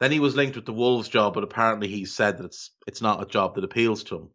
Then 0.00 0.12
he 0.12 0.20
was 0.20 0.36
linked 0.36 0.56
with 0.56 0.66
the 0.66 0.72
Wolves 0.72 1.08
job, 1.08 1.34
but 1.34 1.44
apparently 1.44 1.88
he 1.88 2.04
said 2.04 2.38
that 2.38 2.46
it's 2.46 2.70
it's 2.86 3.02
not 3.02 3.22
a 3.22 3.26
job 3.26 3.54
that 3.54 3.64
appeals 3.64 4.04
to 4.04 4.16
him. 4.16 4.30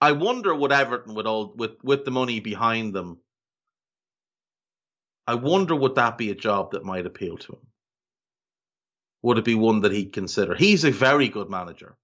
I 0.00 0.12
wonder 0.12 0.54
what 0.54 0.72
Everton 0.72 1.14
with 1.14 1.26
all 1.26 1.54
with 1.56 1.82
with 1.82 2.04
the 2.04 2.10
money 2.10 2.40
behind 2.40 2.94
them. 2.94 3.20
I 5.26 5.36
wonder 5.36 5.74
would 5.74 5.94
that 5.94 6.18
be 6.18 6.30
a 6.30 6.34
job 6.34 6.72
that 6.72 6.84
might 6.84 7.06
appeal 7.06 7.38
to 7.38 7.52
him? 7.52 7.66
Would 9.22 9.38
it 9.38 9.44
be 9.44 9.54
one 9.54 9.80
that 9.80 9.92
he'd 9.92 10.12
consider? 10.12 10.54
He's 10.54 10.84
a 10.84 10.90
very 10.90 11.28
good 11.28 11.48
manager. 11.48 11.96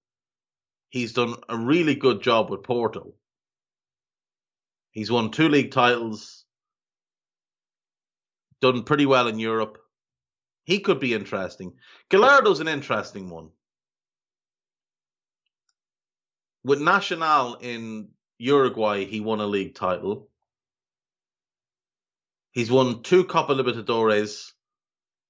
He's 0.89 1.13
done 1.13 1.35
a 1.47 1.57
really 1.57 1.95
good 1.95 2.21
job 2.21 2.49
with 2.49 2.63
Porto. 2.63 3.13
He's 4.91 5.11
won 5.11 5.31
two 5.31 5.49
league 5.49 5.71
titles, 5.71 6.45
done 8.61 8.83
pretty 8.83 9.05
well 9.05 9.27
in 9.27 9.39
Europe. 9.39 9.77
He 10.65 10.79
could 10.79 10.99
be 10.99 11.13
interesting. 11.13 11.73
Gallardo's 12.09 12.59
an 12.59 12.67
interesting 12.67 13.29
one. 13.29 13.49
With 16.63 16.79
Nacional 16.79 17.55
in 17.55 18.09
Uruguay, 18.37 19.05
he 19.05 19.19
won 19.19 19.39
a 19.39 19.47
league 19.47 19.75
title. 19.75 20.29
He's 22.51 22.69
won 22.69 23.01
two 23.01 23.23
Copa 23.23 23.53
Libertadores 23.53 24.51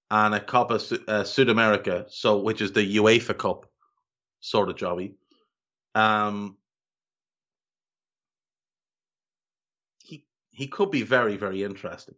and 0.09 0.35
a 0.35 0.39
Copa 0.39 0.73
uh, 0.75 1.23
Sudamerica, 1.23 2.05
so 2.09 2.39
which 2.39 2.61
is 2.61 2.73
the 2.73 2.97
UEFA 2.97 3.37
Cup 3.37 3.65
sort 4.41 4.69
of 4.69 4.75
jobby. 4.75 5.13
Um, 5.95 6.57
he 10.51 10.67
could 10.67 10.91
be 10.91 11.03
very 11.03 11.37
very 11.37 11.63
interesting. 11.63 12.15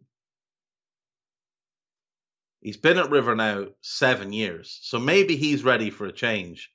He's 2.60 2.76
been 2.78 2.98
at 2.98 3.10
River 3.10 3.34
now 3.34 3.66
seven 3.82 4.32
years, 4.32 4.78
so 4.82 4.98
maybe 4.98 5.36
he's 5.36 5.64
ready 5.64 5.90
for 5.90 6.06
a 6.06 6.12
change 6.12 6.72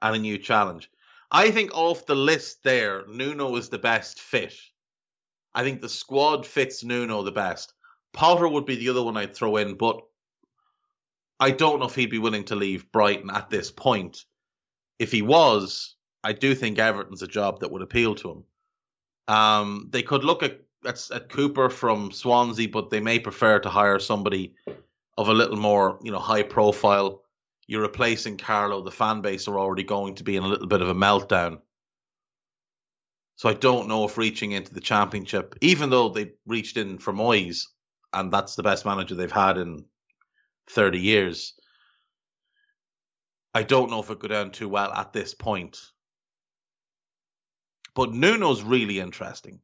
and 0.00 0.14
a 0.14 0.18
new 0.18 0.38
challenge. 0.38 0.90
I 1.30 1.50
think 1.50 1.74
off 1.74 2.06
the 2.06 2.14
list 2.14 2.62
there, 2.62 3.04
Nuno 3.06 3.56
is 3.56 3.68
the 3.68 3.78
best 3.78 4.20
fit. 4.20 4.54
I 5.54 5.64
think 5.64 5.80
the 5.80 5.88
squad 5.88 6.46
fits 6.46 6.84
Nuno 6.84 7.22
the 7.22 7.32
best. 7.32 7.74
Potter 8.12 8.48
would 8.48 8.64
be 8.64 8.76
the 8.76 8.88
other 8.90 9.02
one 9.02 9.16
I'd 9.16 9.34
throw 9.34 9.56
in, 9.56 9.74
but 9.74 10.00
I 11.40 11.50
don't 11.50 11.80
know 11.80 11.86
if 11.86 11.94
he'd 11.94 12.10
be 12.10 12.18
willing 12.18 12.44
to 12.44 12.56
leave 12.56 12.90
Brighton 12.92 13.30
at 13.30 13.50
this 13.50 13.70
point. 13.70 14.24
If 14.98 15.12
he 15.12 15.22
was, 15.22 15.96
I 16.24 16.32
do 16.32 16.54
think 16.54 16.78
Everton's 16.78 17.22
a 17.22 17.28
job 17.28 17.60
that 17.60 17.70
would 17.70 17.82
appeal 17.82 18.14
to 18.16 18.30
him. 18.30 18.44
Um, 19.34 19.88
they 19.90 20.02
could 20.02 20.24
look 20.24 20.42
at, 20.42 20.60
at, 20.84 21.08
at 21.12 21.28
Cooper 21.28 21.70
from 21.70 22.12
Swansea, 22.12 22.68
but 22.68 22.90
they 22.90 23.00
may 23.00 23.18
prefer 23.18 23.58
to 23.60 23.68
hire 23.68 23.98
somebody 23.98 24.54
of 25.16 25.28
a 25.28 25.34
little 25.34 25.56
more, 25.56 25.98
you 26.02 26.12
know, 26.12 26.18
high 26.18 26.42
profile. 26.42 27.22
You're 27.66 27.82
replacing 27.82 28.38
Carlo. 28.38 28.82
The 28.82 28.90
fan 28.90 29.20
base 29.20 29.48
are 29.48 29.58
already 29.58 29.82
going 29.82 30.14
to 30.16 30.24
be 30.24 30.36
in 30.36 30.42
a 30.42 30.48
little 30.48 30.68
bit 30.68 30.80
of 30.80 30.88
a 30.88 30.94
meltdown. 30.94 31.60
So 33.36 33.48
I 33.48 33.54
don't 33.54 33.88
know 33.88 34.04
if 34.04 34.18
reaching 34.18 34.52
into 34.52 34.74
the 34.74 34.80
championship, 34.80 35.54
even 35.60 35.90
though 35.90 36.08
they 36.08 36.32
reached 36.46 36.76
in 36.76 36.98
for 36.98 37.12
Moyes, 37.12 37.66
and 38.12 38.32
that's 38.32 38.56
the 38.56 38.62
best 38.62 38.84
manager 38.84 39.14
they've 39.14 39.30
had 39.30 39.58
in 39.58 39.84
30 40.70 40.98
years, 40.98 41.54
I 43.54 43.62
don't 43.62 43.90
know 43.90 44.00
if 44.00 44.10
it 44.10 44.18
could 44.18 44.32
end 44.32 44.54
too 44.54 44.68
well 44.68 44.92
at 44.92 45.12
this 45.12 45.34
point. 45.34 45.78
But 47.94 48.12
Nuno's 48.12 48.62
really 48.62 49.00
interesting. 49.00 49.60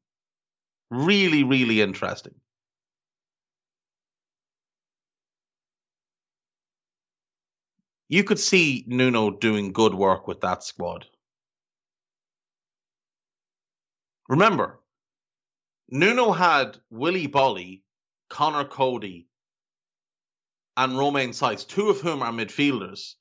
Really, 0.95 1.45
really 1.45 1.80
interesting. 1.80 2.34
you 8.14 8.22
could 8.22 8.38
see 8.38 8.84
Nuno 8.86 9.30
doing 9.30 9.72
good 9.72 9.92
work 9.92 10.28
with 10.28 10.42
that 10.42 10.62
squad. 10.62 11.05
Remember, 14.28 14.78
Nuno 15.88 16.30
had 16.30 16.78
Willy 16.90 17.26
Boly, 17.26 17.82
Conor 18.30 18.66
Coady, 18.66 19.26
and 20.76 20.97
Romain 20.97 21.30
Saïss, 21.30 21.66
two 21.66 21.90
of 21.90 22.01
whom 22.01 22.22
are 22.22 22.30
midfielders, 22.30 23.14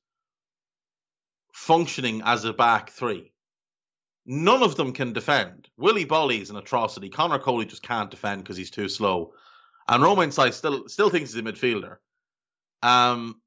functioning 1.52 2.22
as 2.24 2.44
a 2.44 2.52
back 2.52 2.90
three. 2.90 3.33
None 4.26 4.62
of 4.62 4.76
them 4.76 4.92
can 4.92 5.12
defend. 5.12 5.68
Boly 5.78 6.40
is 6.40 6.50
an 6.50 6.56
atrocity. 6.56 7.10
Conor 7.10 7.38
Coady 7.38 7.66
just 7.66 7.82
can't 7.82 8.10
defend 8.10 8.42
because 8.42 8.56
he's 8.56 8.70
too 8.70 8.88
slow. 8.88 9.34
And 9.86 10.02
Romain 10.02 10.30
Saïss 10.30 10.54
still 10.54 10.88
still 10.88 11.10
thinks 11.10 11.32
he's 11.32 11.40
a 11.40 11.42
midfielder. 11.42 11.96
Um, 12.82 13.40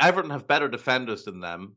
Everton 0.00 0.30
have 0.30 0.48
better 0.48 0.68
defenders 0.68 1.24
than 1.24 1.40
them. 1.40 1.76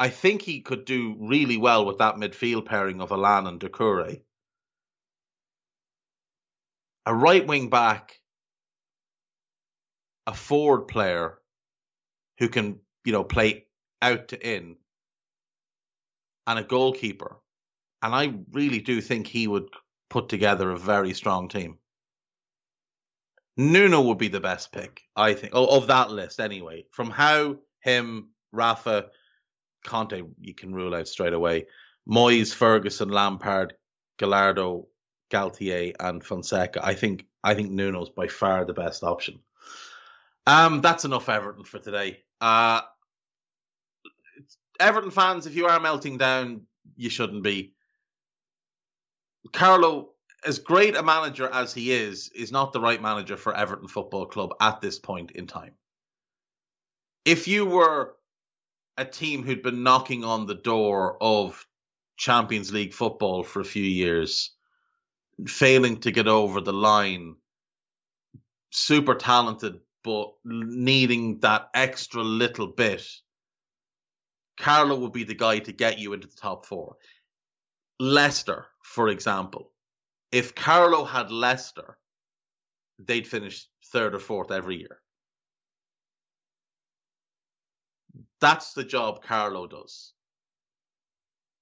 I 0.00 0.08
think 0.08 0.42
he 0.42 0.60
could 0.60 0.84
do 0.84 1.16
really 1.18 1.56
well 1.56 1.84
with 1.84 1.98
that 1.98 2.14
midfield 2.14 2.66
pairing 2.66 3.00
of 3.00 3.10
Allan 3.10 3.48
and 3.48 3.60
Doucouré. 3.60 4.22
A 7.06 7.14
right 7.14 7.44
wing 7.44 7.70
back, 7.70 8.20
a 10.26 10.34
forward 10.34 10.82
player 10.82 11.38
who 12.38 12.48
can, 12.48 12.78
you 13.04 13.12
know, 13.12 13.24
play 13.24 13.64
out 14.02 14.28
to 14.28 14.48
in, 14.48 14.76
and 16.46 16.58
a 16.58 16.64
goalkeeper. 16.64 17.36
And 18.02 18.14
I 18.14 18.34
really 18.52 18.80
do 18.80 19.00
think 19.00 19.26
he 19.26 19.46
would 19.46 19.68
put 20.08 20.28
together 20.28 20.70
a 20.70 20.78
very 20.78 21.14
strong 21.14 21.48
team. 21.48 21.78
Nuno 23.56 24.02
would 24.02 24.18
be 24.18 24.28
the 24.28 24.40
best 24.40 24.70
pick, 24.70 25.02
I 25.16 25.34
think, 25.34 25.52
of 25.52 25.88
that 25.88 26.10
list 26.12 26.38
anyway. 26.38 26.86
From 26.92 27.10
how 27.10 27.56
him, 27.80 28.28
Rafa, 28.52 29.06
Conte, 29.84 30.22
you 30.40 30.54
can 30.54 30.72
rule 30.72 30.94
out 30.94 31.08
straight 31.08 31.32
away. 31.32 31.66
Moyes, 32.08 32.54
Ferguson, 32.54 33.08
Lampard, 33.08 33.74
Gallardo, 34.18 34.86
Galtier, 35.30 35.94
and 35.98 36.24
Fonseca. 36.24 36.80
I 36.84 36.94
think 36.94 37.26
I 37.42 37.54
think 37.54 37.70
Nuno's 37.70 38.10
by 38.10 38.28
far 38.28 38.64
the 38.64 38.74
best 38.74 39.02
option. 39.02 39.40
Um, 40.46 40.80
that's 40.80 41.04
enough 41.04 41.28
Everton 41.28 41.64
for 41.64 41.78
today. 41.78 42.20
Uh, 42.40 42.80
Everton 44.80 45.10
fans, 45.10 45.46
if 45.46 45.54
you 45.54 45.66
are 45.66 45.80
melting 45.80 46.18
down, 46.18 46.62
you 46.96 47.10
shouldn't 47.10 47.42
be. 47.42 47.72
Carlo 49.52 50.10
as 50.44 50.58
great 50.58 50.96
a 50.96 51.02
manager 51.02 51.48
as 51.52 51.74
he 51.74 51.92
is, 51.92 52.30
is 52.34 52.52
not 52.52 52.72
the 52.72 52.80
right 52.80 53.02
manager 53.02 53.36
for 53.36 53.54
Everton 53.54 53.88
Football 53.88 54.26
Club 54.26 54.54
at 54.60 54.80
this 54.80 54.98
point 54.98 55.32
in 55.32 55.46
time. 55.46 55.74
If 57.24 57.48
you 57.48 57.66
were 57.66 58.14
a 58.96 59.04
team 59.04 59.42
who'd 59.42 59.62
been 59.62 59.82
knocking 59.82 60.24
on 60.24 60.46
the 60.46 60.54
door 60.54 61.16
of 61.20 61.66
Champions 62.16 62.72
League 62.72 62.94
football 62.94 63.42
for 63.42 63.60
a 63.60 63.64
few 63.64 63.82
years, 63.82 64.52
failing 65.46 66.00
to 66.00 66.10
get 66.10 66.28
over 66.28 66.60
the 66.60 66.72
line, 66.72 67.36
super 68.70 69.14
talented, 69.14 69.80
but 70.02 70.32
needing 70.44 71.40
that 71.40 71.68
extra 71.74 72.22
little 72.22 72.68
bit, 72.68 73.04
Carlo 74.58 74.98
would 74.98 75.12
be 75.12 75.24
the 75.24 75.34
guy 75.34 75.60
to 75.60 75.72
get 75.72 75.98
you 75.98 76.12
into 76.12 76.26
the 76.26 76.36
top 76.36 76.66
four. 76.66 76.96
Leicester, 78.00 78.66
for 78.82 79.08
example, 79.08 79.72
if 80.32 80.54
Carlo 80.54 81.04
had 81.04 81.30
Leicester, 81.30 81.98
they'd 82.98 83.26
finish 83.26 83.66
third 83.86 84.14
or 84.14 84.18
fourth 84.18 84.50
every 84.50 84.76
year. 84.76 85.00
That's 88.40 88.72
the 88.72 88.84
job 88.84 89.22
Carlo 89.22 89.66
does. 89.66 90.12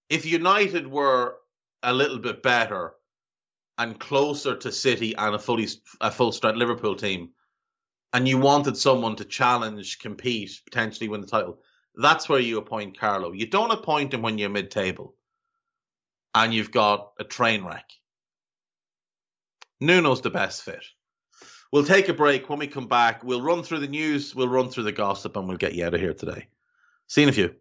If 0.09 0.26
United 0.26 0.86
were 0.86 1.36
a 1.82 1.92
little 1.92 2.18
bit 2.18 2.42
better 2.42 2.94
and 3.78 3.99
closer 3.99 4.57
to 4.57 4.72
City 4.72 5.14
and 5.16 5.34
a 5.34 5.38
fully 5.38 5.68
a 6.01 6.11
full 6.11 6.32
strength 6.32 6.57
Liverpool 6.57 6.97
team, 6.97 7.30
and 8.12 8.26
you 8.26 8.38
wanted 8.38 8.76
someone 8.76 9.16
to 9.16 9.24
challenge, 9.24 9.99
compete, 9.99 10.61
potentially 10.64 11.09
win 11.09 11.20
the 11.20 11.26
title, 11.26 11.59
that's 11.97 12.28
where 12.28 12.40
you 12.40 12.59
appoint 12.59 12.99
Carlo. 12.99 13.32
You 13.32 13.47
don't 13.47 13.72
appoint 13.72 14.14
him 14.14 14.22
when 14.22 14.38
you're 14.38 14.51
mid 14.51 14.70
table 14.70 15.14
and 16.34 16.53
you've 16.53 16.70
got 16.70 17.12
a 17.18 17.24
train 17.24 17.64
wreck. 17.64 17.90
Nuno's 19.80 20.20
the 20.20 20.30
best 20.30 20.62
fit. 20.62 20.84
We'll 21.72 21.84
take 21.84 22.09
a 22.09 22.14
break. 22.14 22.49
When 22.49 22.59
we 22.59 22.66
come 22.66 22.88
back, 22.88 23.24
we'll 23.24 23.42
run 23.42 23.62
through 23.62 23.80
the 23.80 23.88
news, 23.88 24.34
we'll 24.34 24.49
run 24.49 24.68
through 24.68 24.84
the 24.84 24.92
gossip, 24.92 25.36
and 25.36 25.49
we'll 25.49 25.57
get 25.57 25.74
you 25.74 25.84
out 25.84 25.94
of 25.94 26.01
here 26.01 26.14
today. 26.14 26.47
See 27.09 27.22
you 27.22 27.26
in 27.26 27.30
a 27.30 27.34
few. 27.34 27.55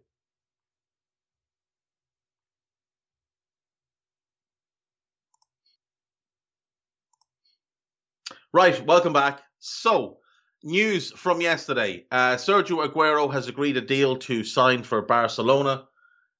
Right, 8.52 8.84
welcome 8.86 9.12
back. 9.12 9.42
So, 9.58 10.18
news 10.66 11.12
from 11.12 11.40
yesterday. 11.40 12.04
Uh, 12.10 12.34
Sergio 12.34 12.86
Aguero 12.86 13.32
has 13.32 13.46
agreed 13.46 13.76
a 13.76 13.80
deal 13.80 14.16
to 14.16 14.42
sign 14.42 14.82
for 14.82 15.00
Barcelona. 15.00 15.84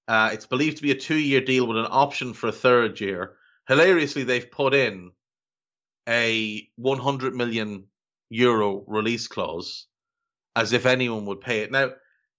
Uh, 0.09 0.31
it's 0.33 0.47
believed 0.47 0.79
to 0.79 0.83
be 0.83 0.91
a 0.91 0.97
two 0.97 1.17
year 1.17 1.41
deal 1.41 1.67
with 1.67 1.79
an 1.79 1.87
option 1.89 2.35
for 2.35 2.49
a 2.49 2.53
third 2.53 3.01
year. 3.01 3.37
Hilariously, 3.69 4.25
they've 4.25 4.51
put 4.51 4.75
in 4.75 5.13
a 6.09 6.69
100 6.77 7.35
million 7.35 7.85
euro 8.29 8.85
release 8.87 9.29
clause 9.29 9.87
as 10.57 10.73
if 10.73 10.87
anyone 10.87 11.27
would 11.27 11.41
pay 11.41 11.61
it. 11.61 11.71
Now, 11.71 11.91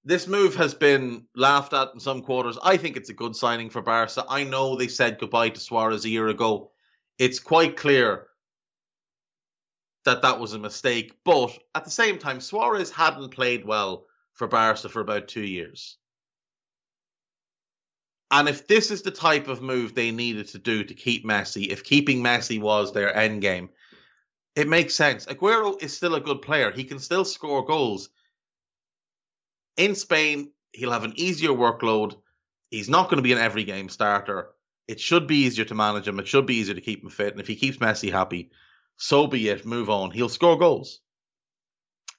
this 0.03 0.27
move 0.27 0.55
has 0.55 0.73
been 0.73 1.25
laughed 1.35 1.73
at 1.73 1.93
in 1.93 1.99
some 1.99 2.21
quarters. 2.21 2.57
I 2.63 2.77
think 2.77 2.97
it's 2.97 3.09
a 3.09 3.13
good 3.13 3.35
signing 3.35 3.69
for 3.69 3.81
Barca. 3.81 4.25
I 4.29 4.43
know 4.43 4.75
they 4.75 4.87
said 4.87 5.19
goodbye 5.19 5.49
to 5.49 5.59
Suarez 5.59 6.05
a 6.05 6.09
year 6.09 6.27
ago. 6.27 6.71
It's 7.17 7.39
quite 7.39 7.75
clear 7.75 8.26
that 10.07 10.21
that 10.21 10.39
was 10.39 10.53
a 10.53 10.59
mistake. 10.59 11.13
But 11.23 11.57
at 11.75 11.83
the 11.83 11.91
same 11.91 12.17
time, 12.17 12.39
Suarez 12.39 12.89
hadn't 12.89 13.29
played 13.29 13.65
well 13.65 14.05
for 14.33 14.47
Barca 14.47 14.87
for 14.89 15.01
about 15.01 15.27
two 15.27 15.43
years. 15.43 15.97
And 18.31 18.49
if 18.49 18.67
this 18.67 18.89
is 18.89 19.01
the 19.01 19.11
type 19.11 19.47
of 19.47 19.61
move 19.61 19.93
they 19.93 20.11
needed 20.11 20.47
to 20.49 20.59
do 20.59 20.83
to 20.83 20.93
keep 20.93 21.25
Messi, 21.25 21.67
if 21.67 21.83
keeping 21.83 22.23
Messi 22.23 22.59
was 22.59 22.91
their 22.91 23.15
end 23.15 23.41
game, 23.41 23.69
it 24.55 24.67
makes 24.67 24.95
sense. 24.95 25.25
Aguero 25.25 25.81
is 25.81 25.95
still 25.95 26.15
a 26.15 26.21
good 26.21 26.41
player. 26.41 26.71
He 26.71 26.83
can 26.83 26.99
still 26.99 27.25
score 27.25 27.65
goals. 27.65 28.09
In 29.75 29.93
Spain, 29.93 30.51
he'll 30.71 30.91
have 30.91 31.03
an 31.03 31.13
easier 31.15 31.51
workload. 31.51 32.15
He's 32.71 32.89
not 32.89 33.05
going 33.05 33.17
to 33.17 33.23
be 33.23 33.33
an 33.33 33.39
every 33.39 33.63
game 33.65 33.89
starter. 33.89 34.49
It 34.87 34.99
should 34.99 35.27
be 35.27 35.43
easier 35.43 35.65
to 35.65 35.75
manage 35.75 36.07
him. 36.07 36.19
It 36.19 36.27
should 36.27 36.45
be 36.45 36.55
easier 36.55 36.75
to 36.75 36.81
keep 36.81 37.03
him 37.03 37.09
fit. 37.09 37.33
And 37.33 37.41
if 37.41 37.47
he 37.47 37.55
keeps 37.55 37.77
Messi 37.77 38.11
happy, 38.11 38.51
so 38.97 39.27
be 39.27 39.47
it. 39.49 39.65
Move 39.65 39.89
on. 39.89 40.11
He'll 40.11 40.29
score 40.29 40.57
goals. 40.57 40.99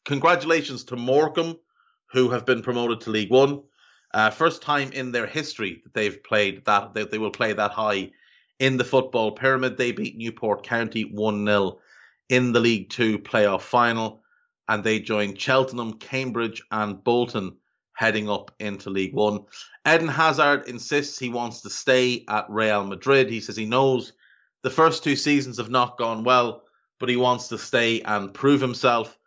Congratulations 0.04 0.84
to 0.84 0.96
Morecambe, 0.96 1.58
who 2.12 2.30
have 2.30 2.46
been 2.46 2.62
promoted 2.62 3.02
to 3.02 3.10
League 3.10 3.30
One. 3.30 3.62
Uh, 4.14 4.30
first 4.30 4.62
time 4.62 4.90
in 4.92 5.12
their 5.12 5.26
history 5.26 5.82
that 5.84 5.92
they've 5.92 6.22
played 6.24 6.64
that 6.64 6.94
they, 6.94 7.04
they 7.04 7.18
will 7.18 7.30
play 7.30 7.52
that 7.52 7.72
high 7.72 8.10
in 8.58 8.78
the 8.78 8.84
football 8.84 9.32
pyramid. 9.32 9.76
They 9.76 9.92
beat 9.92 10.16
Newport 10.16 10.64
County 10.64 11.02
1 11.04 11.44
0 11.44 11.78
in 12.30 12.52
the 12.52 12.60
League 12.60 12.88
Two 12.88 13.18
playoff 13.18 13.62
final, 13.62 14.22
and 14.68 14.82
they 14.82 15.00
joined 15.00 15.38
Cheltenham, 15.38 15.94
Cambridge, 15.94 16.62
and 16.70 17.02
Bolton 17.04 17.56
heading 17.92 18.30
up 18.30 18.52
into 18.60 18.90
League 18.90 19.12
One. 19.12 19.40
Eden 19.86 20.08
Hazard 20.08 20.68
insists 20.68 21.18
he 21.18 21.28
wants 21.28 21.62
to 21.62 21.70
stay 21.70 22.24
at 22.28 22.48
Real 22.48 22.84
Madrid. 22.84 23.28
He 23.28 23.40
says 23.40 23.56
he 23.56 23.66
knows 23.66 24.12
the 24.62 24.70
first 24.70 25.04
two 25.04 25.16
seasons 25.16 25.58
have 25.58 25.70
not 25.70 25.98
gone 25.98 26.24
well, 26.24 26.62
but 26.98 27.08
he 27.08 27.16
wants 27.16 27.48
to 27.48 27.58
stay 27.58 28.00
and 28.02 28.34
prove 28.34 28.60
himself. 28.60 29.18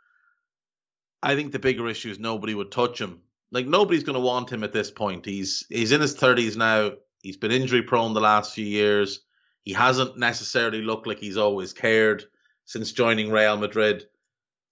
I 1.23 1.35
think 1.35 1.51
the 1.51 1.59
bigger 1.59 1.87
issue 1.87 2.09
is 2.09 2.19
nobody 2.19 2.55
would 2.55 2.71
touch 2.71 2.99
him 2.99 3.21
like 3.51 3.67
nobody's 3.67 4.03
going 4.03 4.15
to 4.15 4.21
want 4.21 4.51
him 4.51 4.63
at 4.63 4.73
this 4.73 4.89
point. 4.89 5.25
He's 5.25 5.65
he's 5.69 5.91
in 5.91 6.01
his 6.01 6.15
thirties 6.15 6.57
now. 6.57 6.91
He's 7.21 7.37
been 7.37 7.51
injury 7.51 7.83
prone 7.83 8.13
the 8.13 8.21
last 8.21 8.55
few 8.55 8.65
years. 8.65 9.19
He 9.63 9.73
hasn't 9.73 10.17
necessarily 10.17 10.81
looked 10.81 11.05
like 11.05 11.19
he's 11.19 11.37
always 11.37 11.73
cared 11.73 12.23
since 12.65 12.93
joining 12.93 13.29
Real 13.29 13.57
Madrid. 13.57 14.05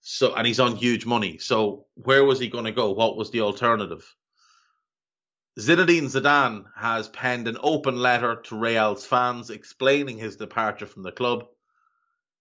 So 0.00 0.34
and 0.34 0.46
he's 0.46 0.60
on 0.60 0.76
huge 0.76 1.06
money. 1.06 1.38
So 1.38 1.86
where 1.94 2.24
was 2.24 2.40
he 2.40 2.48
going 2.48 2.64
to 2.64 2.72
go? 2.72 2.90
What 2.92 3.16
was 3.16 3.30
the 3.30 3.42
alternative? 3.42 4.16
Zinedine 5.58 6.04
Zidane 6.04 6.64
has 6.74 7.08
penned 7.08 7.46
an 7.46 7.58
open 7.60 7.96
letter 7.96 8.36
to 8.44 8.56
Real's 8.56 9.04
fans 9.04 9.50
explaining 9.50 10.16
his 10.16 10.36
departure 10.36 10.86
from 10.86 11.02
the 11.02 11.12
club. 11.12 11.44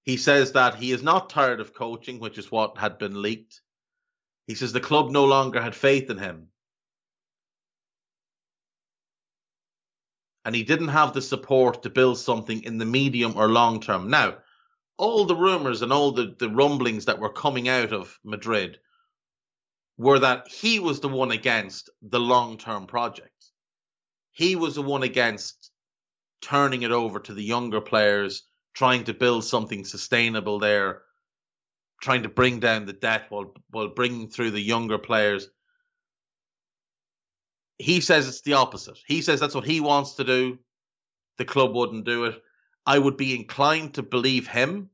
He 0.10 0.18
says 0.18 0.54
that 0.54 0.74
he 0.74 0.92
is 0.92 1.04
not 1.04 1.30
tired 1.30 1.60
of 1.60 1.76
coaching, 1.76 2.18
which 2.18 2.40
is 2.40 2.52
what 2.52 2.80
had 2.80 2.98
been 2.98 3.22
leaked. 3.22 3.62
He 4.48 4.56
says 4.56 4.74
the 4.74 4.80
club 4.80 5.12
no 5.12 5.26
longer 5.26 5.62
had 5.62 5.76
faith 5.76 6.10
in 6.10 6.18
him. 6.18 6.48
And 10.44 10.56
he 10.56 10.64
didn't 10.64 10.88
have 10.88 11.14
the 11.14 11.22
support 11.22 11.84
to 11.84 11.92
build 11.92 12.18
something 12.18 12.64
in 12.64 12.80
the 12.80 12.88
medium 12.88 13.38
or 13.38 13.50
long 13.50 13.82
term. 13.82 14.10
Now, 14.10 14.40
all 14.98 15.26
the 15.26 15.36
rumors 15.36 15.84
and 15.84 15.94
all 15.94 16.12
the, 16.12 16.36
the 16.40 16.50
rumblings 16.50 17.06
that 17.06 17.20
were 17.20 17.32
coming 17.32 17.70
out 17.70 17.94
of 17.94 18.18
Madrid 18.24 18.80
were 20.00 20.18
that 20.18 20.48
he 20.48 20.80
was 20.80 21.02
the 21.02 21.08
one 21.10 21.30
against 21.30 21.92
the 22.02 22.20
long 22.20 22.58
term 22.58 22.88
project. 22.88 23.46
He 24.32 24.56
was 24.56 24.74
the 24.74 24.82
one 24.82 25.04
against 25.04 25.70
turning 26.42 26.82
it 26.82 26.92
over 26.92 27.20
to 27.20 27.34
the 27.36 27.44
younger 27.44 27.80
players, 27.80 28.49
trying 28.80 29.04
to 29.04 29.14
build 29.14 29.44
something 29.44 29.84
sustainable 29.84 30.58
there 30.58 31.02
trying 32.02 32.24
to 32.24 32.30
bring 32.30 32.62
down 32.62 32.86
the 32.86 32.94
debt 32.94 33.26
while 33.28 33.54
while 33.72 33.90
bringing 33.90 34.30
through 34.30 34.52
the 34.52 34.62
younger 34.62 34.98
players. 34.98 35.50
He 37.78 38.00
says 38.00 38.30
it's 38.30 38.40
the 38.40 38.54
opposite. 38.54 38.98
He 39.06 39.22
says 39.22 39.42
that's 39.42 39.54
what 39.54 39.66
he 39.66 39.82
wants 39.82 40.16
to 40.16 40.24
do. 40.24 40.60
The 41.38 41.44
club 41.44 41.76
wouldn't 41.76 42.06
do 42.06 42.24
it. 42.24 42.42
I 42.86 42.98
would 42.98 43.18
be 43.18 43.36
inclined 43.36 43.96
to 43.96 44.02
believe 44.02 44.48
him 44.48 44.90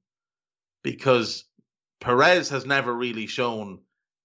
because 0.83 1.43
Perez 1.99 2.49
has 2.49 2.65
never 2.65 2.91
really 2.91 3.27
shown 3.27 3.81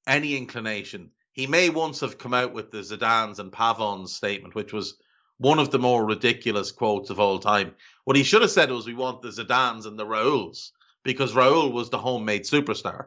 any 0.07 0.39
inclination. 0.39 1.11
He 1.33 1.47
may 1.47 1.69
once 1.69 2.01
have 2.01 2.17
come 2.17 2.33
out 2.33 2.55
with 2.55 2.71
the 2.71 2.79
Zidane's 2.79 3.39
and 3.39 3.53
Pavon's 3.53 4.15
statement, 4.15 4.55
which 4.55 4.73
was 4.73 4.97
one 5.41 5.59
of 5.59 5.70
the 5.70 5.78
more 5.78 6.05
ridiculous 6.05 6.70
quotes 6.70 7.11
of 7.11 7.18
all 7.18 7.38
time. 7.38 7.74
What 8.05 8.16
he 8.16 8.22
should 8.22 8.43
have 8.43 8.51
said 8.51 8.70
was, 8.70 8.86
"We 8.86 8.95
want 8.95 9.22
the 9.22 9.28
Zidane's 9.28 9.86
and 9.86 9.99
the 9.99 10.07
Rauls." 10.07 10.72
because 11.05 11.34
Raul 11.34 11.72
was 11.72 11.91
the 11.91 11.99
homemade 11.99 12.43
superstar. 12.43 13.07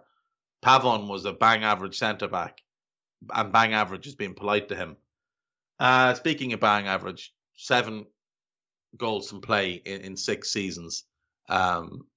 Pavon 0.64 1.08
was 1.08 1.26
a 1.26 1.34
bang 1.34 1.64
average 1.64 1.98
centre 1.98 2.28
back, 2.28 2.62
and 3.34 3.52
bang 3.52 3.74
average 3.74 4.08
is 4.08 4.16
being 4.16 4.34
polite 4.34 4.70
to 4.70 4.76
him. 4.76 4.98
Uh, 5.80 6.14
speaking 6.14 6.54
of 6.54 6.60
bang 6.60 6.88
average, 6.88 7.34
seven 7.56 8.06
goals 8.98 9.32
in 9.32 9.42
play 9.42 9.74
in, 9.74 10.02
in 10.02 10.18
six 10.18 10.52
seasons. 10.52 11.04
Um, 11.50 12.08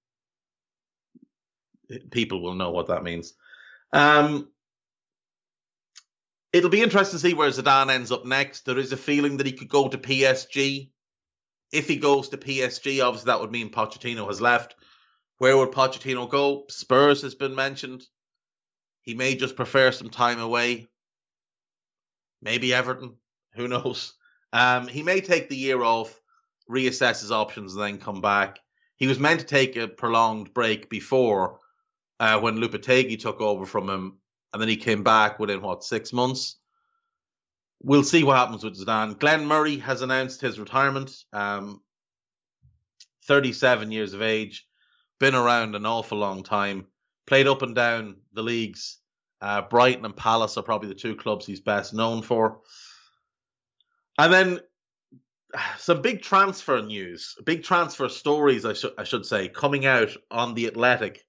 people 2.10 2.40
will 2.42 2.54
know 2.54 2.70
what 2.70 2.88
that 2.88 3.02
means. 3.02 3.34
Um, 3.92 4.48
it'll 6.56 6.70
be 6.70 6.82
interesting 6.82 7.18
to 7.18 7.22
see 7.22 7.34
where 7.34 7.50
Zidane 7.50 7.90
ends 7.90 8.10
up 8.10 8.24
next. 8.24 8.64
There 8.64 8.78
is 8.78 8.92
a 8.92 8.96
feeling 8.96 9.36
that 9.36 9.46
he 9.46 9.52
could 9.52 9.68
go 9.68 9.88
to 9.88 9.98
PSG. 9.98 10.90
If 11.70 11.86
he 11.86 11.96
goes 11.96 12.30
to 12.30 12.38
PSG, 12.38 13.04
obviously 13.04 13.26
that 13.26 13.40
would 13.40 13.52
mean 13.52 13.70
Pochettino 13.70 14.26
has 14.28 14.40
left. 14.40 14.74
Where 15.38 15.56
would 15.56 15.72
Pochettino 15.72 16.28
go? 16.28 16.64
Spurs 16.70 17.22
has 17.22 17.34
been 17.34 17.54
mentioned. 17.54 18.04
He 19.02 19.14
may 19.14 19.34
just 19.34 19.54
prefer 19.54 19.92
some 19.92 20.08
time 20.08 20.40
away. 20.40 20.88
Maybe 22.40 22.72
Everton. 22.72 23.16
Who 23.54 23.68
knows? 23.68 24.14
Um, 24.52 24.88
he 24.88 25.02
may 25.02 25.20
take 25.20 25.48
the 25.48 25.56
year 25.56 25.82
off, 25.82 26.18
reassess 26.70 27.20
his 27.20 27.32
options, 27.32 27.74
and 27.74 27.82
then 27.82 27.98
come 27.98 28.22
back. 28.22 28.60
He 28.96 29.06
was 29.06 29.18
meant 29.18 29.40
to 29.40 29.46
take 29.46 29.76
a 29.76 29.88
prolonged 29.88 30.54
break 30.54 30.88
before 30.88 31.60
uh, 32.18 32.40
when 32.40 32.56
Lopetegui 32.56 33.20
took 33.20 33.42
over 33.42 33.66
from 33.66 33.90
him, 33.90 34.18
and 34.56 34.62
then 34.62 34.70
he 34.70 34.78
came 34.78 35.02
back 35.02 35.38
within 35.38 35.60
what 35.60 35.84
six 35.84 36.14
months. 36.14 36.56
We'll 37.82 38.02
see 38.02 38.24
what 38.24 38.38
happens 38.38 38.64
with 38.64 38.80
Zidane. 38.80 39.18
Glenn 39.18 39.44
Murray 39.44 39.76
has 39.76 40.00
announced 40.00 40.40
his 40.40 40.58
retirement. 40.58 41.14
Um, 41.30 41.82
37 43.26 43.92
years 43.92 44.14
of 44.14 44.22
age 44.22 44.66
been 45.20 45.34
around 45.34 45.74
an 45.74 45.84
awful 45.84 46.16
long 46.16 46.42
time, 46.42 46.86
played 47.26 47.46
up 47.46 47.60
and 47.60 47.74
down 47.74 48.16
the 48.32 48.42
leagues. 48.42 48.96
Uh, 49.42 49.60
Brighton 49.60 50.06
and 50.06 50.16
Palace 50.16 50.56
are 50.56 50.62
probably 50.62 50.88
the 50.88 50.94
two 50.94 51.16
clubs 51.16 51.44
he's 51.44 51.60
best 51.60 51.92
known 51.92 52.22
for. 52.22 52.60
And 54.16 54.32
then 54.32 54.60
some 55.76 56.00
big 56.00 56.22
transfer 56.22 56.80
news, 56.80 57.36
big 57.44 57.62
transfer 57.62 58.08
stories, 58.08 58.64
I, 58.64 58.72
sh- 58.72 58.86
I 58.96 59.04
should 59.04 59.26
say, 59.26 59.48
coming 59.48 59.84
out 59.84 60.16
on 60.30 60.54
the 60.54 60.68
Athletic 60.68 61.25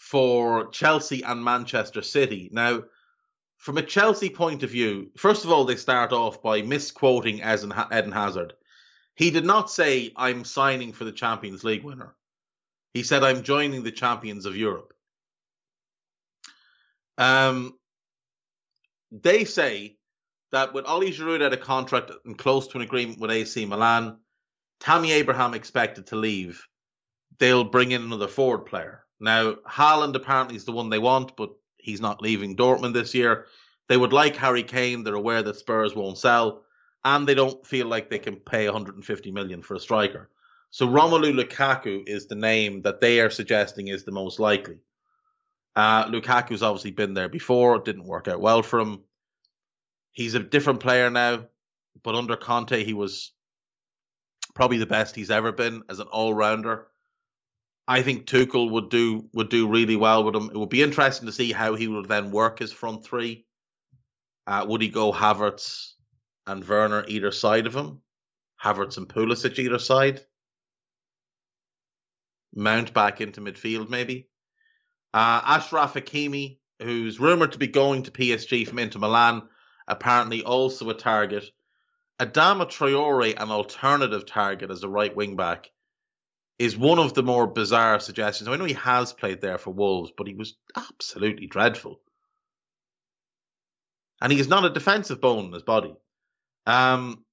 for 0.00 0.68
Chelsea 0.70 1.22
and 1.22 1.44
Manchester 1.44 2.00
City. 2.00 2.48
Now, 2.50 2.84
from 3.58 3.76
a 3.76 3.82
Chelsea 3.82 4.30
point 4.30 4.62
of 4.62 4.70
view, 4.70 5.10
first 5.18 5.44
of 5.44 5.52
all, 5.52 5.66
they 5.66 5.76
start 5.76 6.12
off 6.12 6.42
by 6.42 6.62
misquoting 6.62 7.40
Eden 7.40 8.10
Hazard. 8.10 8.54
He 9.14 9.30
did 9.30 9.44
not 9.44 9.70
say, 9.70 10.10
I'm 10.16 10.44
signing 10.44 10.94
for 10.94 11.04
the 11.04 11.12
Champions 11.12 11.62
League 11.64 11.84
winner. 11.84 12.16
He 12.94 13.02
said, 13.02 13.22
I'm 13.22 13.42
joining 13.42 13.82
the 13.82 13.92
champions 13.92 14.46
of 14.46 14.56
Europe. 14.56 14.94
Um, 17.18 17.74
they 19.12 19.44
say 19.44 19.98
that 20.50 20.72
with 20.72 20.86
Ollie 20.86 21.12
Giroud 21.12 21.44
at 21.44 21.52
a 21.52 21.58
contract 21.58 22.10
and 22.24 22.38
close 22.38 22.68
to 22.68 22.78
an 22.78 22.82
agreement 22.82 23.20
with 23.20 23.30
AC 23.30 23.66
Milan, 23.66 24.16
Tammy 24.80 25.12
Abraham 25.12 25.52
expected 25.52 26.06
to 26.06 26.16
leave. 26.16 26.66
they'll 27.38 27.64
bring 27.64 27.92
in 27.92 28.02
another 28.02 28.28
forward 28.28 28.64
player. 28.64 29.04
Now, 29.20 29.54
Haaland 29.68 30.14
apparently 30.16 30.56
is 30.56 30.64
the 30.64 30.72
one 30.72 30.88
they 30.88 30.98
want, 30.98 31.36
but 31.36 31.50
he's 31.76 32.00
not 32.00 32.22
leaving 32.22 32.56
Dortmund 32.56 32.94
this 32.94 33.14
year. 33.14 33.46
They 33.88 33.96
would 33.96 34.12
like 34.12 34.36
Harry 34.36 34.62
Kane. 34.62 35.04
They're 35.04 35.14
aware 35.14 35.42
that 35.42 35.56
Spurs 35.56 35.94
won't 35.94 36.18
sell, 36.18 36.62
and 37.04 37.26
they 37.26 37.34
don't 37.34 37.66
feel 37.66 37.86
like 37.86 38.08
they 38.08 38.18
can 38.18 38.36
pay 38.36 38.66
150 38.66 39.30
million 39.30 39.62
for 39.62 39.74
a 39.74 39.80
striker. 39.80 40.30
So 40.70 40.86
Romelu 40.86 41.32
Lukaku 41.34 42.04
is 42.06 42.26
the 42.26 42.36
name 42.36 42.82
that 42.82 43.00
they 43.00 43.20
are 43.20 43.30
suggesting 43.30 43.88
is 43.88 44.04
the 44.04 44.12
most 44.12 44.38
likely. 44.38 44.78
Uh, 45.74 46.06
Lukaku's 46.06 46.62
obviously 46.62 46.92
been 46.92 47.14
there 47.14 47.28
before. 47.28 47.76
It 47.76 47.84
didn't 47.84 48.04
work 48.06 48.28
out 48.28 48.40
well 48.40 48.62
for 48.62 48.78
him. 48.78 49.00
He's 50.12 50.34
a 50.34 50.40
different 50.40 50.80
player 50.80 51.10
now, 51.10 51.46
but 52.02 52.14
under 52.14 52.36
Conte, 52.36 52.84
he 52.84 52.94
was 52.94 53.32
probably 54.54 54.78
the 54.78 54.86
best 54.86 55.14
he's 55.14 55.30
ever 55.30 55.52
been 55.52 55.82
as 55.88 56.00
an 56.00 56.08
all 56.08 56.34
rounder. 56.34 56.86
I 57.90 58.02
think 58.02 58.26
Tuchel 58.26 58.70
would 58.70 58.88
do 58.88 59.28
would 59.32 59.48
do 59.48 59.66
really 59.66 59.96
well 59.96 60.22
with 60.22 60.36
him. 60.36 60.48
It 60.48 60.56
would 60.56 60.68
be 60.68 60.80
interesting 60.80 61.26
to 61.26 61.32
see 61.32 61.50
how 61.50 61.74
he 61.74 61.88
would 61.88 62.06
then 62.06 62.30
work 62.30 62.60
his 62.60 62.72
front 62.72 63.04
three. 63.04 63.46
Uh, 64.46 64.64
would 64.68 64.80
he 64.80 64.88
go 64.88 65.12
Havertz 65.12 65.94
and 66.46 66.64
Werner 66.66 67.04
either 67.08 67.32
side 67.32 67.66
of 67.66 67.74
him? 67.74 68.00
Havertz 68.62 68.96
and 68.96 69.08
Pulisic 69.08 69.58
either 69.58 69.80
side? 69.80 70.20
Mount 72.54 72.94
back 72.94 73.20
into 73.20 73.40
midfield 73.40 73.90
maybe? 73.90 74.28
Uh, 75.12 75.40
Achraf 75.58 75.94
Hakimi, 75.94 76.58
who's 76.80 77.18
rumored 77.18 77.50
to 77.52 77.58
be 77.58 77.66
going 77.66 78.04
to 78.04 78.12
PSG 78.12 78.68
from 78.68 78.78
Inter 78.78 79.00
Milan, 79.00 79.48
apparently 79.88 80.44
also 80.44 80.88
a 80.90 80.94
target. 80.94 81.50
Adama 82.20 82.66
Traore, 82.66 83.34
an 83.36 83.50
alternative 83.50 84.26
target 84.26 84.70
as 84.70 84.84
a 84.84 84.88
right 84.88 85.16
wing 85.16 85.34
back, 85.34 85.70
is 86.60 86.76
one 86.76 86.98
of 86.98 87.14
the 87.14 87.22
more 87.22 87.46
bizarre 87.46 87.98
suggestions. 88.00 88.46
I 88.46 88.54
know 88.54 88.66
he 88.66 88.74
has 88.74 89.14
played 89.14 89.40
there 89.40 89.56
for 89.56 89.70
Wolves, 89.70 90.12
but 90.14 90.26
he 90.26 90.34
was 90.34 90.58
absolutely 90.76 91.46
dreadful. 91.46 92.02
And 94.20 94.30
he 94.30 94.38
is 94.38 94.46
not 94.46 94.66
a 94.66 94.70
defensive 94.70 95.22
bone 95.22 95.46
in 95.46 95.52
his 95.54 95.62
body. 95.62 95.94
Um, 96.66 97.24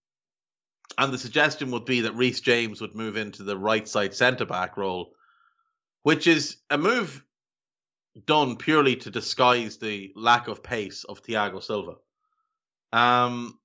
and 0.98 1.12
the 1.12 1.18
suggestion 1.18 1.72
would 1.72 1.84
be 1.84 2.02
that 2.02 2.16
Reece 2.16 2.40
James 2.40 2.80
would 2.80 2.96
move 2.96 3.18
into 3.18 3.44
the 3.44 3.58
right 3.58 3.86
side 3.86 4.16
centre 4.16 4.46
back 4.46 4.78
role, 4.78 5.12
which 6.04 6.26
is 6.26 6.56
a 6.70 6.78
move 6.78 7.22
done 8.26 8.56
purely 8.56 8.96
to 8.96 9.12
disguise 9.12 9.78
the 9.78 10.14
lack 10.16 10.48
of 10.48 10.64
pace 10.64 11.04
of 11.04 11.22
Thiago 11.22 11.62
Silva. 11.62 11.96
Um, 12.94 13.60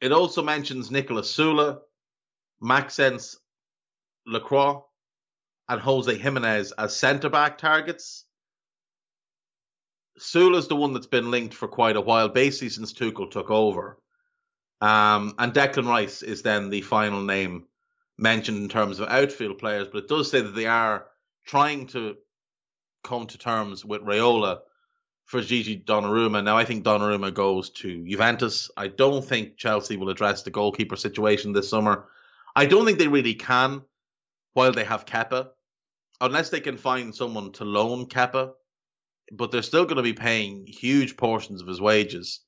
it 0.00 0.10
also 0.10 0.42
mentions 0.42 0.88
Niklas 0.88 1.28
Süle, 1.36 1.80
Maxence 2.62 3.36
Lacroix, 4.26 4.80
and 5.68 5.80
Jose 5.80 6.16
Gimenez 6.16 6.72
as 6.72 6.96
centre 6.96 7.30
back 7.30 7.58
targets. 7.58 8.24
Süle's 10.18 10.68
the 10.68 10.76
one 10.76 10.92
that's 10.92 11.06
been 11.06 11.30
linked 11.30 11.54
for 11.54 11.68
quite 11.68 11.96
a 11.96 12.00
while, 12.00 12.28
basically 12.28 12.68
since 12.68 12.92
Tuchel 12.92 13.30
took 13.30 13.50
over. 13.50 13.98
Um, 14.80 15.34
and 15.38 15.52
Declan 15.52 15.88
Rice 15.88 16.22
is 16.22 16.42
then 16.42 16.70
the 16.70 16.82
final 16.82 17.22
name 17.22 17.66
mentioned 18.18 18.58
in 18.58 18.68
terms 18.68 19.00
of 19.00 19.08
outfield 19.08 19.58
players, 19.58 19.88
but 19.88 20.04
it 20.04 20.08
does 20.08 20.30
say 20.30 20.40
that 20.40 20.54
they 20.54 20.66
are 20.66 21.06
trying 21.46 21.86
to 21.88 22.16
come 23.02 23.26
to 23.26 23.38
terms 23.38 23.84
with 23.84 24.02
Raiola 24.02 24.60
for 25.24 25.40
Gigi 25.40 25.80
Donnarumma. 25.80 26.44
Now, 26.44 26.56
I 26.56 26.64
think 26.64 26.84
Donnarumma 26.84 27.32
goes 27.32 27.70
to 27.70 28.06
Juventus. 28.06 28.70
I 28.76 28.88
don't 28.88 29.24
think 29.24 29.56
Chelsea 29.56 29.96
will 29.96 30.10
address 30.10 30.42
the 30.42 30.50
goalkeeper 30.50 30.96
situation 30.96 31.52
this 31.52 31.68
summer. 31.68 32.06
I 32.54 32.66
don't 32.66 32.84
think 32.84 32.98
they 32.98 33.08
really 33.08 33.34
can 33.34 33.82
while 34.54 34.72
they 34.72 34.84
have 34.84 35.06
Kepa, 35.06 35.50
unless 36.20 36.50
they 36.50 36.60
can 36.60 36.76
find 36.76 37.14
someone 37.14 37.52
to 37.52 37.64
loan 37.64 38.06
Kepa. 38.06 38.52
But 39.32 39.50
they're 39.50 39.62
still 39.62 39.84
going 39.84 39.96
to 39.96 40.02
be 40.02 40.12
paying 40.12 40.66
huge 40.66 41.16
portions 41.16 41.62
of 41.62 41.68
his 41.68 41.80
wages. 41.80 42.40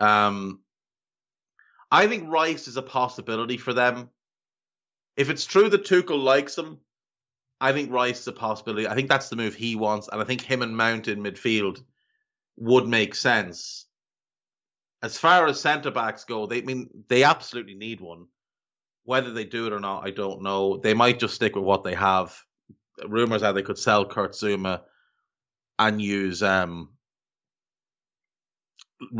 Um, 0.00 0.60
I 1.90 2.06
think 2.06 2.30
Rice 2.30 2.68
is 2.68 2.76
a 2.76 2.82
possibility 2.82 3.56
for 3.56 3.72
them. 3.72 4.10
If 5.16 5.30
it's 5.30 5.46
true 5.46 5.68
that 5.68 5.84
Tuchel 5.84 6.22
likes 6.22 6.56
him, 6.56 6.78
I 7.60 7.72
think 7.72 7.90
Rice 7.90 8.20
is 8.20 8.28
a 8.28 8.32
possibility. 8.32 8.86
I 8.86 8.94
think 8.94 9.08
that's 9.08 9.28
the 9.28 9.36
move 9.36 9.54
he 9.54 9.74
wants, 9.74 10.08
and 10.08 10.20
I 10.20 10.24
think 10.24 10.42
him 10.42 10.62
and 10.62 10.76
Mount 10.76 11.08
in 11.08 11.22
midfield 11.22 11.82
would 12.56 12.86
make 12.86 13.14
sense. 13.14 13.86
As 15.02 15.18
far 15.18 15.46
as 15.46 15.60
centre 15.60 15.90
backs 15.90 16.24
go, 16.24 16.46
they 16.46 16.58
I 16.58 16.64
mean 16.64 16.88
they 17.08 17.24
absolutely 17.24 17.74
need 17.74 18.00
one. 18.00 18.26
Whether 19.08 19.32
they 19.32 19.46
do 19.46 19.66
it 19.66 19.72
or 19.72 19.80
not, 19.80 20.06
I 20.06 20.10
don't 20.10 20.42
know. 20.42 20.76
They 20.76 20.92
might 20.92 21.18
just 21.18 21.34
stick 21.34 21.56
with 21.56 21.64
what 21.64 21.82
they 21.82 21.94
have. 21.94 22.36
Rumors 23.06 23.42
are 23.42 23.54
they 23.54 23.62
could 23.62 23.78
sell 23.78 24.04
Kurt 24.04 24.32
Zouma 24.32 24.82
and 25.78 26.02
use 26.02 26.42
um 26.42 26.90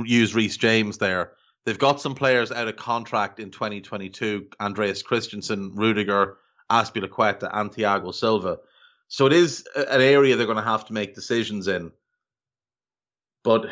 use 0.04 0.34
Reece 0.34 0.58
James 0.58 0.98
there. 0.98 1.32
They've 1.64 1.78
got 1.78 2.02
some 2.02 2.14
players 2.14 2.52
out 2.52 2.68
of 2.68 2.76
contract 2.76 3.40
in 3.40 3.50
2022. 3.50 4.48
Andreas 4.60 5.02
Christensen, 5.02 5.74
Rudiger, 5.74 6.36
Azpilicueta, 6.70 7.48
and 7.50 7.70
Thiago 7.70 8.14
Silva. 8.14 8.58
So 9.08 9.24
it 9.24 9.32
is 9.32 9.66
an 9.74 10.02
area 10.02 10.36
they're 10.36 10.44
going 10.44 10.58
to 10.58 10.62
have 10.64 10.84
to 10.88 10.92
make 10.92 11.14
decisions 11.14 11.66
in. 11.66 11.92
But 13.42 13.70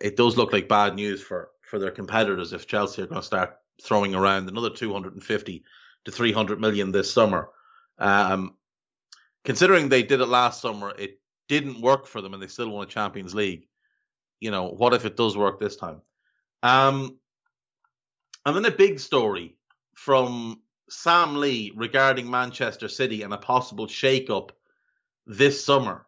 it 0.00 0.16
does 0.16 0.36
look 0.36 0.52
like 0.52 0.68
bad 0.68 0.94
news 0.94 1.20
for, 1.20 1.48
for 1.68 1.80
their 1.80 1.90
competitors 1.90 2.52
if 2.52 2.68
Chelsea 2.68 3.02
are 3.02 3.06
going 3.06 3.20
to 3.20 3.26
start 3.26 3.58
throwing 3.82 4.14
around 4.14 4.48
another 4.48 4.70
250 4.70 5.64
to 6.04 6.10
300 6.12 6.60
million 6.60 6.92
this 6.92 7.12
summer. 7.12 7.48
Um, 7.98 8.54
considering 9.44 9.88
they 9.88 10.02
did 10.02 10.20
it 10.20 10.26
last 10.26 10.60
summer, 10.60 10.94
it 10.96 11.20
didn't 11.48 11.80
work 11.80 12.06
for 12.06 12.20
them 12.20 12.34
and 12.34 12.42
they 12.42 12.48
still 12.48 12.70
won 12.70 12.84
a 12.84 12.90
Champions 12.90 13.34
League. 13.34 13.68
You 14.40 14.50
know, 14.50 14.68
what 14.68 14.94
if 14.94 15.04
it 15.04 15.16
does 15.16 15.36
work 15.36 15.58
this 15.58 15.76
time? 15.76 16.02
Um, 16.62 17.18
and 18.44 18.56
then 18.56 18.64
a 18.64 18.70
big 18.70 19.00
story 19.00 19.56
from 19.94 20.60
Sam 20.88 21.36
Lee 21.36 21.72
regarding 21.74 22.30
Manchester 22.30 22.88
City 22.88 23.22
and 23.22 23.32
a 23.32 23.38
possible 23.38 23.88
shake-up 23.88 24.52
this 25.26 25.64
summer. 25.64 26.06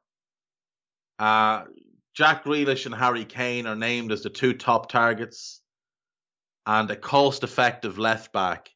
Uh, 1.19 1.65
Jack 2.15 2.45
Grealish 2.45 2.87
and 2.87 2.95
Harry 2.95 3.25
Kane 3.25 3.67
are 3.67 3.77
named 3.77 4.13
as 4.13 4.23
the 4.23 4.31
two 4.31 4.53
top 4.53 4.89
targets, 4.89 5.61
and 6.69 6.91
a 6.91 6.97
cost-effective 6.97 7.97
left 7.99 8.31
back 8.31 8.69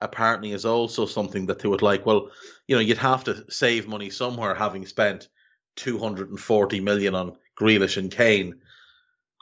apparently 0.00 0.52
is 0.52 0.64
also 0.64 1.04
something 1.04 1.44
that 1.46 1.58
they 1.58 1.68
would 1.68 1.82
like. 1.82 2.06
Well, 2.06 2.30
you 2.66 2.74
know, 2.74 2.80
you'd 2.80 2.96
have 2.96 3.24
to 3.24 3.44
save 3.50 3.86
money 3.86 4.08
somewhere, 4.08 4.54
having 4.54 4.86
spent 4.86 5.28
240 5.76 6.80
million 6.80 7.14
on 7.14 7.36
Grealish 7.60 7.98
and 7.98 8.10
Kane. 8.10 8.54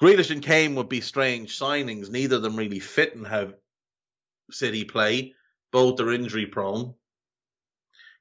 Grealish 0.03 0.32
and 0.32 0.43
Kane 0.43 0.74
would 0.74 0.89
be 0.89 1.01
strange 1.01 1.57
signings. 1.57 2.11
Neither 2.11 2.37
of 2.37 2.43
them 2.43 2.57
really 2.57 2.80
fit 2.80 3.14
in 3.14 3.24
how 3.24 3.53
City 4.51 4.84
play. 4.84 5.34
Both 5.70 6.01
are 6.01 6.12
injury 6.12 6.47
prone. 6.47 6.93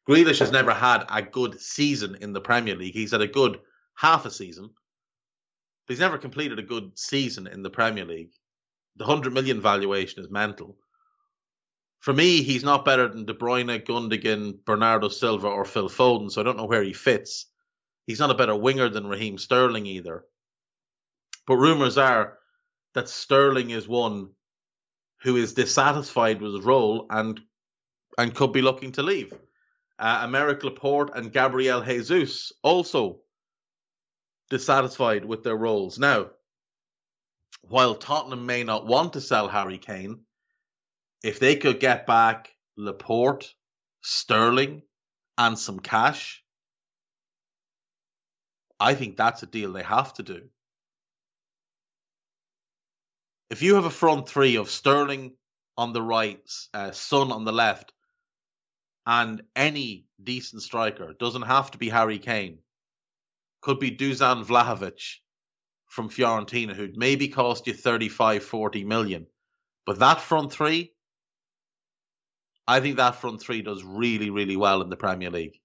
Grealish 0.07 0.39
has 0.39 0.51
never 0.51 0.76
had 0.76 1.05
a 1.09 1.24
good 1.24 1.59
season 1.59 2.18
in 2.22 2.34
the 2.34 2.41
Premier 2.41 2.76
League. 2.76 2.93
He's 2.93 3.13
had 3.13 3.22
a 3.22 3.28
good 3.28 3.59
half 3.95 4.28
a 4.28 4.32
season, 4.32 4.70
but 5.88 5.93
he's 5.93 5.99
never 5.99 6.20
completed 6.20 6.59
a 6.59 6.63
good 6.63 6.91
season 6.99 7.47
in 7.47 7.63
the 7.63 7.72
Premier 7.72 8.05
League. 8.05 8.32
The 8.98 9.06
100 9.06 9.34
million 9.34 9.62
valuation 9.62 10.24
is 10.24 10.30
mental. 10.30 10.78
For 12.00 12.14
me, 12.14 12.43
he's 12.43 12.64
not 12.64 12.86
better 12.86 13.08
than 13.08 13.26
De 13.26 13.34
Bruyne, 13.34 13.84
Gundogan, 13.84 14.64
Bernardo 14.64 15.10
Silva, 15.10 15.48
or 15.48 15.66
Phil 15.66 15.89
Foden, 15.89 16.32
so 16.32 16.39
I 16.39 16.43
don't 16.43 16.58
know 16.58 16.66
where 16.66 16.84
he 16.84 16.93
fits. 16.93 17.48
He's 18.06 18.20
not 18.20 18.30
a 18.30 18.36
better 18.36 18.56
winger 18.56 18.89
than 18.89 19.08
Raheem 19.08 19.38
Sterling 19.38 19.86
either. 19.88 20.24
But 21.48 21.58
rumours 21.58 21.98
are 21.98 22.38
that 22.93 23.10
Sterling 23.10 23.72
is 23.72 23.88
one 23.88 24.30
who 25.22 25.36
is 25.36 25.54
dissatisfied 25.54 26.41
with 26.41 26.54
his 26.54 26.66
role 26.66 27.08
and 27.10 27.39
and 28.18 28.34
could 28.34 28.54
be 28.54 28.62
looking 28.62 28.93
to 28.93 29.04
leave. 29.04 29.34
Uh, 29.98 30.28
Laporte 30.64 31.16
and 31.16 31.32
Gabriel 31.32 31.82
Jesus 31.82 32.52
also 32.64 33.22
dissatisfied 34.50 35.26
with 35.26 35.43
their 35.43 35.56
roles. 35.56 35.98
Now, 35.98 36.28
while 37.68 37.95
Tottenham 37.95 38.45
may 38.45 38.63
not 38.63 38.86
want 38.86 39.13
to 39.13 39.22
sell 39.22 39.47
Harry 39.47 39.78
Kane, 39.78 40.22
if 41.24 41.39
they 41.39 41.55
could 41.55 41.80
get 41.80 42.05
back 42.05 42.49
Laporte, 42.78 43.53
Sterling, 44.01 44.84
and 45.38 45.57
some 45.57 45.80
cash, 45.80 46.43
I 48.80 48.93
think 48.93 49.18
that's 49.18 49.43
a 49.43 49.47
deal 49.47 49.74
they 49.74 49.84
have 49.84 50.13
to 50.16 50.24
do. 50.24 50.49
If 53.49 53.61
you 53.61 53.76
have 53.76 53.86
a 53.86 53.89
front 53.89 54.28
three 54.28 54.57
of 54.57 54.70
Sterling 54.70 55.36
on 55.78 55.93
the 55.93 56.01
right, 56.01 56.41
uh, 56.74 56.91
Son 56.91 57.32
on 57.32 57.45
the 57.45 57.53
left, 57.53 57.93
and 59.05 59.43
any 59.55 60.05
decent 60.22 60.61
striker 60.61 61.13
doesn't 61.13 61.43
have 61.43 61.72
to 61.72 61.78
be 61.78 61.89
Harry 61.89 62.20
Kane, 62.20 62.59
could 63.61 63.80
be 63.80 63.91
Dusan 63.91 64.45
Vlahovic 64.45 65.18
from 65.96 66.10
Fiorentina, 66.10 66.76
who'd 66.76 66.98
maybe 66.98 67.30
cost 67.30 67.68
you 67.68 67.74
35, 67.74 68.43
40 68.43 68.84
million. 68.84 69.26
But 69.86 70.00
that 70.00 70.20
front 70.20 70.52
three, 70.52 70.91
I 72.68 72.82
think 72.82 72.98
that 72.98 73.16
front 73.16 73.41
three 73.41 73.62
does 73.62 73.82
really, 73.82 74.30
really 74.30 74.58
well 74.58 74.82
in 74.82 74.89
the 74.89 74.98
Premier 74.98 75.32
League. 75.32 75.58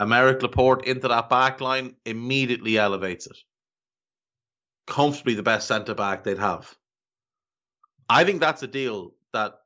Aymeric 0.00 0.40
Laporte 0.40 0.86
into 0.86 1.08
that 1.08 1.28
back 1.28 1.60
line 1.60 1.94
immediately 2.06 2.78
elevates 2.78 3.26
it. 3.26 3.36
Comfortably 4.86 5.34
the 5.34 5.42
best 5.42 5.68
centre 5.68 5.94
back 5.94 6.24
they'd 6.24 6.38
have. 6.38 6.74
I 8.08 8.24
think 8.24 8.40
that's 8.40 8.62
a 8.62 8.66
deal 8.66 9.12
that 9.34 9.56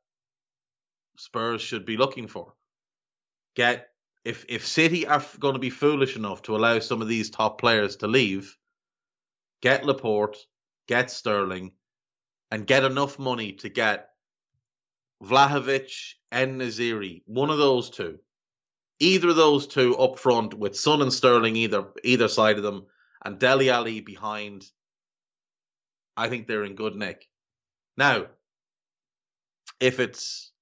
Spurs 1.18 1.62
should 1.62 1.87
be 1.87 1.97
looking 1.97 2.26
for. 2.26 2.55
Get 3.55 3.93
if 4.25 4.47
if 4.49 4.66
City 4.66 5.07
are 5.07 5.25
going 5.39 5.55
to 5.55 5.61
be 5.61 5.70
foolish 5.70 6.16
enough 6.16 6.43
to 6.43 6.57
allow 6.57 6.79
some 6.79 7.03
of 7.03 7.09
these 7.09 7.31
top 7.31 7.61
players 7.61 7.97
to 7.97 8.07
leave, 8.07 8.57
get 9.61 9.85
Laporte, 9.85 10.39
get 10.89 11.11
Sterling, 11.11 11.72
and 12.51 12.66
get 12.66 12.85
enough 12.85 13.18
money 13.18 13.53
to 13.53 13.68
get 13.68 14.11
Vlahovic 15.22 16.14
and 16.33 16.61
Naziri, 16.61 17.22
one 17.27 17.51
of 17.51 17.59
those 17.59 17.91
two. 17.91 18.18
Either 19.01 19.31
of 19.31 19.37
those 19.37 19.66
two 19.66 19.97
up 19.97 20.18
front 20.18 20.55
with 20.55 20.79
Son 20.79 21.03
and 21.03 21.12
Sterling 21.12 21.57
either 21.57 21.93
either 22.03 22.29
side 22.29 22.57
of 22.57 22.62
them 22.62 22.87
and 23.25 23.39
Dele 23.39 23.70
Alli 23.70 24.01
behind. 24.01 24.64
I 26.16 26.29
think 26.29 26.47
they're 26.47 26.64
in 26.64 26.77
good 26.77 26.95
nick. 26.95 27.27
Now, 27.97 28.27
if 29.81 29.99
it's 29.99 30.53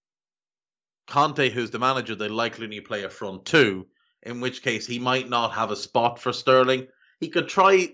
Conte 1.13 1.51
who's 1.51 1.71
the 1.71 1.79
manager, 1.79 2.15
they 2.15 2.29
likely 2.29 2.67
need 2.67 2.81
to 2.81 2.87
play 2.87 3.03
a 3.03 3.11
front 3.11 3.45
two, 3.45 3.87
in 4.23 4.41
which 4.41 4.63
case 4.63 4.87
he 4.87 4.99
might 4.99 5.29
not 5.29 5.53
have 5.53 5.71
a 5.71 5.77
spot 5.77 6.19
for 6.19 6.33
Sterling. 6.33 6.87
He 7.21 7.29
could 7.29 7.49
try 7.49 7.91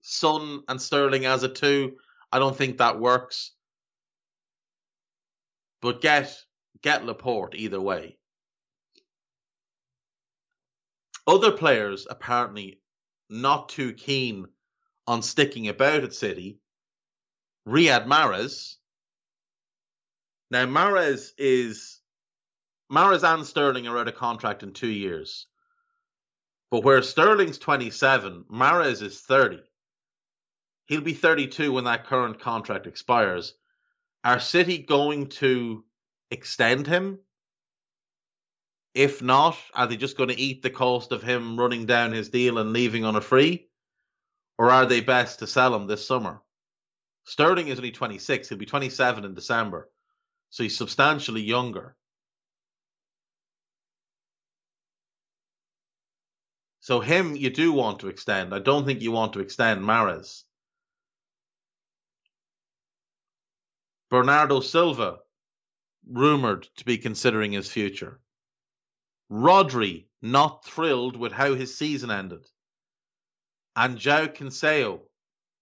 Son 0.00 0.64
and 0.66 0.82
Sterling 0.82 1.26
as 1.26 1.44
a 1.44 1.48
two. 1.48 1.96
I 2.32 2.40
don't 2.40 2.56
think 2.56 2.78
that 2.78 2.98
works. 2.98 3.52
But 5.80 6.00
get 6.00 6.36
get 6.82 7.04
Laporte 7.06 7.54
either 7.54 7.80
way. 7.80 8.18
Other 11.24 11.52
players 11.52 12.08
apparently 12.10 12.80
not 13.30 13.68
too 13.68 13.92
keen 13.92 14.46
on 15.06 15.22
sticking 15.22 15.68
about 15.68 16.02
at 16.02 16.14
City. 16.14 16.58
Riyad 17.68 18.08
Mahrez. 18.08 18.74
Now 20.50 20.66
Mahrez 20.66 21.30
is 21.38 22.00
Mahrez 22.90 23.24
and 23.24 23.44
Sterling 23.44 23.88
are 23.88 23.98
out 23.98 24.08
of 24.08 24.14
contract 24.14 24.62
in 24.62 24.72
two 24.72 24.90
years. 24.90 25.46
But 26.70 26.84
where 26.84 27.02
Sterling's 27.02 27.58
27, 27.58 28.44
Mahrez 28.50 29.02
is 29.02 29.20
30. 29.20 29.60
He'll 30.86 31.00
be 31.00 31.14
32 31.14 31.72
when 31.72 31.84
that 31.84 32.06
current 32.06 32.40
contract 32.40 32.86
expires. 32.86 33.54
Are 34.24 34.40
City 34.40 34.78
going 34.78 35.28
to 35.40 35.84
extend 36.30 36.86
him? 36.86 37.18
If 38.94 39.20
not, 39.20 39.58
are 39.74 39.86
they 39.86 39.96
just 39.96 40.16
going 40.16 40.30
to 40.30 40.40
eat 40.40 40.62
the 40.62 40.70
cost 40.70 41.12
of 41.12 41.22
him 41.22 41.58
running 41.58 41.86
down 41.86 42.12
his 42.12 42.30
deal 42.30 42.58
and 42.58 42.72
leaving 42.72 43.04
on 43.04 43.16
a 43.16 43.20
free? 43.20 43.68
Or 44.58 44.70
are 44.70 44.86
they 44.86 45.00
best 45.00 45.40
to 45.40 45.46
sell 45.46 45.74
him 45.74 45.86
this 45.86 46.06
summer? 46.06 46.40
Sterling 47.24 47.68
is 47.68 47.78
only 47.78 47.90
26. 47.90 48.48
He'll 48.48 48.58
be 48.58 48.64
27 48.64 49.24
in 49.24 49.34
December. 49.34 49.90
So 50.50 50.62
he's 50.62 50.78
substantially 50.78 51.42
younger. 51.42 51.96
So 56.86 57.00
him 57.00 57.34
you 57.34 57.50
do 57.50 57.72
want 57.72 57.98
to 57.98 58.08
extend. 58.08 58.54
I 58.54 58.60
don't 58.60 58.86
think 58.86 59.02
you 59.02 59.10
want 59.10 59.32
to 59.32 59.40
extend 59.40 59.80
Mahrez. 59.82 60.44
Bernardo 64.08 64.60
Silva, 64.60 65.18
rumored 66.08 66.68
to 66.76 66.84
be 66.84 66.96
considering 66.96 67.50
his 67.50 67.68
future. 67.68 68.20
Rodri, 69.28 70.06
not 70.22 70.64
thrilled 70.64 71.16
with 71.16 71.32
how 71.32 71.54
his 71.54 71.76
season 71.76 72.12
ended. 72.12 72.46
And 73.74 73.98
João 73.98 74.32
Cancelo, 74.32 75.00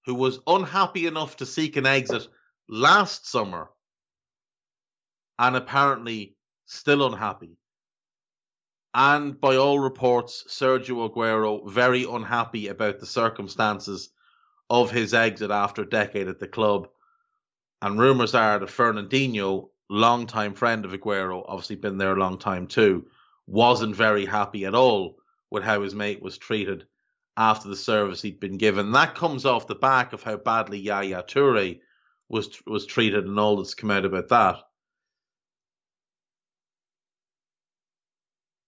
who 0.05 0.15
was 0.15 0.41
unhappy 0.47 1.07
enough 1.07 1.39
to 1.39 1.47
seek 1.47 1.77
an 1.77 1.87
exit 1.87 2.29
last 2.69 3.27
summer 3.27 3.71
and 5.39 5.57
apparently 5.57 6.37
still 6.67 7.07
unhappy. 7.07 7.57
And 8.95 9.41
by 9.41 9.57
all 9.57 9.81
reports, 9.81 10.45
Sergio 10.49 11.11
Aguero 11.11 11.69
very 11.69 12.05
unhappy 12.05 12.69
about 12.69 13.01
the 13.01 13.07
circumstances 13.07 14.11
of 14.71 14.93
his 14.93 15.13
exit 15.13 15.51
after 15.51 15.83
a 15.83 15.89
decade 15.89 16.29
at 16.29 16.39
the 16.39 16.47
club. 16.47 16.89
And 17.83 17.99
rumours 17.99 18.37
are 18.37 18.61
that 18.61 18.69
Fernandinho, 18.69 19.71
longtime 19.91 20.55
friend 20.55 20.85
of 20.85 20.93
Aguero, 20.93 21.45
obviously 21.49 21.77
been 21.77 21.99
there 21.99 22.13
a 22.13 22.21
long 22.21 22.39
time 22.39 22.69
too, 22.69 23.07
wasn't 23.49 23.97
very 23.97 24.25
happy 24.25 24.65
at 24.65 24.77
all 24.77 25.19
with 25.51 25.65
how 25.65 25.83
his 25.83 25.95
mate 25.95 26.23
was 26.23 26.39
treated 26.39 26.87
after 27.37 27.69
the 27.69 27.77
service 27.77 28.23
he'd 28.23 28.39
been 28.39 28.57
given. 28.57 28.93
That 28.93 29.17
comes 29.17 29.45
off 29.45 29.67
the 29.67 29.75
back 29.75 30.13
of 30.13 30.23
how 30.23 30.37
badly 30.37 30.79
Yaya 30.79 31.25
Toure 31.25 31.81
was 32.29 32.63
was 32.67 32.87
treated 32.87 33.25
and 33.27 33.39
all 33.39 33.57
that's 33.57 33.75
come 33.75 33.91
out 33.91 34.05
about 34.05 34.29
that. 34.29 34.63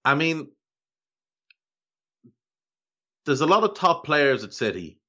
I 0.06 0.14
mean, 0.14 0.52
there's 3.24 3.40
a 3.40 3.46
lot 3.46 3.64
of 3.64 3.74
top 3.74 4.04
players 4.04 4.44
at 4.44 4.54
City. 4.54 5.00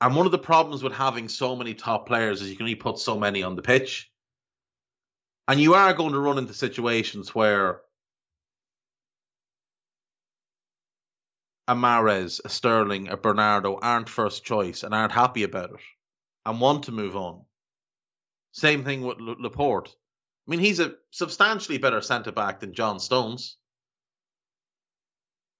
And 0.00 0.16
one 0.16 0.24
of 0.24 0.32
the 0.32 0.38
problems 0.38 0.82
with 0.82 0.94
having 0.94 1.28
so 1.28 1.54
many 1.54 1.74
top 1.74 2.06
players 2.06 2.40
is 2.40 2.48
you 2.48 2.56
can 2.56 2.64
only 2.64 2.74
put 2.74 2.98
so 2.98 3.18
many 3.18 3.42
on 3.42 3.56
the 3.56 3.62
pitch. 3.62 4.10
And 5.46 5.60
you 5.60 5.74
are 5.74 5.92
going 5.92 6.12
to 6.12 6.18
run 6.18 6.38
into 6.38 6.54
situations 6.54 7.34
where 7.34 7.82
a 11.68 11.74
Mahrez, 11.74 12.40
a 12.42 12.48
Sterling, 12.48 13.08
a 13.08 13.18
Bernardo 13.18 13.78
aren't 13.80 14.08
first 14.08 14.44
choice 14.44 14.82
and 14.82 14.94
aren't 14.94 15.12
happy 15.12 15.42
about 15.42 15.72
it 15.72 15.80
and 16.46 16.58
want 16.58 16.84
to 16.84 16.92
move 16.92 17.16
on. 17.16 17.42
Same 18.52 18.82
thing 18.82 19.02
with 19.02 19.18
Laporte. 19.20 19.94
I 20.46 20.50
mean, 20.50 20.60
he's 20.60 20.80
a 20.80 20.94
substantially 21.10 21.78
better 21.78 22.00
centre 22.00 22.32
back 22.32 22.60
than 22.60 22.74
John 22.74 22.98
Stones. 22.98 23.56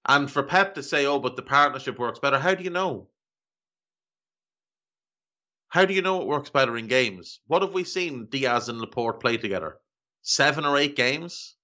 And 0.05 0.29
for 0.29 0.43
Pep 0.43 0.75
to 0.75 0.83
say, 0.83 1.05
oh, 1.05 1.19
but 1.19 1.35
the 1.37 1.41
partnership 1.41 1.97
works 1.97 2.19
better, 2.19 2.37
how 2.37 2.53
do 2.53 2.63
you 2.63 2.69
know? 2.69 3.07
How 5.69 5.85
do 5.85 5.93
you 5.93 6.01
know 6.01 6.21
it 6.21 6.27
works 6.27 6.49
better 6.49 6.77
in 6.77 6.87
games? 6.87 7.39
What 7.47 7.61
have 7.61 7.73
we 7.73 7.83
seen 7.83 8.27
Dias 8.29 8.67
and 8.67 8.79
Laporte 8.79 9.21
play 9.21 9.37
together? 9.37 9.77
Seven 10.21 10.65
or 10.65 10.77
eight 10.77 10.95
games? 10.95 11.55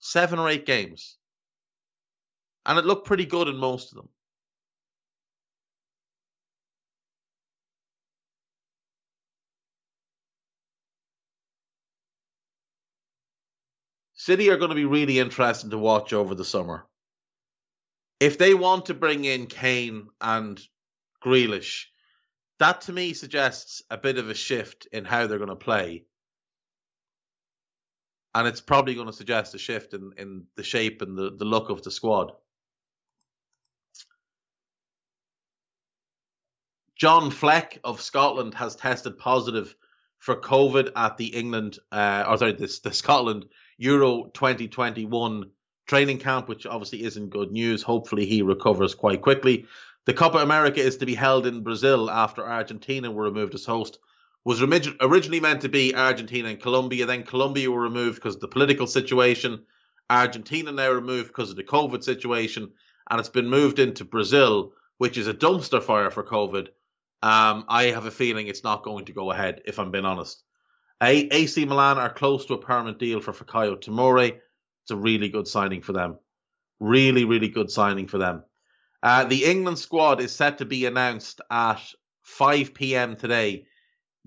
Seven 0.00 0.38
or 0.38 0.48
eight 0.48 0.66
games. 0.66 1.16
And 2.64 2.78
it 2.78 2.86
looked 2.86 3.06
pretty 3.06 3.26
good 3.26 3.46
in 3.48 3.56
most 3.56 3.92
of 3.92 3.98
them. 3.98 4.08
City 14.26 14.50
are 14.50 14.56
going 14.56 14.70
to 14.70 14.74
be 14.74 14.84
really 14.84 15.20
interesting 15.20 15.70
to 15.70 15.78
watch 15.78 16.12
over 16.12 16.34
the 16.34 16.44
summer. 16.44 16.84
If 18.18 18.38
they 18.38 18.54
want 18.54 18.86
to 18.86 18.94
bring 18.94 19.24
in 19.24 19.46
Kane 19.46 20.08
and 20.20 20.60
Grealish, 21.24 21.84
that 22.58 22.80
to 22.82 22.92
me 22.92 23.12
suggests 23.12 23.82
a 23.88 23.96
bit 23.96 24.18
of 24.18 24.28
a 24.28 24.34
shift 24.34 24.88
in 24.90 25.04
how 25.04 25.28
they're 25.28 25.38
going 25.38 25.50
to 25.50 25.54
play. 25.54 26.06
And 28.34 28.48
it's 28.48 28.60
probably 28.60 28.96
going 28.96 29.06
to 29.06 29.12
suggest 29.12 29.54
a 29.54 29.58
shift 29.58 29.94
in, 29.94 30.10
in 30.16 30.46
the 30.56 30.64
shape 30.64 31.02
and 31.02 31.16
the, 31.16 31.30
the 31.30 31.44
look 31.44 31.70
of 31.70 31.84
the 31.84 31.92
squad. 31.92 32.32
John 36.96 37.30
Fleck 37.30 37.78
of 37.84 38.00
Scotland 38.00 38.54
has 38.54 38.74
tested 38.74 39.18
positive 39.18 39.72
for 40.18 40.34
COVID 40.34 40.90
at 40.96 41.16
the 41.16 41.26
England, 41.26 41.78
uh, 41.92 42.24
or 42.26 42.38
sorry, 42.38 42.54
this 42.54 42.80
the 42.80 42.92
Scotland 42.92 43.46
Euro 43.78 44.30
2021 44.34 45.50
training 45.86 46.18
camp, 46.18 46.48
which 46.48 46.66
obviously 46.66 47.04
isn't 47.04 47.30
good 47.30 47.52
news. 47.52 47.82
Hopefully, 47.82 48.26
he 48.26 48.42
recovers 48.42 48.94
quite 48.94 49.22
quickly. 49.22 49.66
The 50.06 50.14
Copa 50.14 50.38
America 50.38 50.80
is 50.80 50.96
to 50.98 51.06
be 51.06 51.14
held 51.14 51.46
in 51.46 51.62
Brazil 51.62 52.10
after 52.10 52.46
Argentina 52.46 53.10
were 53.10 53.24
removed 53.24 53.54
as 53.54 53.64
host. 53.64 53.98
Was 54.44 54.62
originally 54.62 55.40
meant 55.40 55.62
to 55.62 55.68
be 55.68 55.94
Argentina 55.94 56.48
and 56.48 56.60
Colombia, 56.60 57.04
then 57.04 57.24
Colombia 57.24 57.68
were 57.68 57.80
removed 57.80 58.16
because 58.16 58.36
of 58.36 58.40
the 58.40 58.48
political 58.48 58.86
situation. 58.86 59.64
Argentina 60.08 60.70
now 60.70 60.92
removed 60.92 61.28
because 61.28 61.50
of 61.50 61.56
the 61.56 61.64
COVID 61.64 62.04
situation, 62.04 62.70
and 63.10 63.18
it's 63.18 63.28
been 63.28 63.48
moved 63.48 63.80
into 63.80 64.04
Brazil, 64.04 64.72
which 64.98 65.18
is 65.18 65.26
a 65.26 65.34
dumpster 65.34 65.82
fire 65.82 66.10
for 66.10 66.22
COVID. 66.22 66.68
Um, 67.22 67.64
I 67.68 67.86
have 67.86 68.06
a 68.06 68.10
feeling 68.12 68.46
it's 68.46 68.62
not 68.62 68.84
going 68.84 69.06
to 69.06 69.12
go 69.12 69.32
ahead, 69.32 69.62
if 69.64 69.80
I'm 69.80 69.90
being 69.90 70.04
honest. 70.04 70.44
A- 71.02 71.28
AC 71.30 71.64
Milan 71.64 71.98
are 71.98 72.12
close 72.12 72.46
to 72.46 72.54
a 72.54 72.58
permanent 72.58 72.98
deal 72.98 73.20
for 73.20 73.32
Fikayo 73.32 73.76
Tomori. 73.76 74.38
It's 74.82 74.90
a 74.90 74.96
really 74.96 75.28
good 75.28 75.46
signing 75.48 75.82
for 75.82 75.92
them. 75.92 76.18
Really, 76.80 77.24
really 77.24 77.48
good 77.48 77.70
signing 77.70 78.06
for 78.06 78.18
them. 78.18 78.44
Uh, 79.02 79.24
the 79.24 79.44
England 79.44 79.78
squad 79.78 80.20
is 80.20 80.34
set 80.34 80.58
to 80.58 80.64
be 80.64 80.86
announced 80.86 81.40
at 81.50 81.80
5 82.22 82.74
p.m. 82.74 83.16
today. 83.16 83.66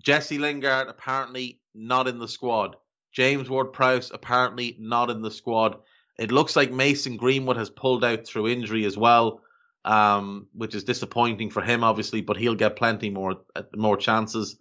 Jesse 0.01 0.37
Lingard 0.37 0.87
apparently 0.87 1.59
not 1.73 2.07
in 2.07 2.19
the 2.19 2.27
squad. 2.27 2.75
James 3.11 3.49
Ward 3.49 3.73
Prowse 3.73 4.11
apparently 4.11 4.77
not 4.79 5.09
in 5.09 5.21
the 5.21 5.31
squad. 5.31 5.77
It 6.17 6.31
looks 6.31 6.55
like 6.55 6.71
Mason 6.71 7.17
Greenwood 7.17 7.57
has 7.57 7.69
pulled 7.69 8.03
out 8.03 8.25
through 8.25 8.49
injury 8.49 8.85
as 8.85 8.97
well, 8.97 9.41
um, 9.85 10.47
which 10.53 10.75
is 10.75 10.83
disappointing 10.83 11.49
for 11.49 11.61
him, 11.61 11.83
obviously, 11.83 12.21
but 12.21 12.37
he'll 12.37 12.55
get 12.55 12.75
plenty 12.75 13.09
more 13.09 13.37
uh, 13.55 13.63
more 13.75 13.97
chances. 13.97 14.57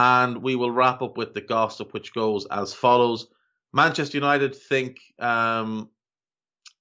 And 0.00 0.42
we 0.42 0.56
will 0.56 0.70
wrap 0.70 1.02
up 1.02 1.18
with 1.18 1.34
the 1.34 1.42
gossip, 1.42 1.92
which 1.92 2.14
goes 2.14 2.46
as 2.46 2.72
follows: 2.72 3.26
Manchester 3.74 4.16
United 4.16 4.56
think 4.56 4.98
um, 5.18 5.90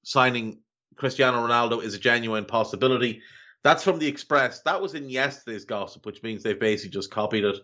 signing 0.06 0.62
Cristiano 0.96 1.46
Ronaldo 1.46 1.84
is 1.84 1.94
a 1.94 2.00
genuine 2.00 2.46
possibility. 2.46 3.22
That's 3.62 3.84
from 3.84 4.00
the 4.00 4.08
Express. 4.08 4.62
That 4.62 4.82
was 4.82 4.94
in 4.94 5.10
yesterday's 5.10 5.66
gossip, 5.66 6.06
which 6.06 6.24
means 6.24 6.44
they've 6.44 6.58
basically 6.58 6.92
just 6.92 7.12
copied 7.12 7.44
it. 7.44 7.58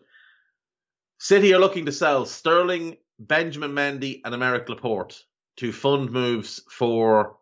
City 1.19 1.53
are 1.53 1.59
looking 1.59 1.85
to 1.85 1.93
sell 1.93 2.25
Sterling, 2.25 2.97
Benjamin 3.17 3.71
Mendy, 3.71 4.19
and 4.25 4.35
Aymeric 4.35 4.67
Laporte 4.67 5.23
to 5.55 5.71
fund 5.71 6.11
moves 6.11 6.63
for 6.69 7.37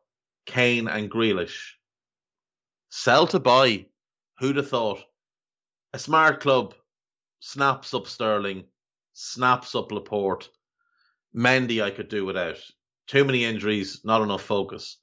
Kane 0.45 0.87
and 0.87 1.09
Grealish. 1.09 1.71
Sell 2.91 3.25
to 3.25 3.39
buy. 3.39 3.87
Who'd 4.37 4.57
have 4.57 4.69
thought? 4.69 5.03
A 5.93 5.97
smart 5.97 6.41
club 6.41 6.75
snaps 7.43 7.93
up 7.93 8.07
Sterling, 8.07 8.63
snaps 9.11 9.75
up 9.75 9.91
Laporte. 9.91 10.49
Mendy, 11.35 11.83
I 11.83 11.91
could 11.91 12.07
do 12.07 12.25
without. 12.25 12.57
Too 13.05 13.25
many 13.25 13.43
injuries, 13.43 13.99
not 14.05 14.21
enough 14.21 14.43
focus. 14.43 14.97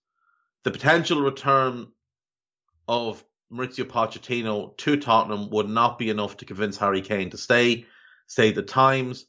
The 0.65 0.71
potential 0.71 1.21
return 1.21 1.89
of 2.89 3.23
Mauricio 3.53 3.85
Pochettino 3.85 4.75
to 4.79 4.97
Tottenham 4.97 5.51
would 5.51 5.69
not 5.69 5.99
be 5.99 6.09
enough 6.09 6.39
to 6.39 6.47
convince 6.47 6.79
Harry 6.79 7.03
Kane 7.03 7.29
to 7.29 7.37
stay. 7.37 7.87
Say 8.27 8.53
the 8.53 8.63
Times. 8.63 9.27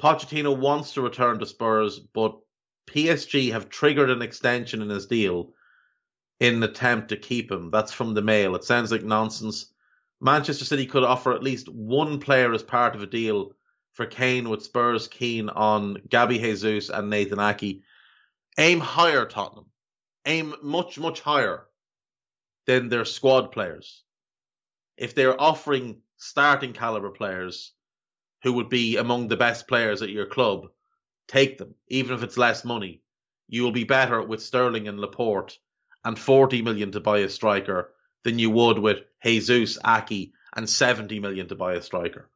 Pochettino 0.00 0.58
wants 0.58 0.94
to 0.94 1.00
return 1.00 1.38
to 1.38 1.46
Spurs, 1.46 2.00
but 2.00 2.36
PSG 2.88 3.52
have 3.52 3.68
triggered 3.68 4.10
an 4.10 4.20
extension 4.20 4.82
in 4.82 4.88
his 4.88 5.06
deal 5.06 5.52
in 6.40 6.56
an 6.56 6.62
attempt 6.64 7.10
to 7.10 7.16
keep 7.16 7.52
him. 7.52 7.70
That's 7.70 7.92
from 7.92 8.14
the 8.14 8.22
Mail. 8.22 8.56
It 8.56 8.64
sounds 8.64 8.90
like 8.90 9.04
nonsense. 9.04 9.71
Manchester 10.22 10.64
City 10.64 10.86
could 10.86 11.02
offer 11.02 11.32
at 11.32 11.42
least 11.42 11.68
one 11.68 12.20
player 12.20 12.52
as 12.54 12.62
part 12.62 12.94
of 12.94 13.02
a 13.02 13.06
deal 13.06 13.56
for 13.92 14.06
Kane 14.06 14.48
with 14.48 14.62
Spurs 14.62 15.08
keen 15.08 15.48
on 15.48 15.96
Gabby 16.08 16.38
Jesus 16.38 16.90
and 16.90 17.10
Nathan 17.10 17.40
Ake. 17.40 17.82
Aim 18.56 18.78
higher, 18.78 19.26
Tottenham. 19.26 19.66
Aim 20.24 20.54
much, 20.62 20.96
much 20.96 21.20
higher 21.20 21.66
than 22.66 22.88
their 22.88 23.04
squad 23.04 23.50
players. 23.50 24.04
If 24.96 25.16
they're 25.16 25.40
offering 25.40 26.02
starting 26.18 26.72
caliber 26.72 27.10
players, 27.10 27.72
who 28.44 28.52
would 28.52 28.68
be 28.68 28.98
among 28.98 29.26
the 29.26 29.36
best 29.36 29.66
players 29.66 30.02
at 30.02 30.10
your 30.10 30.26
club, 30.26 30.68
take 31.26 31.58
them, 31.58 31.74
even 31.88 32.14
if 32.14 32.22
it's 32.22 32.38
less 32.38 32.64
money. 32.64 33.02
You 33.48 33.64
will 33.64 33.72
be 33.72 33.82
better 33.82 34.22
with 34.22 34.40
Sterling 34.40 34.86
and 34.86 35.00
Laporte 35.00 35.58
and 36.04 36.16
40 36.16 36.62
million 36.62 36.92
to 36.92 37.00
buy 37.00 37.18
a 37.18 37.28
striker 37.28 37.92
than 38.24 38.38
you 38.38 38.50
would 38.50 38.78
with 38.78 38.98
Jesus, 39.22 39.78
Ake, 39.86 40.32
and 40.54 40.68
70 40.68 41.20
million 41.20 41.48
to 41.48 41.54
buy 41.54 41.74
a 41.74 41.82
striker. 41.82 42.28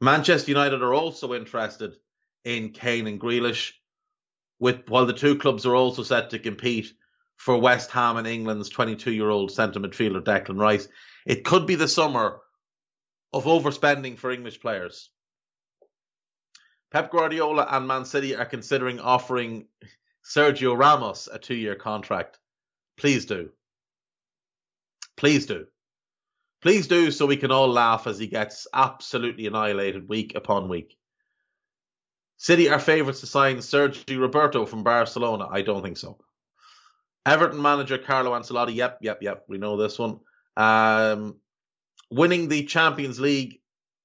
Manchester 0.00 0.50
United 0.50 0.82
are 0.82 0.94
also 0.94 1.34
interested 1.34 1.96
in 2.44 2.70
Kane 2.70 3.06
and 3.06 3.20
Grealish, 3.20 3.72
with 4.58 4.88
while 4.88 5.06
the 5.06 5.12
two 5.12 5.36
clubs 5.36 5.66
are 5.66 5.74
also 5.74 6.02
set 6.02 6.30
to 6.30 6.38
compete 6.38 6.92
for 7.36 7.58
West 7.58 7.90
Ham 7.90 8.16
and 8.16 8.26
England's 8.26 8.68
22 8.68 9.12
year 9.12 9.28
old 9.28 9.50
centre 9.50 9.80
midfielder 9.80 10.22
Declan 10.22 10.58
Rice. 10.58 10.88
It 11.26 11.44
could 11.44 11.66
be 11.66 11.74
the 11.74 11.88
summer 11.88 12.40
of 13.32 13.44
overspending 13.44 14.18
for 14.18 14.30
English 14.30 14.60
players. 14.60 15.10
Pep 16.90 17.10
Guardiola 17.10 17.66
and 17.70 17.86
Man 17.86 18.04
City 18.04 18.34
are 18.34 18.46
considering 18.46 19.00
offering 19.00 19.66
Sergio 20.24 20.76
Ramos 20.76 21.28
a 21.32 21.38
two 21.38 21.54
year 21.54 21.76
contract. 21.76 22.38
Please 22.96 23.26
do. 23.26 23.50
Please 25.20 25.44
do. 25.44 25.66
Please 26.62 26.86
do 26.86 27.10
so 27.10 27.26
we 27.26 27.36
can 27.36 27.52
all 27.52 27.68
laugh 27.68 28.06
as 28.06 28.18
he 28.18 28.26
gets 28.26 28.66
absolutely 28.72 29.46
annihilated 29.46 30.08
week 30.08 30.34
upon 30.34 30.70
week. 30.70 30.96
City 32.38 32.70
are 32.70 32.78
favourites 32.78 33.20
to 33.20 33.26
sign 33.26 33.60
Sergi 33.60 34.16
Roberto 34.16 34.64
from 34.64 34.82
Barcelona. 34.82 35.46
I 35.50 35.60
don't 35.60 35.82
think 35.82 35.98
so. 35.98 36.16
Everton 37.26 37.60
manager 37.60 37.98
Carlo 37.98 38.30
Ancelotti. 38.30 38.74
Yep, 38.74 39.00
yep, 39.02 39.22
yep. 39.22 39.44
We 39.46 39.58
know 39.58 39.76
this 39.76 39.98
one. 39.98 40.20
Um, 40.56 41.36
Winning 42.10 42.48
the 42.48 42.64
Champions 42.64 43.20
League 43.20 43.60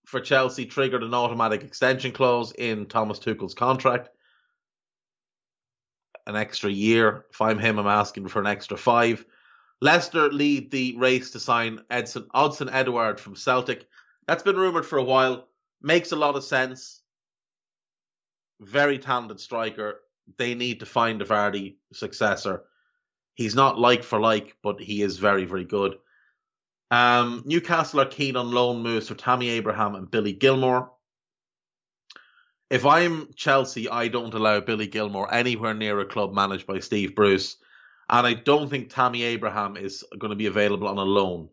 for 0.05 0.19
Chelsea 0.19 0.65
triggered 0.65 1.01
an 1.01 1.13
automatic 1.13 1.63
extension 1.63 2.11
clause 2.11 2.51
in 2.51 2.87
Thomas 2.87 3.19
Tuchel's 3.19 3.53
contract. 3.53 4.09
An 6.27 6.35
extra 6.35 6.69
year. 6.69 7.23
If 7.31 7.41
I'm 7.41 7.57
him, 7.57 7.79
I'm 7.79 7.87
asking 7.87 8.27
for 8.27 8.41
an 8.41 8.47
extra 8.47 8.75
five. 8.75 9.25
Leicester 9.81 10.31
lead 10.31 10.71
the 10.71 10.95
race 10.97 11.31
to 11.31 11.39
sign 11.39 11.81
Edson 11.89 12.27
Odsonne 12.33 12.71
Edouard 12.71 13.19
from 13.19 13.35
Celtic. 13.35 13.87
That's 14.27 14.43
been 14.43 14.55
rumored 14.55 14.85
for 14.85 14.97
a 14.97 15.03
while. 15.03 15.47
Makes 15.81 16.11
a 16.11 16.15
lot 16.15 16.35
of 16.35 16.43
sense. 16.43 17.01
Very 18.61 18.97
talented 18.97 19.39
striker. 19.39 20.01
They 20.37 20.55
need 20.55 20.79
to 20.79 20.85
find 20.85 21.21
a 21.21 21.25
Vardy 21.25 21.75
successor. 21.93 22.63
He's 23.35 23.53
not 23.53 23.77
like 23.77 24.03
for 24.03 24.19
like, 24.19 24.55
but 24.63 24.79
he 24.79 25.01
is 25.01 25.19
very, 25.19 25.45
very 25.45 25.65
good. 25.65 25.97
Um, 26.89 27.43
Newcastle 27.45 28.01
are 28.01 28.05
keen 28.05 28.37
on 28.37 28.51
loan 28.51 28.81
moves 28.81 29.09
for 29.09 29.15
Tammy 29.15 29.49
Abraham 29.49 29.95
and 29.95 30.09
Billy 30.09 30.33
Gilmour. 30.33 30.89
If 32.69 32.85
I'm 32.85 33.33
Chelsea, 33.35 33.89
I 33.89 34.07
don't 34.07 34.33
allow 34.33 34.61
Billy 34.61 34.87
Gilmour 34.87 35.27
anywhere 35.31 35.73
near 35.73 35.99
a 35.99 36.05
club 36.05 36.33
managed 36.33 36.65
by 36.65 36.79
Steve 36.79 37.13
Bruce. 37.13 37.57
And 38.09 38.27
I 38.27 38.33
don't 38.33 38.69
think 38.69 38.89
Tammy 38.89 39.23
Abraham 39.23 39.77
is 39.77 40.03
going 40.17 40.29
to 40.29 40.35
be 40.35 40.45
available 40.45 40.87
on 40.87 40.97
a 40.97 41.03
loan. 41.03 41.49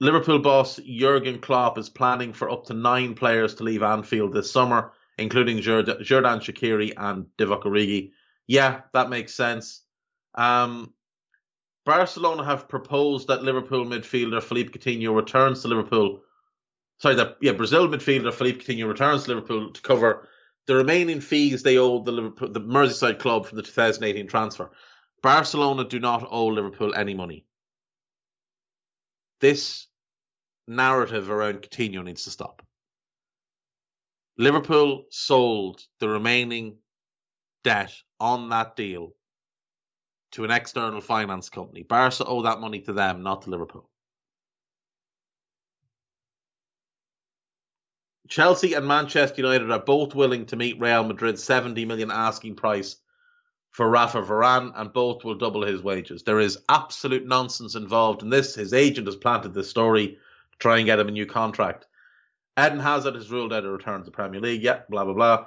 Liverpool 0.00 0.38
boss 0.38 0.80
Jurgen 0.84 1.40
Klopp 1.40 1.76
is 1.76 1.90
planning 1.90 2.32
for 2.32 2.50
up 2.50 2.66
to 2.66 2.74
nine 2.74 3.14
players 3.14 3.56
to 3.56 3.64
leave 3.64 3.82
Anfield 3.82 4.32
this 4.32 4.50
summer, 4.50 4.92
including 5.18 5.58
Xherdan 5.58 6.00
Shaqiri 6.00 6.94
and 6.96 7.26
Divock 7.36 7.64
Origi. 7.64 8.12
Yeah, 8.46 8.80
that 8.94 9.10
makes 9.10 9.34
sense. 9.34 9.82
Um, 10.34 10.94
Barcelona 11.84 12.44
have 12.44 12.68
proposed 12.68 13.28
that 13.28 13.42
Liverpool 13.42 13.84
midfielder 13.84 14.42
Philippe 14.42 14.70
Coutinho 14.70 15.14
returns 15.14 15.62
to 15.62 15.68
Liverpool. 15.68 16.22
Sorry, 16.98 17.16
that 17.16 17.36
yeah, 17.40 17.52
Brazil 17.52 17.88
midfielder 17.88 18.32
Philippe 18.32 18.64
Coutinho 18.64 18.88
returns 18.88 19.24
to 19.24 19.30
Liverpool 19.30 19.72
to 19.72 19.82
cover 19.82 20.28
the 20.66 20.76
remaining 20.76 21.20
fees 21.20 21.62
they 21.62 21.78
owe 21.78 22.02
the 22.02 22.12
Liverpool, 22.12 22.48
the 22.50 22.60
Merseyside 22.60 23.18
club 23.18 23.46
from 23.46 23.56
the 23.56 23.62
2018 23.62 24.28
transfer. 24.28 24.70
Barcelona 25.22 25.84
do 25.84 26.00
not 26.00 26.26
owe 26.30 26.46
Liverpool 26.46 26.94
any 26.94 27.14
money. 27.14 27.44
This 29.40 29.86
narrative 30.66 31.30
around 31.30 31.62
Coutinho 31.62 32.04
needs 32.04 32.24
to 32.24 32.30
stop. 32.30 32.62
Liverpool 34.38 35.04
sold 35.10 35.82
the 35.98 36.08
remaining 36.08 36.78
debt 37.64 37.92
on 38.18 38.48
that 38.50 38.76
deal 38.76 39.12
to 40.32 40.44
an 40.44 40.50
external 40.50 41.00
finance 41.00 41.50
company. 41.50 41.82
Barca 41.82 42.24
owe 42.24 42.42
that 42.42 42.60
money 42.60 42.80
to 42.82 42.92
them, 42.92 43.22
not 43.22 43.42
to 43.42 43.50
Liverpool. 43.50 43.90
Chelsea 48.28 48.74
and 48.74 48.86
Manchester 48.86 49.42
United 49.42 49.72
are 49.72 49.80
both 49.80 50.14
willing 50.14 50.46
to 50.46 50.56
meet 50.56 50.80
Real 50.80 51.02
Madrid's 51.02 51.42
70 51.42 51.84
million 51.84 52.12
asking 52.12 52.54
price 52.54 52.96
for 53.70 53.88
Rafa 53.88 54.22
Varane, 54.22 54.72
and 54.74 54.92
both 54.92 55.24
will 55.24 55.36
double 55.36 55.64
his 55.64 55.82
wages. 55.82 56.22
There 56.22 56.40
is 56.40 56.58
absolute 56.68 57.26
nonsense 57.26 57.74
involved 57.76 58.22
in 58.22 58.30
this. 58.30 58.54
His 58.54 58.72
agent 58.72 59.06
has 59.06 59.16
planted 59.16 59.54
this 59.54 59.70
story 59.70 60.08
to 60.52 60.58
try 60.58 60.78
and 60.78 60.86
get 60.86 60.98
him 60.98 61.08
a 61.08 61.12
new 61.12 61.26
contract. 61.26 61.86
Eden 62.58 62.80
Hazard 62.80 63.14
has 63.14 63.30
ruled 63.30 63.52
out 63.52 63.64
a 63.64 63.70
return 63.70 64.00
to 64.00 64.04
the 64.04 64.10
Premier 64.10 64.40
League. 64.40 64.62
Yeah, 64.62 64.80
blah 64.88 65.04
blah 65.04 65.14
blah. 65.14 65.46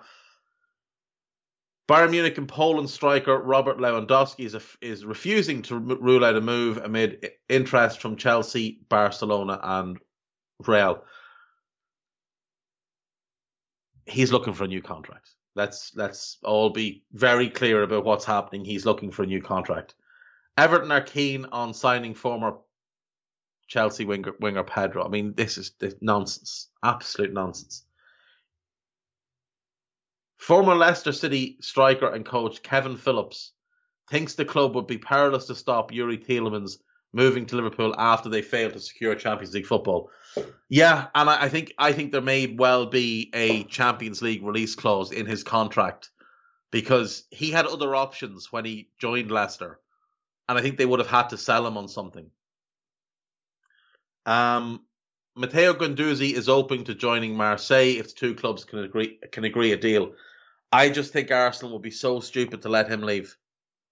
Bayern 1.90 2.12
Munich 2.12 2.38
and 2.38 2.48
Poland 2.48 2.90
striker 2.90 3.38
Robert 3.38 3.78
Lewandowski 3.78 4.46
is, 4.46 4.56
a, 4.56 4.62
is 4.82 5.04
refusing 5.04 5.62
to 5.64 5.78
rule 5.78 6.24
out 6.24 6.38
a 6.38 6.42
move 6.42 6.78
amid 6.78 7.30
interest 7.50 8.00
from 8.00 8.16
Chelsea, 8.16 8.80
Barcelona, 8.88 9.60
and 9.62 10.00
Real. 10.66 11.04
He's 14.06 14.32
looking 14.32 14.54
for 14.54 14.64
a 14.64 14.68
new 14.68 14.82
contract. 14.82 15.33
Let's 15.56 15.92
let's 15.96 16.38
all 16.44 16.70
be 16.72 17.04
very 17.12 17.50
clear 17.50 17.84
about 17.84 18.06
what's 18.06 18.26
happening. 18.26 18.66
He's 18.66 18.86
looking 18.86 19.12
for 19.12 19.24
a 19.24 19.28
new 19.28 19.42
contract. 19.42 19.94
Everton 20.58 20.92
are 20.92 21.02
keen 21.02 21.46
on 21.52 21.74
signing 21.74 22.16
former 22.16 22.58
Chelsea 23.68 24.06
winger, 24.06 24.34
winger 24.40 24.64
Pedro. 24.64 25.06
I 25.06 25.10
mean, 25.10 25.34
this 25.36 25.58
is 25.58 25.72
this 25.80 25.96
nonsense, 26.02 26.70
absolute 26.84 27.34
nonsense. 27.34 27.86
Former 30.38 30.76
Leicester 30.76 31.12
City 31.12 31.58
striker 31.62 32.08
and 32.08 32.26
coach 32.26 32.62
Kevin 32.62 32.98
Phillips 32.98 33.54
thinks 34.10 34.36
the 34.36 34.46
club 34.46 34.76
would 34.76 34.88
be 34.88 34.98
powerless 34.98 35.46
to 35.46 35.56
stop 35.56 35.92
Youri 35.92 36.24
Tielemans 36.24 36.80
moving 37.14 37.46
to 37.46 37.56
Liverpool 37.56 37.96
after 37.98 38.28
they 38.28 38.42
failed 38.42 38.74
to 38.74 38.80
secure 38.80 39.16
Champions 39.16 39.54
League 39.54 39.66
football. 39.66 40.10
Yeah, 40.70 41.08
and 41.14 41.30
I, 41.30 41.50
think 41.50 41.74
I 41.78 41.92
think 41.92 42.12
there 42.12 42.22
may 42.22 42.48
well 42.48 42.88
be 42.88 43.30
a 43.34 43.64
Champions 43.66 44.22
League 44.22 44.44
release 44.44 44.76
clause 44.76 45.12
in 45.12 45.26
his 45.26 45.44
contract 45.44 46.10
because 46.72 47.26
he 47.30 47.52
had 47.52 47.68
other 47.68 47.96
options 47.96 48.52
when 48.52 48.66
he 48.66 48.90
joined 49.00 49.30
Leicester, 49.30 49.80
and 50.50 50.58
I 50.58 50.62
think 50.62 50.78
they 50.78 50.86
would 50.86 51.00
have 51.00 51.10
had 51.10 51.30
to 51.30 51.38
sell 51.38 51.68
him 51.68 51.78
on 51.78 51.88
something. 51.88 52.32
Um, 54.26 54.82
Matteo 55.36 55.74
Guendouzi 55.74 56.34
is 56.34 56.50
open 56.50 56.84
to 56.86 56.96
joining 56.96 57.36
Marseille 57.36 58.00
if 58.00 58.08
the 58.10 58.20
two 58.20 58.36
clubs 58.36 58.66
can 58.66 58.80
agree 58.80 59.20
can 59.32 59.44
agree 59.44 59.72
a 59.72 59.78
deal. 59.78 60.14
I 60.72 60.90
just 60.90 61.14
think 61.14 61.30
Arsenal 61.30 61.74
would 61.74 61.84
be 61.84 61.92
so 61.92 62.20
stupid 62.20 62.64
to 62.64 62.70
let 62.70 62.90
him 62.90 63.02
leave. 63.02 63.38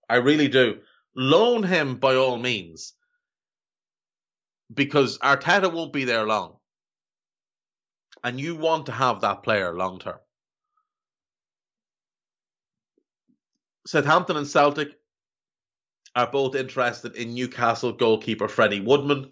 I 0.10 0.16
really 0.16 0.48
do. 0.48 0.80
Loan 1.16 1.62
him 1.64 1.98
by 1.98 2.16
all 2.16 2.38
means. 2.38 2.94
Because 4.74 5.18
Arteta 5.20 5.72
won't 5.72 5.94
be 5.94 6.06
there 6.06 6.26
long. 6.26 6.58
And 8.24 8.40
you 8.40 8.56
want 8.56 8.86
to 8.86 8.92
have 8.92 9.22
that 9.22 9.44
player 9.44 9.74
long 9.74 10.00
term. 10.00 10.20
Southampton 13.88 14.38
and 14.38 14.48
Celtic 14.48 14.90
are 16.16 16.28
both 16.28 16.56
interested 16.56 17.16
in 17.16 17.34
Newcastle 17.34 17.94
goalkeeper 17.94 18.48
Freddie 18.48 18.82
Woodman. 18.82 19.32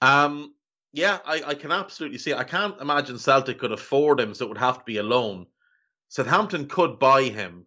Um, 0.00 0.54
yeah, 0.92 1.18
I, 1.24 1.42
I 1.46 1.54
can 1.54 1.70
absolutely 1.70 2.18
see 2.18 2.30
it. 2.30 2.38
I 2.38 2.44
can't 2.44 2.80
imagine 2.80 3.18
Celtic 3.18 3.58
could 3.58 3.72
afford 3.72 4.18
him, 4.18 4.34
so 4.34 4.46
it 4.46 4.48
would 4.48 4.58
have 4.58 4.78
to 4.78 4.84
be 4.84 4.96
a 4.96 5.02
loan. 5.02 5.46
Southampton 6.08 6.68
could 6.68 6.98
buy 6.98 7.24
him. 7.24 7.66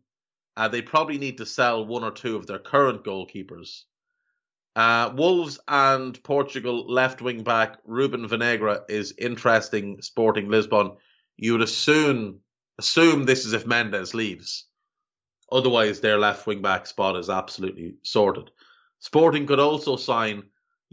Uh, 0.57 0.67
they 0.67 0.81
probably 0.81 1.17
need 1.17 1.37
to 1.37 1.45
sell 1.45 1.85
one 1.85 2.03
or 2.03 2.11
two 2.11 2.35
of 2.35 2.47
their 2.47 2.59
current 2.59 3.03
goalkeepers. 3.03 3.83
Uh, 4.75 5.11
Wolves 5.15 5.59
and 5.67 6.21
Portugal 6.23 6.85
left 6.91 7.21
wing 7.21 7.43
back 7.43 7.79
Ruben 7.85 8.27
Vinagre 8.27 8.81
is 8.89 9.13
interesting. 9.17 10.01
Sporting 10.01 10.49
Lisbon. 10.49 10.91
You 11.37 11.53
would 11.53 11.61
assume 11.61 12.39
assume 12.77 13.25
this 13.25 13.45
is 13.45 13.53
if 13.53 13.65
Mendes 13.65 14.13
leaves. 14.13 14.65
Otherwise, 15.51 15.99
their 15.99 16.17
left 16.17 16.45
wing 16.47 16.61
back 16.61 16.85
spot 16.87 17.17
is 17.17 17.29
absolutely 17.29 17.95
sorted. 18.03 18.51
Sporting 18.99 19.47
could 19.47 19.59
also 19.59 19.95
sign 19.95 20.43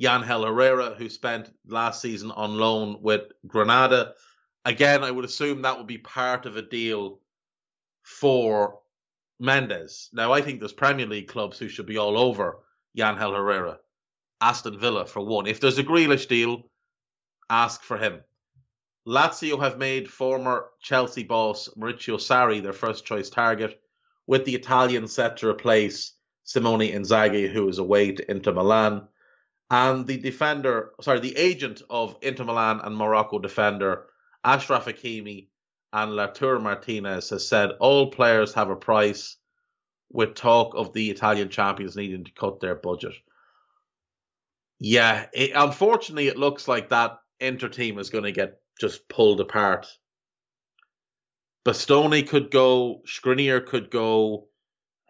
Yangel 0.01 0.47
Herrera, 0.47 0.95
who 0.95 1.09
spent 1.09 1.53
last 1.67 2.01
season 2.01 2.31
on 2.31 2.59
loan 2.59 2.99
with 3.03 3.33
Granada. 3.47 4.15
Again, 4.65 5.05
I 5.05 5.11
would 5.11 5.25
assume 5.25 5.63
that 5.63 5.79
would 5.79 5.87
be 5.87 5.99
part 5.99 6.47
of 6.47 6.57
a 6.57 6.63
deal 6.63 7.21
for 8.03 8.81
Mendes. 9.39 10.09
Now, 10.13 10.33
I 10.33 10.41
think 10.41 10.61
there's 10.61 10.73
Premier 10.73 11.07
League 11.07 11.29
clubs 11.29 11.59
who 11.59 11.69
should 11.69 11.87
be 11.87 11.99
all 11.99 12.19
over 12.19 12.61
Yangel 12.97 13.37
Herrera. 13.37 13.79
Aston 14.41 14.79
Villa, 14.79 15.07
for 15.07 15.25
one. 15.25 15.47
If 15.47 15.61
there's 15.61 15.79
a 15.79 15.85
Grealish 15.85 16.29
deal, 16.29 16.71
ask 17.49 17.83
for 17.83 17.97
him. 17.97 18.23
Lazio 19.07 19.61
have 19.61 19.79
made 19.79 20.11
former 20.11 20.67
Chelsea 20.81 21.23
boss 21.23 21.69
Maurizio 21.77 22.17
Sarri 22.17 22.63
their 22.63 22.73
first 22.73 23.05
choice 23.05 23.31
target, 23.31 23.81
with 24.27 24.45
the 24.45 24.55
Italian 24.55 25.07
set 25.07 25.37
to 25.39 25.49
replace 25.49 26.13
Simone 26.45 26.91
Inzaghi, 26.91 27.51
who 27.51 27.69
is 27.69 27.79
away 27.79 28.13
to 28.13 28.31
Inter 28.31 28.53
Milan. 28.53 29.09
And 29.71 30.07
the 30.07 30.17
defender, 30.17 30.93
sorry, 31.01 31.21
the 31.21 31.37
agent 31.37 31.83
of 31.89 32.17
Inter 32.23 32.45
Milan 32.45 32.81
and 32.83 32.97
Morocco 32.97 33.39
defender 33.39 34.07
Achraf 34.45 34.85
Hakimi 34.85 35.49
and 35.93 36.13
Lautaro 36.13 36.61
Martinez 36.61 37.31
has 37.31 37.49
said 37.49 37.71
all 37.81 38.11
players 38.11 38.55
have 38.55 38.71
a 38.71 38.77
price, 38.77 39.37
with 40.11 40.35
talk 40.35 40.75
of 40.75 40.93
the 40.93 41.11
Italian 41.11 41.49
champions 41.49 41.97
needing 41.97 42.25
to 42.25 42.33
cut 42.33 42.61
their 42.61 42.75
budget. 42.75 43.15
Yeah, 44.79 45.27
it, 45.33 45.53
unfortunately, 45.55 46.29
it 46.29 46.37
looks 46.37 46.69
like 46.69 46.91
that 46.91 47.19
Inter 47.41 47.69
team 47.69 47.99
is 47.99 48.11
going 48.11 48.25
to 48.25 48.33
get 48.33 48.61
just 48.81 49.09
pulled 49.09 49.41
apart. 49.41 49.87
Bastoni 51.65 52.27
could 52.27 52.51
go, 52.51 53.03
Skriniar 53.07 53.65
could 53.67 53.91
go, 53.91 54.49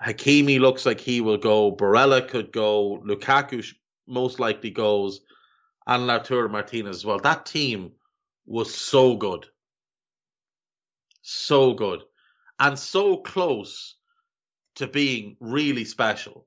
Hakimi 0.05 0.59
looks 0.59 0.86
like 0.86 1.01
he 1.01 1.20
will 1.20 1.36
go, 1.36 1.74
Barella 1.74 2.26
could 2.26 2.53
go, 2.53 3.03
Lukaku 3.07 3.66
most 4.07 4.40
likely 4.40 4.70
goes, 4.70 5.20
and 5.86 6.05
Lautaro 6.05 6.51
Martinez 6.51 6.97
as 6.97 7.05
well. 7.05 7.18
That 7.18 7.44
team 7.44 7.92
was 8.47 8.74
so 8.74 9.16
good 9.16 9.47
so 11.28 11.74
good 11.74 12.03
and 12.61 12.78
so 12.78 13.16
close 13.16 13.97
to 14.77 14.87
being 14.87 15.37
really 15.41 15.85
special. 15.85 16.47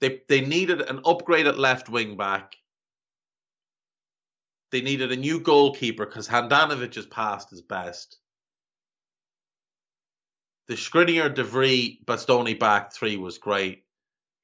They 0.00 0.22
they 0.28 0.40
needed 0.40 0.80
an 0.80 0.98
upgraded 1.02 1.58
left 1.58 1.88
wing 1.88 2.16
back. 2.16 2.56
They 4.70 4.80
needed 4.80 5.10
a 5.12 5.16
new 5.16 5.40
goalkeeper 5.40 6.06
because 6.06 6.28
Handanovic 6.28 6.94
has 6.94 7.06
passed 7.06 7.50
his 7.50 7.62
best. 7.62 8.18
The 10.68 10.76
Skriniar, 10.76 11.34
De 11.34 11.42
Bastoni 12.04 12.58
back 12.58 12.92
three 12.92 13.16
was 13.16 13.38
great. 13.38 13.84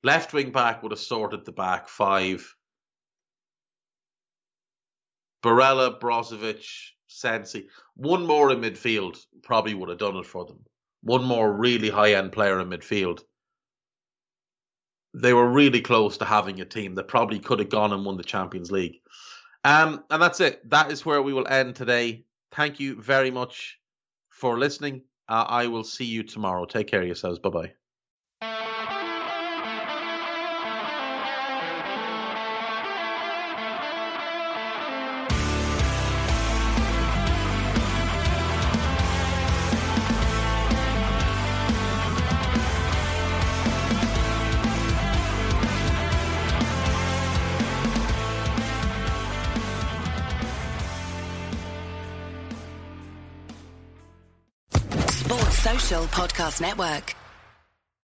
Left 0.03 0.33
wing 0.33 0.51
back 0.51 0.83
would 0.83 0.91
have 0.91 0.99
sorted 0.99 1.45
the 1.45 1.53
back 1.53 1.89
five. 1.89 2.55
Barella, 5.45 6.01
Brozovic, 6.01 6.67
Sensi. 7.07 7.69
One 7.95 8.27
more 8.27 8.51
in 8.51 8.61
midfield 8.61 9.25
probably 9.45 9.75
would 9.75 9.89
have 9.89 9.99
done 9.99 10.17
it 10.17 10.27
for 10.27 10.45
them. 10.45 10.65
One 11.07 11.25
more 11.25 11.53
really 11.53 11.89
high 11.89 12.15
end 12.15 12.33
player 12.33 12.59
in 12.59 12.69
midfield. 12.69 13.21
They 15.15 15.33
were 15.33 15.49
really 15.49 15.81
close 15.81 16.19
to 16.19 16.25
having 16.25 16.61
a 16.61 16.65
team 16.65 16.97
that 16.97 17.07
probably 17.07 17.39
could 17.39 17.61
have 17.61 17.69
gone 17.69 17.93
and 17.93 18.05
won 18.05 18.17
the 18.17 18.25
Champions 18.25 18.73
League. 18.73 18.97
Um, 19.63 20.03
and 20.11 20.21
that's 20.21 20.41
it. 20.41 20.69
That 20.69 20.91
is 20.91 21.07
where 21.07 21.23
we 21.23 21.33
will 21.33 21.47
end 21.47 21.77
today. 21.77 22.25
Thank 22.51 22.81
you 22.81 23.01
very 23.01 23.31
much 23.31 23.79
for 24.31 24.59
listening. 24.59 25.03
Uh, 25.29 25.45
I 25.49 25.69
will 25.69 25.85
see 25.85 26.05
you 26.05 26.25
tomorrow. 26.25 26.65
Take 26.65 26.89
care 26.89 27.03
of 27.03 27.07
yourselves. 27.07 27.39
Bye 27.39 27.51
bye. 27.51 27.86
Podcast 56.17 56.63
Network. 56.63 57.26